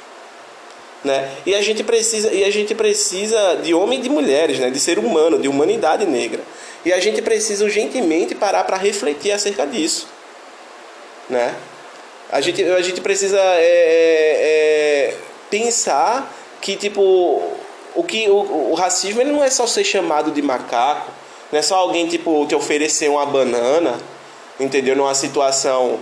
né? 1.04 1.30
E 1.44 1.54
a 1.54 1.62
gente 1.62 1.84
precisa 1.84 2.32
e 2.32 2.44
a 2.44 2.50
gente 2.50 2.74
precisa 2.74 3.56
de 3.62 3.74
homem 3.74 3.98
e 3.98 4.02
de 4.02 4.08
mulheres, 4.08 4.58
né? 4.58 4.70
De 4.70 4.80
ser 4.80 4.98
humano, 4.98 5.38
de 5.38 5.48
humanidade 5.48 6.06
negra. 6.06 6.40
E 6.84 6.92
a 6.92 7.00
gente 7.00 7.22
precisa 7.22 7.64
urgentemente 7.64 8.34
parar 8.34 8.64
para 8.64 8.76
refletir 8.76 9.32
acerca 9.32 9.66
disso, 9.66 10.08
né? 11.28 11.54
A 12.30 12.40
gente, 12.40 12.62
a 12.64 12.82
gente 12.82 13.00
precisa 13.00 13.38
é, 13.38 13.62
é, 13.62 14.36
é, 14.40 15.16
pensar 15.50 16.34
que 16.60 16.74
tipo 16.76 17.02
o 17.94 18.02
que 18.02 18.28
o, 18.28 18.70
o, 18.70 18.74
racismo 18.74 19.20
ele 19.20 19.30
não 19.30 19.44
é 19.44 19.50
só 19.50 19.66
ser 19.66 19.84
chamado 19.84 20.30
de 20.32 20.42
macaco, 20.42 21.12
não 21.52 21.58
é 21.58 21.62
só 21.62 21.76
alguém 21.76 22.08
tipo 22.08 22.44
te 22.46 22.54
oferecer 22.54 23.08
uma 23.08 23.24
banana, 23.24 23.98
entendeu? 24.58 24.96
Numa 24.96 25.14
situação, 25.14 26.00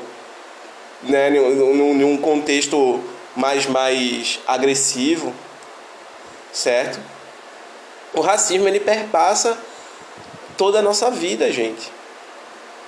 né, 1.02 1.30
num, 1.30 1.94
num 1.94 2.16
contexto 2.16 3.00
mais 3.34 3.66
mais 3.66 4.40
agressivo, 4.46 5.32
certo? 6.52 7.00
O 8.14 8.20
racismo 8.20 8.68
ele 8.68 8.80
perpassa 8.80 9.58
toda 10.56 10.80
a 10.80 10.82
nossa 10.82 11.10
vida, 11.10 11.50
gente 11.50 11.90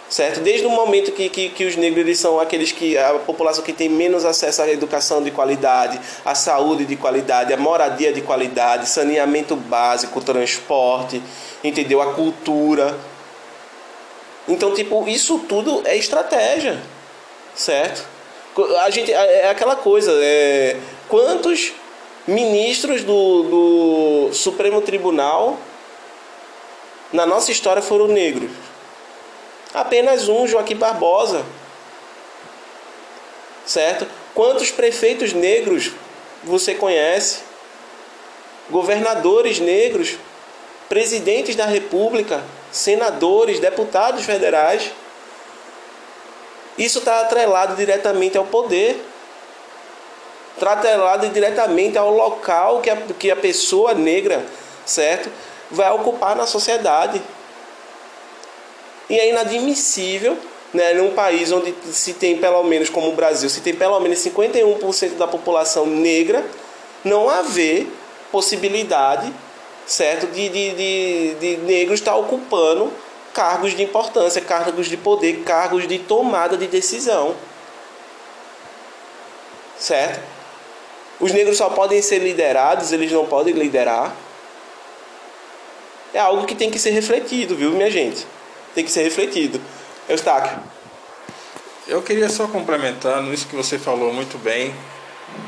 certo? 0.09 0.41
Desde 0.41 0.65
o 0.65 0.71
momento 0.71 1.11
que, 1.13 1.29
que, 1.29 1.49
que, 1.49 1.65
os 1.65 1.77
negros 1.77 2.05
eles 2.05 2.19
são 2.19 2.39
aqueles 2.39 2.71
que 2.71 2.97
a 2.97 3.15
população 3.15 3.65
que 3.65 3.73
tem 3.73 3.89
menos 3.89 4.25
acesso 4.25 4.63
à 4.63 4.71
educação 4.71 5.23
de 5.23 5.33
qualidade, 5.33 6.01
à 6.25 6.35
saúde 6.35 6.85
de 6.85 6.95
qualidade, 6.95 7.53
à 7.53 7.57
moradia 7.57 8.13
de 8.13 8.21
qualidade, 8.21 8.89
saneamento 8.89 9.57
básico, 9.57 10.21
transporte, 10.21 11.21
entendeu? 11.63 12.01
A 12.01 12.15
cultura. 12.15 12.97
Então, 14.47 14.73
tipo, 14.75 15.09
isso 15.09 15.41
tudo 15.49 15.83
é 15.85 15.97
estratégia, 15.97 16.81
certo? 17.55 18.05
A 18.83 18.91
gente 18.91 19.13
é, 19.13 19.41
é 19.41 19.49
aquela 19.49 19.77
coisa, 19.77 20.13
é, 20.23 20.77
quantos 21.09 21.73
ministros 22.27 23.03
do, 23.03 23.43
do 23.43 24.33
Supremo 24.33 24.81
Tribunal 24.81 25.59
na 27.13 27.27
nossa 27.27 27.51
história 27.51 27.83
foram 27.83 28.07
negros? 28.07 28.51
Apenas 29.73 30.29
um, 30.29 30.47
Joaquim 30.47 30.77
Barbosa. 30.77 31.45
Certo? 33.67 34.07
Quantos 34.35 34.71
prefeitos 34.71 35.33
negros 35.33 35.91
você 36.45 36.75
conhece? 36.75 37.41
Governadores 38.71 39.59
negros, 39.59 40.17
presidentes 40.89 41.57
da 41.57 41.67
República, 41.67 42.43
senadores, 42.71 43.59
deputados 43.59 44.25
federais. 44.25 44.93
Isso 46.77 46.99
está 46.99 47.21
atrelado 47.21 47.77
diretamente 47.77 48.37
ao 48.37 48.45
poder, 48.45 49.01
está 50.55 50.73
atrelado 50.73 51.29
diretamente 51.29 51.97
ao 51.97 52.11
local 52.11 52.81
que 52.81 52.91
a, 52.91 52.97
que 52.97 53.31
a 53.31 53.37
pessoa 53.37 53.95
negra, 53.95 54.45
certo, 54.85 55.31
vai 55.71 55.91
ocupar 55.93 56.35
na 56.35 56.47
sociedade. 56.47 57.23
E 59.09 59.19
é 59.19 59.31
inadmissível, 59.31 60.37
né, 60.73 60.95
num 60.95 61.11
país 61.11 61.53
onde 61.53 61.73
se 61.93 62.15
tem 62.15 62.39
pelo 62.39 62.63
menos, 62.65 62.91
como 62.91 63.09
o 63.09 63.13
Brasil, 63.13 63.49
se 63.49 63.61
tem 63.61 63.75
pelo 63.75 64.01
menos 64.01 64.19
51% 64.19 65.17
da 65.17 65.29
população 65.29 65.87
negra, 65.87 66.45
não 67.05 67.29
haver 67.29 67.87
possibilidade, 68.33 69.33
certo, 69.87 70.27
de, 70.27 70.49
de, 70.49 70.71
de, 70.75 71.35
de 71.35 71.57
negros 71.59 72.01
estar 72.01 72.17
ocupando 72.17 72.91
cargos 73.35 73.77
de 73.77 73.83
importância, 73.83 74.41
cargos 74.41 74.87
de 74.87 74.97
poder, 74.97 75.43
cargos 75.45 75.87
de 75.87 75.99
tomada 75.99 76.57
de 76.57 76.67
decisão. 76.67 77.35
Certo? 79.79 80.23
Os 81.21 81.33
negros 81.33 81.59
só 81.59 81.69
podem 81.69 82.01
ser 82.01 82.21
liderados, 82.21 82.93
eles 82.93 83.13
não 83.13 83.27
podem 83.27 83.53
liderar. 83.53 84.15
É 86.15 86.21
algo 86.21 86.47
que 86.47 86.55
tem 86.55 86.71
que 86.71 86.79
ser 86.79 86.91
refletido, 86.91 87.57
viu, 87.57 87.73
minha 87.73 87.91
gente? 87.91 88.27
tem 88.75 88.85
que 88.85 88.91
ser 88.91 89.05
refletido. 89.05 89.61
Eustáquio. 90.09 90.59
Eu 91.87 92.03
queria 92.03 92.29
só 92.29 92.47
complementar 92.49 93.23
nisso 93.23 93.47
que 93.47 93.57
você 93.57 93.79
falou 93.79 94.13
muito 94.13 94.37
bem. 94.39 94.75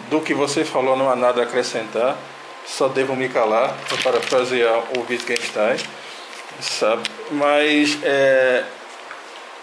Do 0.09 0.21
que 0.21 0.33
você 0.33 0.65
falou 0.65 0.97
não 0.97 1.11
há 1.11 1.17
nada 1.17 1.43
a 1.43 1.45
acrescentar. 1.45 2.17
Só 2.67 2.89
devo 2.89 3.15
me 3.15 3.29
calar, 3.29 3.77
para 3.89 4.03
parafrasear 4.03 4.83
o 4.97 5.01
Wittgenstein, 5.09 5.77
sabe? 6.61 7.03
Mas 7.31 7.99
é, 8.03 8.65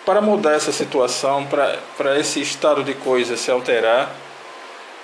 para 0.05 0.21
mudar 0.21 0.53
essa 0.53 0.71
situação, 0.71 1.45
para, 1.45 2.19
esse 2.19 2.41
estado 2.41 2.83
de 2.83 2.93
coisas 2.93 3.39
se 3.39 3.51
alterar, 3.51 4.13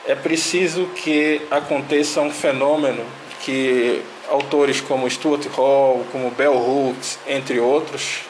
é 0.06 0.16
preciso 0.16 0.88
que 0.88 1.42
aconteça 1.50 2.22
um 2.22 2.32
fenômeno 2.32 3.06
que 3.42 4.02
autores 4.30 4.82
como 4.82 5.10
Stuart 5.10 5.46
Hall, 5.56 6.06
como 6.12 6.32
Bell 6.32 6.56
Hooks, 6.56 7.20
entre 7.28 7.60
outros, 7.60 8.22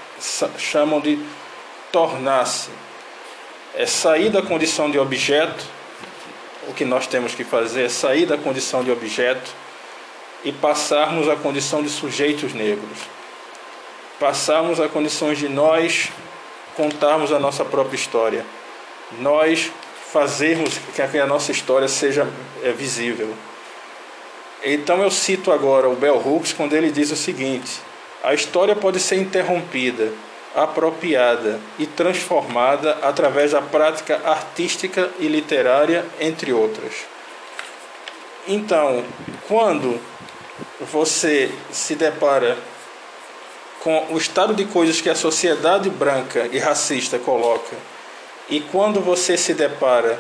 chamam 0.58 1.00
de 1.00 1.20
tornar-se. 1.92 2.70
É 3.76 3.86
sair 3.86 4.30
da 4.30 4.42
condição 4.42 4.90
de 4.90 5.00
objeto, 5.00 5.64
o 6.68 6.74
que 6.74 6.86
nós 6.86 7.08
temos 7.08 7.34
que 7.34 7.44
fazer 7.44 7.86
é 7.86 7.90
sair 7.90 8.26
da 8.26 8.38
condição 8.38 8.84
de 8.84 8.92
objeto 8.92 9.52
e 10.44 10.52
passarmos 10.52 11.28
à 11.28 11.36
condição 11.36 11.82
de 11.82 11.90
sujeitos 11.90 12.54
negros. 12.54 13.19
Passarmos 14.20 14.80
a 14.80 14.90
condições 14.90 15.38
de 15.38 15.48
nós 15.48 16.12
contarmos 16.76 17.32
a 17.32 17.40
nossa 17.40 17.64
própria 17.64 17.96
história. 17.96 18.46
Nós 19.20 19.72
fazermos 20.12 20.78
que 20.94 21.02
a 21.02 21.26
nossa 21.26 21.52
história 21.52 21.88
seja 21.88 22.28
é, 22.64 22.72
visível. 22.72 23.34
Então 24.64 25.02
eu 25.02 25.10
cito 25.10 25.52
agora 25.52 25.88
o 25.88 25.96
Bell 25.96 26.18
Hooks 26.18 26.52
quando 26.52 26.74
ele 26.74 26.92
diz 26.92 27.12
o 27.12 27.16
seguinte: 27.16 27.80
a 28.24 28.34
história 28.34 28.76
pode 28.76 29.00
ser 29.00 29.16
interrompida, 29.16 30.12
apropriada 30.54 31.60
e 31.78 31.86
transformada 31.86 32.98
através 33.02 33.52
da 33.52 33.62
prática 33.62 34.20
artística 34.26 35.10
e 35.20 35.28
literária, 35.28 36.06
entre 36.20 36.52
outras. 36.52 36.94
Então, 38.48 39.04
quando 39.48 40.00
você 40.82 41.52
se 41.72 41.96
depara 41.96 42.58
com 43.84 44.08
o 44.12 44.18
estado 44.18 44.54
de 44.54 44.66
coisas 44.66 45.02
que 45.02 45.10
a 45.10 45.16
sociedade 45.16 45.90
branca 45.90 46.50
e 46.52 46.60
racista 46.60 47.18
coloca, 47.18 47.76
e 48.50 48.60
quando 48.60 49.00
você 49.00 49.38
se 49.38 49.54
depara 49.54 50.20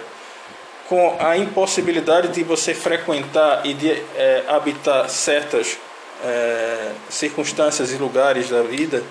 com 0.88 1.18
a 1.20 1.38
impossibilidade 1.38 2.30
de 2.30 2.43
você 2.43 2.74
frequentar 2.74 3.66
e 3.66 3.74
de 3.74 3.91
é, 3.91 4.43
habitar 4.47 5.10
certas 5.10 5.78
é, 6.24 6.91
circunstâncias 7.10 7.91
e 7.91 7.95
lugares 7.95 8.49
da 8.49 8.64
vida, 8.64 9.03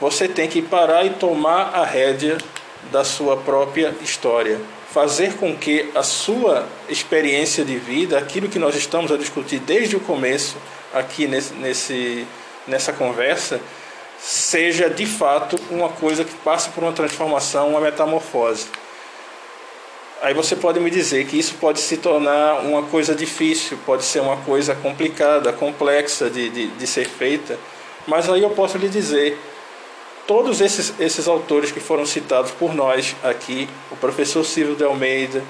você 0.00 0.28
tem 0.28 0.48
que 0.48 0.62
parar 0.62 1.04
e 1.04 1.10
tomar 1.10 1.74
a 1.74 1.84
rédea 1.84 2.38
da 2.90 3.04
sua 3.04 3.36
própria 3.36 3.94
história. 4.00 4.60
Fazer 4.90 5.34
com 5.34 5.54
que 5.54 5.90
a 5.94 6.02
sua 6.02 6.66
experiência 6.88 7.64
de 7.64 7.76
vida, 7.76 8.16
aquilo 8.16 8.48
que 8.48 8.58
nós 8.58 8.74
estamos 8.74 9.12
a 9.12 9.16
discutir 9.16 9.58
desde 9.58 9.96
o 9.96 10.00
começo 10.00 10.56
aqui 10.94 11.26
nesse, 11.26 11.52
nesse, 11.54 12.26
nessa 12.68 12.92
conversa, 12.92 13.60
seja 14.18 14.88
de 14.90 15.06
fato 15.06 15.58
uma 15.70 15.88
coisa 15.88 16.24
que 16.24 16.34
passe 16.36 16.68
por 16.70 16.82
uma 16.82 16.92
transformação, 16.92 17.70
uma 17.70 17.80
metamorfose. 17.80 18.66
Aí 20.20 20.34
você 20.34 20.56
pode 20.56 20.80
me 20.80 20.90
dizer 20.90 21.26
que 21.26 21.38
isso 21.38 21.54
pode 21.60 21.80
se 21.80 21.96
tornar 21.96 22.60
uma 22.62 22.82
coisa 22.82 23.14
difícil, 23.14 23.78
pode 23.86 24.04
ser 24.04 24.20
uma 24.20 24.36
coisa 24.38 24.74
complicada, 24.74 25.52
complexa 25.52 26.28
de, 26.28 26.48
de, 26.48 26.66
de 26.66 26.86
ser 26.86 27.06
feita, 27.08 27.56
mas 28.06 28.28
aí 28.28 28.42
eu 28.42 28.50
posso 28.50 28.76
lhe 28.78 28.88
dizer: 28.88 29.38
todos 30.26 30.60
esses, 30.60 30.92
esses 30.98 31.28
autores 31.28 31.70
que 31.70 31.78
foram 31.78 32.04
citados 32.04 32.50
por 32.50 32.74
nós 32.74 33.14
aqui, 33.22 33.68
o 33.92 33.96
professor 33.96 34.44
Silvio 34.44 34.74
de 34.74 34.82
Almeida, 34.82 35.42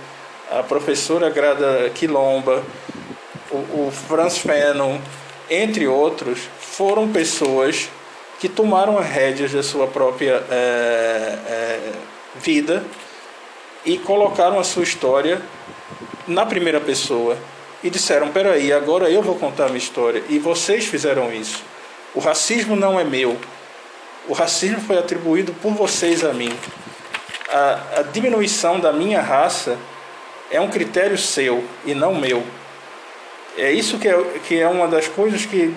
a 0.50 0.62
professora 0.62 1.30
Grada 1.30 1.90
Quilomba, 1.94 2.62
o, 3.50 3.56
o 3.56 3.92
Franz 4.06 4.36
Fanon, 4.36 4.98
entre 5.48 5.88
outros, 5.88 6.40
foram 6.78 7.08
pessoas 7.08 7.88
que 8.38 8.48
tomaram 8.48 8.96
as 8.96 9.06
rédeas 9.08 9.50
da 9.50 9.64
sua 9.64 9.88
própria 9.88 10.44
é, 10.48 11.38
é, 11.48 11.92
vida 12.36 12.84
e 13.84 13.98
colocaram 13.98 14.60
a 14.60 14.62
sua 14.62 14.84
história 14.84 15.42
na 16.24 16.46
primeira 16.46 16.80
pessoa 16.80 17.36
e 17.82 17.90
disseram: 17.90 18.30
peraí, 18.30 18.72
agora 18.72 19.10
eu 19.10 19.20
vou 19.20 19.34
contar 19.34 19.64
a 19.64 19.66
minha 19.66 19.78
história. 19.78 20.22
E 20.28 20.38
vocês 20.38 20.84
fizeram 20.84 21.32
isso. 21.32 21.64
O 22.14 22.20
racismo 22.20 22.76
não 22.76 22.98
é 22.98 23.02
meu. 23.02 23.36
O 24.28 24.32
racismo 24.32 24.80
foi 24.80 24.98
atribuído 24.98 25.52
por 25.54 25.72
vocês 25.72 26.24
a 26.24 26.32
mim. 26.32 26.56
A, 27.50 27.98
a 27.98 28.02
diminuição 28.02 28.78
da 28.78 28.92
minha 28.92 29.20
raça 29.20 29.76
é 30.48 30.60
um 30.60 30.68
critério 30.68 31.18
seu 31.18 31.64
e 31.84 31.92
não 31.92 32.14
meu. 32.14 32.44
É 33.56 33.72
isso 33.72 33.98
que 33.98 34.06
é, 34.06 34.24
que 34.46 34.60
é 34.60 34.68
uma 34.68 34.86
das 34.86 35.08
coisas 35.08 35.44
que 35.44 35.74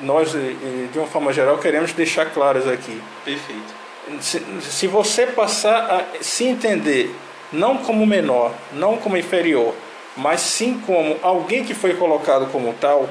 nós, 0.00 0.32
de 0.32 0.98
uma 0.98 1.06
forma 1.06 1.32
geral, 1.32 1.58
queremos 1.58 1.92
deixar 1.92 2.26
claras 2.26 2.68
aqui. 2.68 3.00
Perfeito. 3.24 3.74
Se, 4.20 4.42
se 4.60 4.86
você 4.86 5.26
passar 5.26 5.90
a 5.90 6.22
se 6.22 6.44
entender 6.44 7.14
não 7.52 7.78
como 7.78 8.06
menor, 8.06 8.52
não 8.72 8.96
como 8.96 9.16
inferior, 9.16 9.74
mas 10.16 10.40
sim 10.40 10.80
como 10.86 11.16
alguém 11.22 11.64
que 11.64 11.74
foi 11.74 11.94
colocado 11.94 12.50
como 12.50 12.72
tal, 12.74 13.08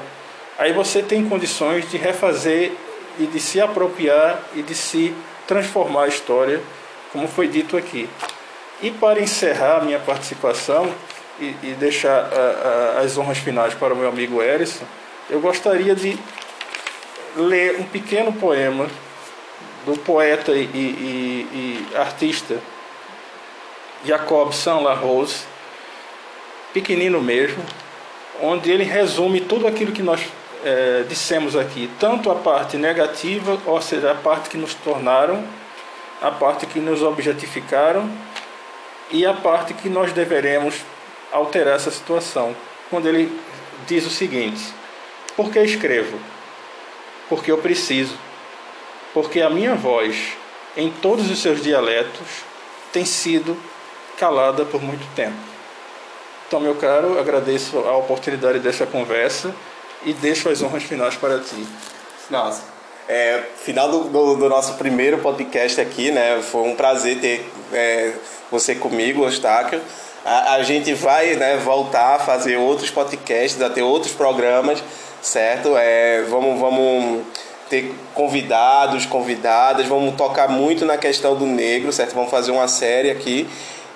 aí 0.58 0.72
você 0.72 1.02
tem 1.02 1.28
condições 1.28 1.90
de 1.90 1.96
refazer 1.96 2.72
e 3.18 3.26
de 3.26 3.40
se 3.40 3.60
apropriar 3.60 4.40
e 4.54 4.62
de 4.62 4.74
se 4.74 5.14
transformar 5.46 6.04
a 6.04 6.08
história, 6.08 6.60
como 7.12 7.28
foi 7.28 7.48
dito 7.48 7.76
aqui. 7.76 8.08
E 8.82 8.90
para 8.90 9.20
encerrar 9.20 9.84
minha 9.84 9.98
participação 9.98 10.92
e, 11.40 11.54
e 11.62 11.76
deixar 11.78 12.28
a, 12.32 12.98
a, 12.98 13.00
as 13.00 13.16
honras 13.16 13.38
finais 13.38 13.74
para 13.74 13.94
o 13.94 13.96
meu 13.96 14.08
amigo 14.08 14.42
Erison, 14.42 14.84
eu 15.30 15.40
gostaria 15.40 15.94
de 15.94 16.18
ler 17.36 17.78
um 17.78 17.84
pequeno 17.84 18.32
poema 18.32 18.88
do 19.84 19.96
poeta 19.98 20.52
e, 20.52 20.64
e, 20.64 21.86
e 21.92 21.96
artista 21.96 22.58
Jacob 24.04 24.52
Saint-Larose, 24.52 25.44
pequenino 26.72 27.20
mesmo, 27.20 27.62
onde 28.40 28.70
ele 28.70 28.84
resume 28.84 29.40
tudo 29.40 29.66
aquilo 29.66 29.92
que 29.92 30.02
nós 30.02 30.20
é, 30.64 31.04
dissemos 31.08 31.56
aqui, 31.56 31.90
tanto 31.98 32.30
a 32.30 32.34
parte 32.34 32.76
negativa, 32.76 33.58
ou 33.66 33.80
seja, 33.80 34.12
a 34.12 34.14
parte 34.14 34.48
que 34.48 34.56
nos 34.56 34.74
tornaram, 34.74 35.44
a 36.20 36.30
parte 36.30 36.66
que 36.66 36.78
nos 36.78 37.02
objetificaram 37.02 38.10
e 39.10 39.24
a 39.24 39.32
parte 39.32 39.74
que 39.74 39.88
nós 39.88 40.12
deveremos 40.12 40.74
alterar 41.32 41.76
essa 41.76 41.90
situação. 41.90 42.54
Quando 42.90 43.08
ele 43.08 43.32
diz 43.86 44.06
o 44.06 44.10
seguinte: 44.10 44.62
Por 45.36 45.50
que 45.50 45.60
escrevo? 45.60 46.18
Porque 47.28 47.50
eu 47.50 47.58
preciso. 47.58 48.16
Porque 49.12 49.40
a 49.40 49.50
minha 49.50 49.74
voz, 49.74 50.32
em 50.76 50.90
todos 50.90 51.30
os 51.30 51.40
seus 51.40 51.62
dialetos, 51.62 52.44
tem 52.92 53.04
sido 53.04 53.56
calada 54.18 54.64
por 54.64 54.82
muito 54.82 55.06
tempo. 55.14 55.36
Então, 56.46 56.60
meu 56.60 56.76
caro, 56.76 57.18
agradeço 57.18 57.78
a 57.78 57.96
oportunidade 57.96 58.60
dessa 58.60 58.86
conversa 58.86 59.54
e 60.04 60.12
deixo 60.12 60.48
as 60.48 60.62
honras 60.62 60.84
finais 60.84 61.16
para 61.16 61.40
ti. 61.40 61.66
Nossa, 62.30 62.62
é, 63.08 63.42
final 63.56 63.88
do, 63.88 64.04
do, 64.04 64.36
do, 64.36 64.48
nosso 64.48 64.74
primeiro 64.74 65.18
podcast 65.18 65.80
aqui, 65.80 66.10
né? 66.10 66.40
Foi 66.42 66.62
um 66.62 66.74
prazer 66.74 67.20
ter 67.20 67.48
é, 67.72 68.12
você 68.50 68.74
comigo, 68.74 69.24
Eustáquio. 69.24 69.80
A, 70.24 70.54
a, 70.54 70.62
gente 70.64 70.92
vai 70.92 71.36
né, 71.36 71.56
voltar 71.58 72.16
a 72.16 72.18
fazer 72.18 72.56
outros 72.56 72.90
podcasts, 72.90 73.62
a 73.62 73.70
ter 73.70 73.82
outros 73.82 74.12
programas, 74.12 74.82
certo? 75.26 75.76
É, 75.76 76.22
vamos, 76.22 76.58
vamos 76.58 77.24
ter 77.68 77.92
convidados, 78.14 79.04
convidadas, 79.06 79.86
vamos 79.86 80.14
tocar 80.14 80.48
muito 80.48 80.84
na 80.84 80.96
questão 80.96 81.34
do 81.34 81.44
negro, 81.44 81.92
certo? 81.92 82.14
Vamos 82.14 82.30
fazer 82.30 82.52
uma 82.52 82.68
série 82.68 83.10
aqui. 83.10 83.48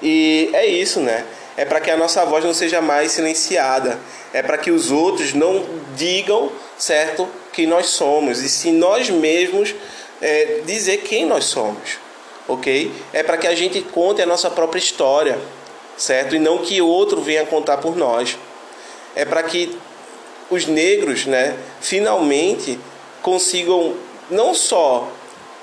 E 0.03 0.51
é 0.53 0.67
isso, 0.67 1.01
né? 1.01 1.25
É 1.57 1.65
para 1.65 1.81
que 1.81 1.91
a 1.91 1.97
nossa 1.97 2.25
voz 2.25 2.45
não 2.45 2.53
seja 2.53 2.81
mais 2.81 3.13
silenciada. 3.13 3.99
É 4.33 4.43
para 4.43 4.59
que 4.59 4.71
os 4.71 4.91
outros 4.91 5.33
não 5.33 5.65
digam, 5.97 6.51
certo, 6.77 7.29
que 7.53 7.65
nós 7.65 7.87
somos. 7.87 8.43
E 8.43 8.49
se 8.49 8.73
nós 8.73 9.09
mesmos 9.09 9.75
é, 10.21 10.63
dizer 10.67 10.99
quem 10.99 11.27
nós 11.27 11.45
somos, 11.45 11.99
ok? 12.49 12.91
É 13.13 13.23
para 13.23 13.37
que 13.37 13.47
a 13.47 13.55
gente 13.55 13.81
conte 13.83 14.21
a 14.21 14.27
nossa 14.27 14.51
própria 14.51 14.81
história, 14.81 15.39
certo? 15.97 16.35
E 16.35 16.41
não 16.41 16.59
que 16.59 16.83
outro 16.83 17.21
venha 17.21 17.47
contar 17.47 17.77
por 17.77 17.97
nós. 17.97 18.37
É 19.15 19.25
para 19.25 19.43
que 19.43 19.79
os 20.51 20.67
negros, 20.67 21.27
né, 21.27 21.57
finalmente 21.81 22.79
consigam 23.23 23.97
não 24.29 24.55
só 24.55 25.09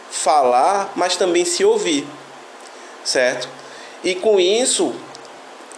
falar, 0.10 0.92
mas 0.96 1.18
também 1.18 1.44
se 1.44 1.64
ouvir, 1.66 2.08
certo? 3.04 3.50
E 4.04 4.16
com 4.16 4.40
isso, 4.40 4.96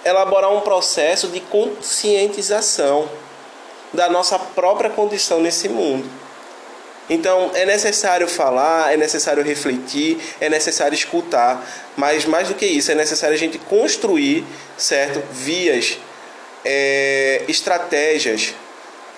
elaborar 0.06 0.52
um 0.52 0.62
processo 0.62 1.28
de 1.28 1.40
conscientização 1.40 3.10
da 3.92 4.10
nossa 4.10 4.38
própria 4.38 4.90
condição 4.90 5.42
nesse 5.42 5.68
mundo. 5.68 6.08
Então 7.10 7.50
é 7.56 7.66
necessário 7.66 8.28
falar, 8.28 8.94
é 8.94 8.98
necessário 8.98 9.44
refletir, 9.44 10.20
é 10.40 10.48
necessário 10.48 10.94
escutar, 10.94 11.68
mas 11.98 12.26
mais 12.26 12.50
do 12.50 12.54
que 12.54 12.68
isso, 12.68 12.92
é 12.92 12.96
necessário 12.96 13.36
a 13.36 13.40
gente 13.40 13.58
construir, 13.58 14.46
certo, 14.78 15.24
vias, 15.32 15.98
é, 16.64 17.44
estratégias 17.48 18.54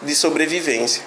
de 0.01 0.15
sobrevivência, 0.15 1.03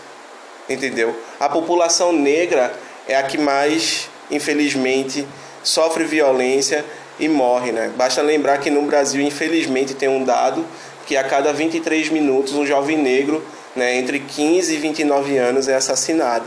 entendeu? 0.68 1.16
A 1.40 1.48
população 1.48 2.12
negra 2.12 2.72
é 3.08 3.16
a 3.16 3.22
que 3.22 3.38
mais, 3.38 4.08
infelizmente, 4.30 5.26
sofre 5.62 6.04
violência 6.04 6.84
e 7.18 7.28
morre, 7.28 7.72
né? 7.72 7.92
Basta 7.96 8.22
lembrar 8.22 8.58
que 8.58 8.70
no 8.70 8.82
Brasil, 8.82 9.22
infelizmente, 9.22 9.94
tem 9.94 10.08
um 10.08 10.24
dado 10.24 10.64
que 11.06 11.16
a 11.16 11.24
cada 11.24 11.52
23 11.52 12.08
minutos 12.10 12.54
um 12.54 12.66
jovem 12.66 12.96
negro, 12.96 13.44
né, 13.76 13.96
entre 13.96 14.20
15 14.20 14.74
e 14.74 14.76
29 14.78 15.36
anos, 15.36 15.68
é 15.68 15.74
assassinado. 15.74 16.44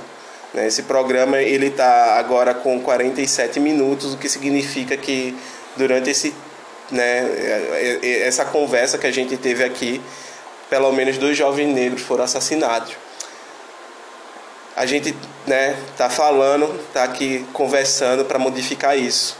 Né? 0.54 0.68
Esse 0.68 0.84
programa 0.84 1.42
ele 1.42 1.68
está 1.68 2.18
agora 2.18 2.54
com 2.54 2.80
47 2.80 3.60
minutos, 3.60 4.14
o 4.14 4.18
que 4.18 4.28
significa 4.28 4.98
que 4.98 5.36
durante 5.76 6.10
esse, 6.10 6.34
né, 6.92 7.20
é, 7.20 8.00
é, 8.02 8.28
essa 8.28 8.46
conversa 8.46 8.98
que 8.98 9.06
a 9.06 9.12
gente 9.12 9.38
teve 9.38 9.64
aqui, 9.64 10.02
pelo 10.70 10.92
menos 10.92 11.18
dois 11.18 11.38
jovens 11.38 11.74
negros 11.74 12.02
foram 12.02 12.24
assassinados. 12.24 12.96
A 14.76 14.86
gente 14.86 15.16
né, 15.46 15.76
tá 15.98 16.10
falando, 16.10 16.80
tá 16.94 17.04
aqui 17.04 17.46
conversando 17.54 18.26
para 18.26 18.38
modificar 18.38 18.98
isso 18.98 19.38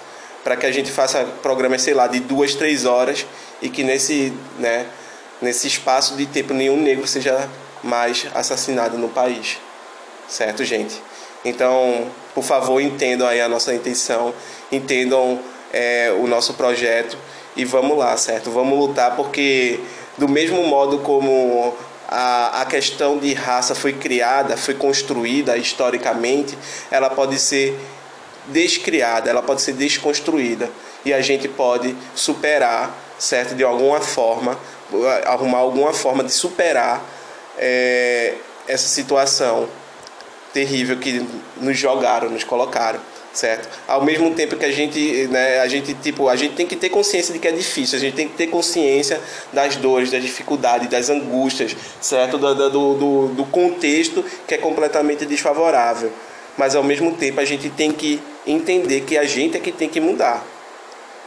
para 0.48 0.56
que 0.56 0.66
a 0.66 0.72
gente 0.72 0.90
faça 0.90 1.26
programas, 1.42 1.82
sei 1.82 1.94
lá, 1.94 2.08
de 2.08 2.22
duas, 2.22 2.56
três 2.56 2.86
horas 2.86 3.26
e 3.62 3.68
que 3.68 3.84
nesse, 3.84 4.32
né, 4.58 4.86
nesse 5.42 5.68
espaço 5.68 6.16
de 6.16 6.26
tempo 6.26 6.54
nenhum 6.54 6.78
negro 6.78 7.06
seja 7.06 7.50
mais 7.84 8.26
assassinado 8.34 8.98
no 8.98 9.10
país. 9.10 9.58
Certo, 10.26 10.64
gente? 10.64 11.02
Então, 11.44 12.08
por 12.34 12.46
favor, 12.46 12.80
entendam 12.80 13.28
aí 13.28 13.42
a 13.42 13.50
nossa 13.50 13.76
intenção, 13.76 14.34
entendam 14.72 15.38
é, 15.74 16.16
o 16.18 16.28
nosso 16.28 16.54
projeto 16.54 17.18
e 17.58 17.66
vamos 17.66 17.98
lá, 17.98 18.16
certo? 18.16 18.50
Vamos 18.50 18.80
lutar 18.80 19.18
porque, 19.18 19.82
do 20.18 20.28
mesmo 20.28 20.64
modo 20.64 21.00
como 21.00 21.76
a, 22.08 22.62
a 22.62 22.66
questão 22.66 23.18
de 23.18 23.34
raça 23.34 23.76
foi 23.76 23.94
criada, 23.94 24.56
foi 24.58 24.74
construída 24.74 25.58
historicamente, 25.58 26.58
ela 26.90 27.10
pode 27.10 27.38
ser 27.38 27.78
descriada, 28.48 29.30
ela 29.30 29.42
pode 29.42 29.62
ser 29.62 29.74
desconstruída 29.74 30.70
e 31.04 31.14
a 31.14 31.22
gente 31.22 31.48
pode 31.48 31.96
superar, 32.16 32.96
certo? 33.20 33.56
De 33.56 33.64
alguma 33.64 34.00
forma, 34.00 34.58
arrumar 35.26 35.60
alguma 35.60 35.94
forma 35.94 36.24
de 36.24 36.32
superar 36.32 37.04
é, 37.58 38.36
essa 38.68 38.88
situação 38.88 39.68
terrível 40.54 40.98
que 40.98 41.28
nos 41.58 41.78
jogaram, 41.78 42.30
nos 42.30 42.44
colocaram, 42.44 43.00
certo? 43.38 43.70
Ao 43.88 44.04
mesmo 44.04 44.34
tempo 44.34 44.56
que 44.56 44.66
a 44.66 44.72
gente, 44.72 45.28
né, 45.28 45.60
a 45.60 45.68
gente 45.68 45.94
tipo, 45.94 46.28
a 46.28 46.36
gente 46.36 46.56
tem 46.56 46.66
que 46.66 46.76
ter 46.76 46.90
consciência 46.90 47.34
de 47.34 47.40
que 47.40 47.48
é 47.48 47.52
difícil, 47.52 47.98
a 47.98 48.02
gente 48.02 48.16
tem 48.16 48.28
que 48.28 48.36
ter 48.36 48.48
consciência 48.48 49.22
das 49.54 49.76
dores, 49.76 50.10
das 50.10 50.24
dificuldades, 50.24 50.90
das 50.90 51.10
angústias, 51.10 51.76
certo? 52.02 52.38
Do, 52.38 52.56
do, 52.56 52.70
do, 52.70 53.28
do 53.28 53.46
contexto 53.46 54.26
que 54.48 54.56
é 54.56 54.58
completamente 54.58 55.26
desfavorável 55.26 56.12
mas 56.58 56.76
ao 56.76 56.84
mesmo 56.84 57.14
tempo 57.16 57.40
a 57.40 57.46
gente 57.46 57.70
tem 57.70 57.92
que 57.92 58.20
entender 58.46 59.02
que 59.02 59.18
a 59.18 59.26
gente 59.26 59.56
é 59.56 59.60
que 59.60 59.72
tem 59.72 59.88
que 59.88 60.00
mudar, 60.00 60.44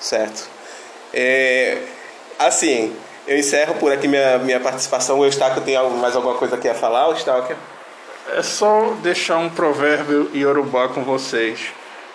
certo? 0.01 0.49
É, 1.15 1.79
assim, 2.37 2.93
eu 3.29 3.39
encerro 3.39 3.75
por 3.75 3.93
aqui 3.93 4.09
minha, 4.09 4.39
minha 4.39 4.59
participação. 4.59 5.21
O 5.21 5.25
Eustáquio 5.25 5.63
tem 5.63 5.81
mais 6.01 6.17
alguma 6.17 6.35
coisa 6.35 6.57
aqui 6.57 6.69
a 6.69 6.75
falar, 6.75 7.09
Eustáquio? 7.11 7.57
É 8.37 8.43
só 8.43 8.95
deixar 9.03 9.39
um 9.39 9.49
provérbio 9.49 10.31
iorubá 10.35 10.89
com 10.89 11.03
vocês, 11.05 11.73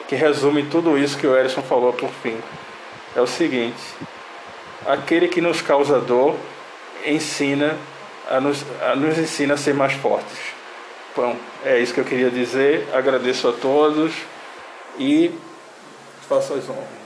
que 0.08 0.16
resume 0.16 0.64
tudo 0.64 0.98
isso 0.98 1.18
que 1.18 1.28
o 1.28 1.36
Erison 1.36 1.62
falou 1.62 1.94
por 1.94 2.10
fim. 2.10 2.38
É 3.16 3.22
o 3.22 3.28
seguinte: 3.28 3.82
aquele 4.86 5.28
que 5.28 5.42
nos 5.42 5.62
causa 5.62 6.00
dor 6.00 6.36
ensina 7.06 7.78
a 8.30 8.40
nos, 8.40 8.64
a 8.82 8.96
nos 8.96 9.18
ensina 9.18 9.54
a 9.54 9.58
ser 9.58 9.74
mais 9.74 9.94
fortes. 9.94 10.38
Bom, 11.16 11.36
é 11.64 11.80
isso 11.80 11.94
que 11.94 12.00
eu 12.00 12.06
queria 12.06 12.30
dizer. 12.30 12.88
Agradeço 12.94 13.48
a 13.48 13.54
todos 13.54 14.14
e 15.00 15.32
faço 16.28 16.54
as 16.54 16.70
honras. 16.70 17.06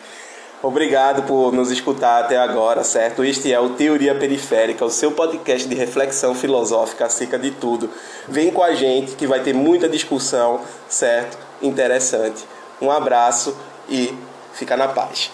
Obrigado 0.62 1.24
por 1.24 1.54
nos 1.54 1.72
escutar 1.72 2.20
até 2.22 2.38
agora, 2.38 2.84
certo? 2.84 3.24
Este 3.24 3.54
é 3.54 3.60
o 3.60 3.70
Teoria 3.70 4.14
Periférica, 4.14 4.84
o 4.84 4.90
seu 4.90 5.14
podcast 5.14 5.70
de 5.70 5.74
reflexão 5.74 6.36
filosófica 6.36 7.06
acerca 7.06 7.40
de 7.40 7.52
tudo. 7.52 7.90
Vem 8.28 8.52
com 8.52 8.62
a 8.62 8.74
gente 8.74 9.16
que 9.16 9.26
vai 9.26 9.40
ter 9.40 9.54
muita 9.54 9.88
discussão, 9.88 10.60
certo? 10.90 11.38
Interessante. 11.62 12.46
Um 12.82 12.92
abraço 12.92 13.56
e 13.88 14.18
fica 14.54 14.76
na 14.78 14.88
paz. 14.88 15.32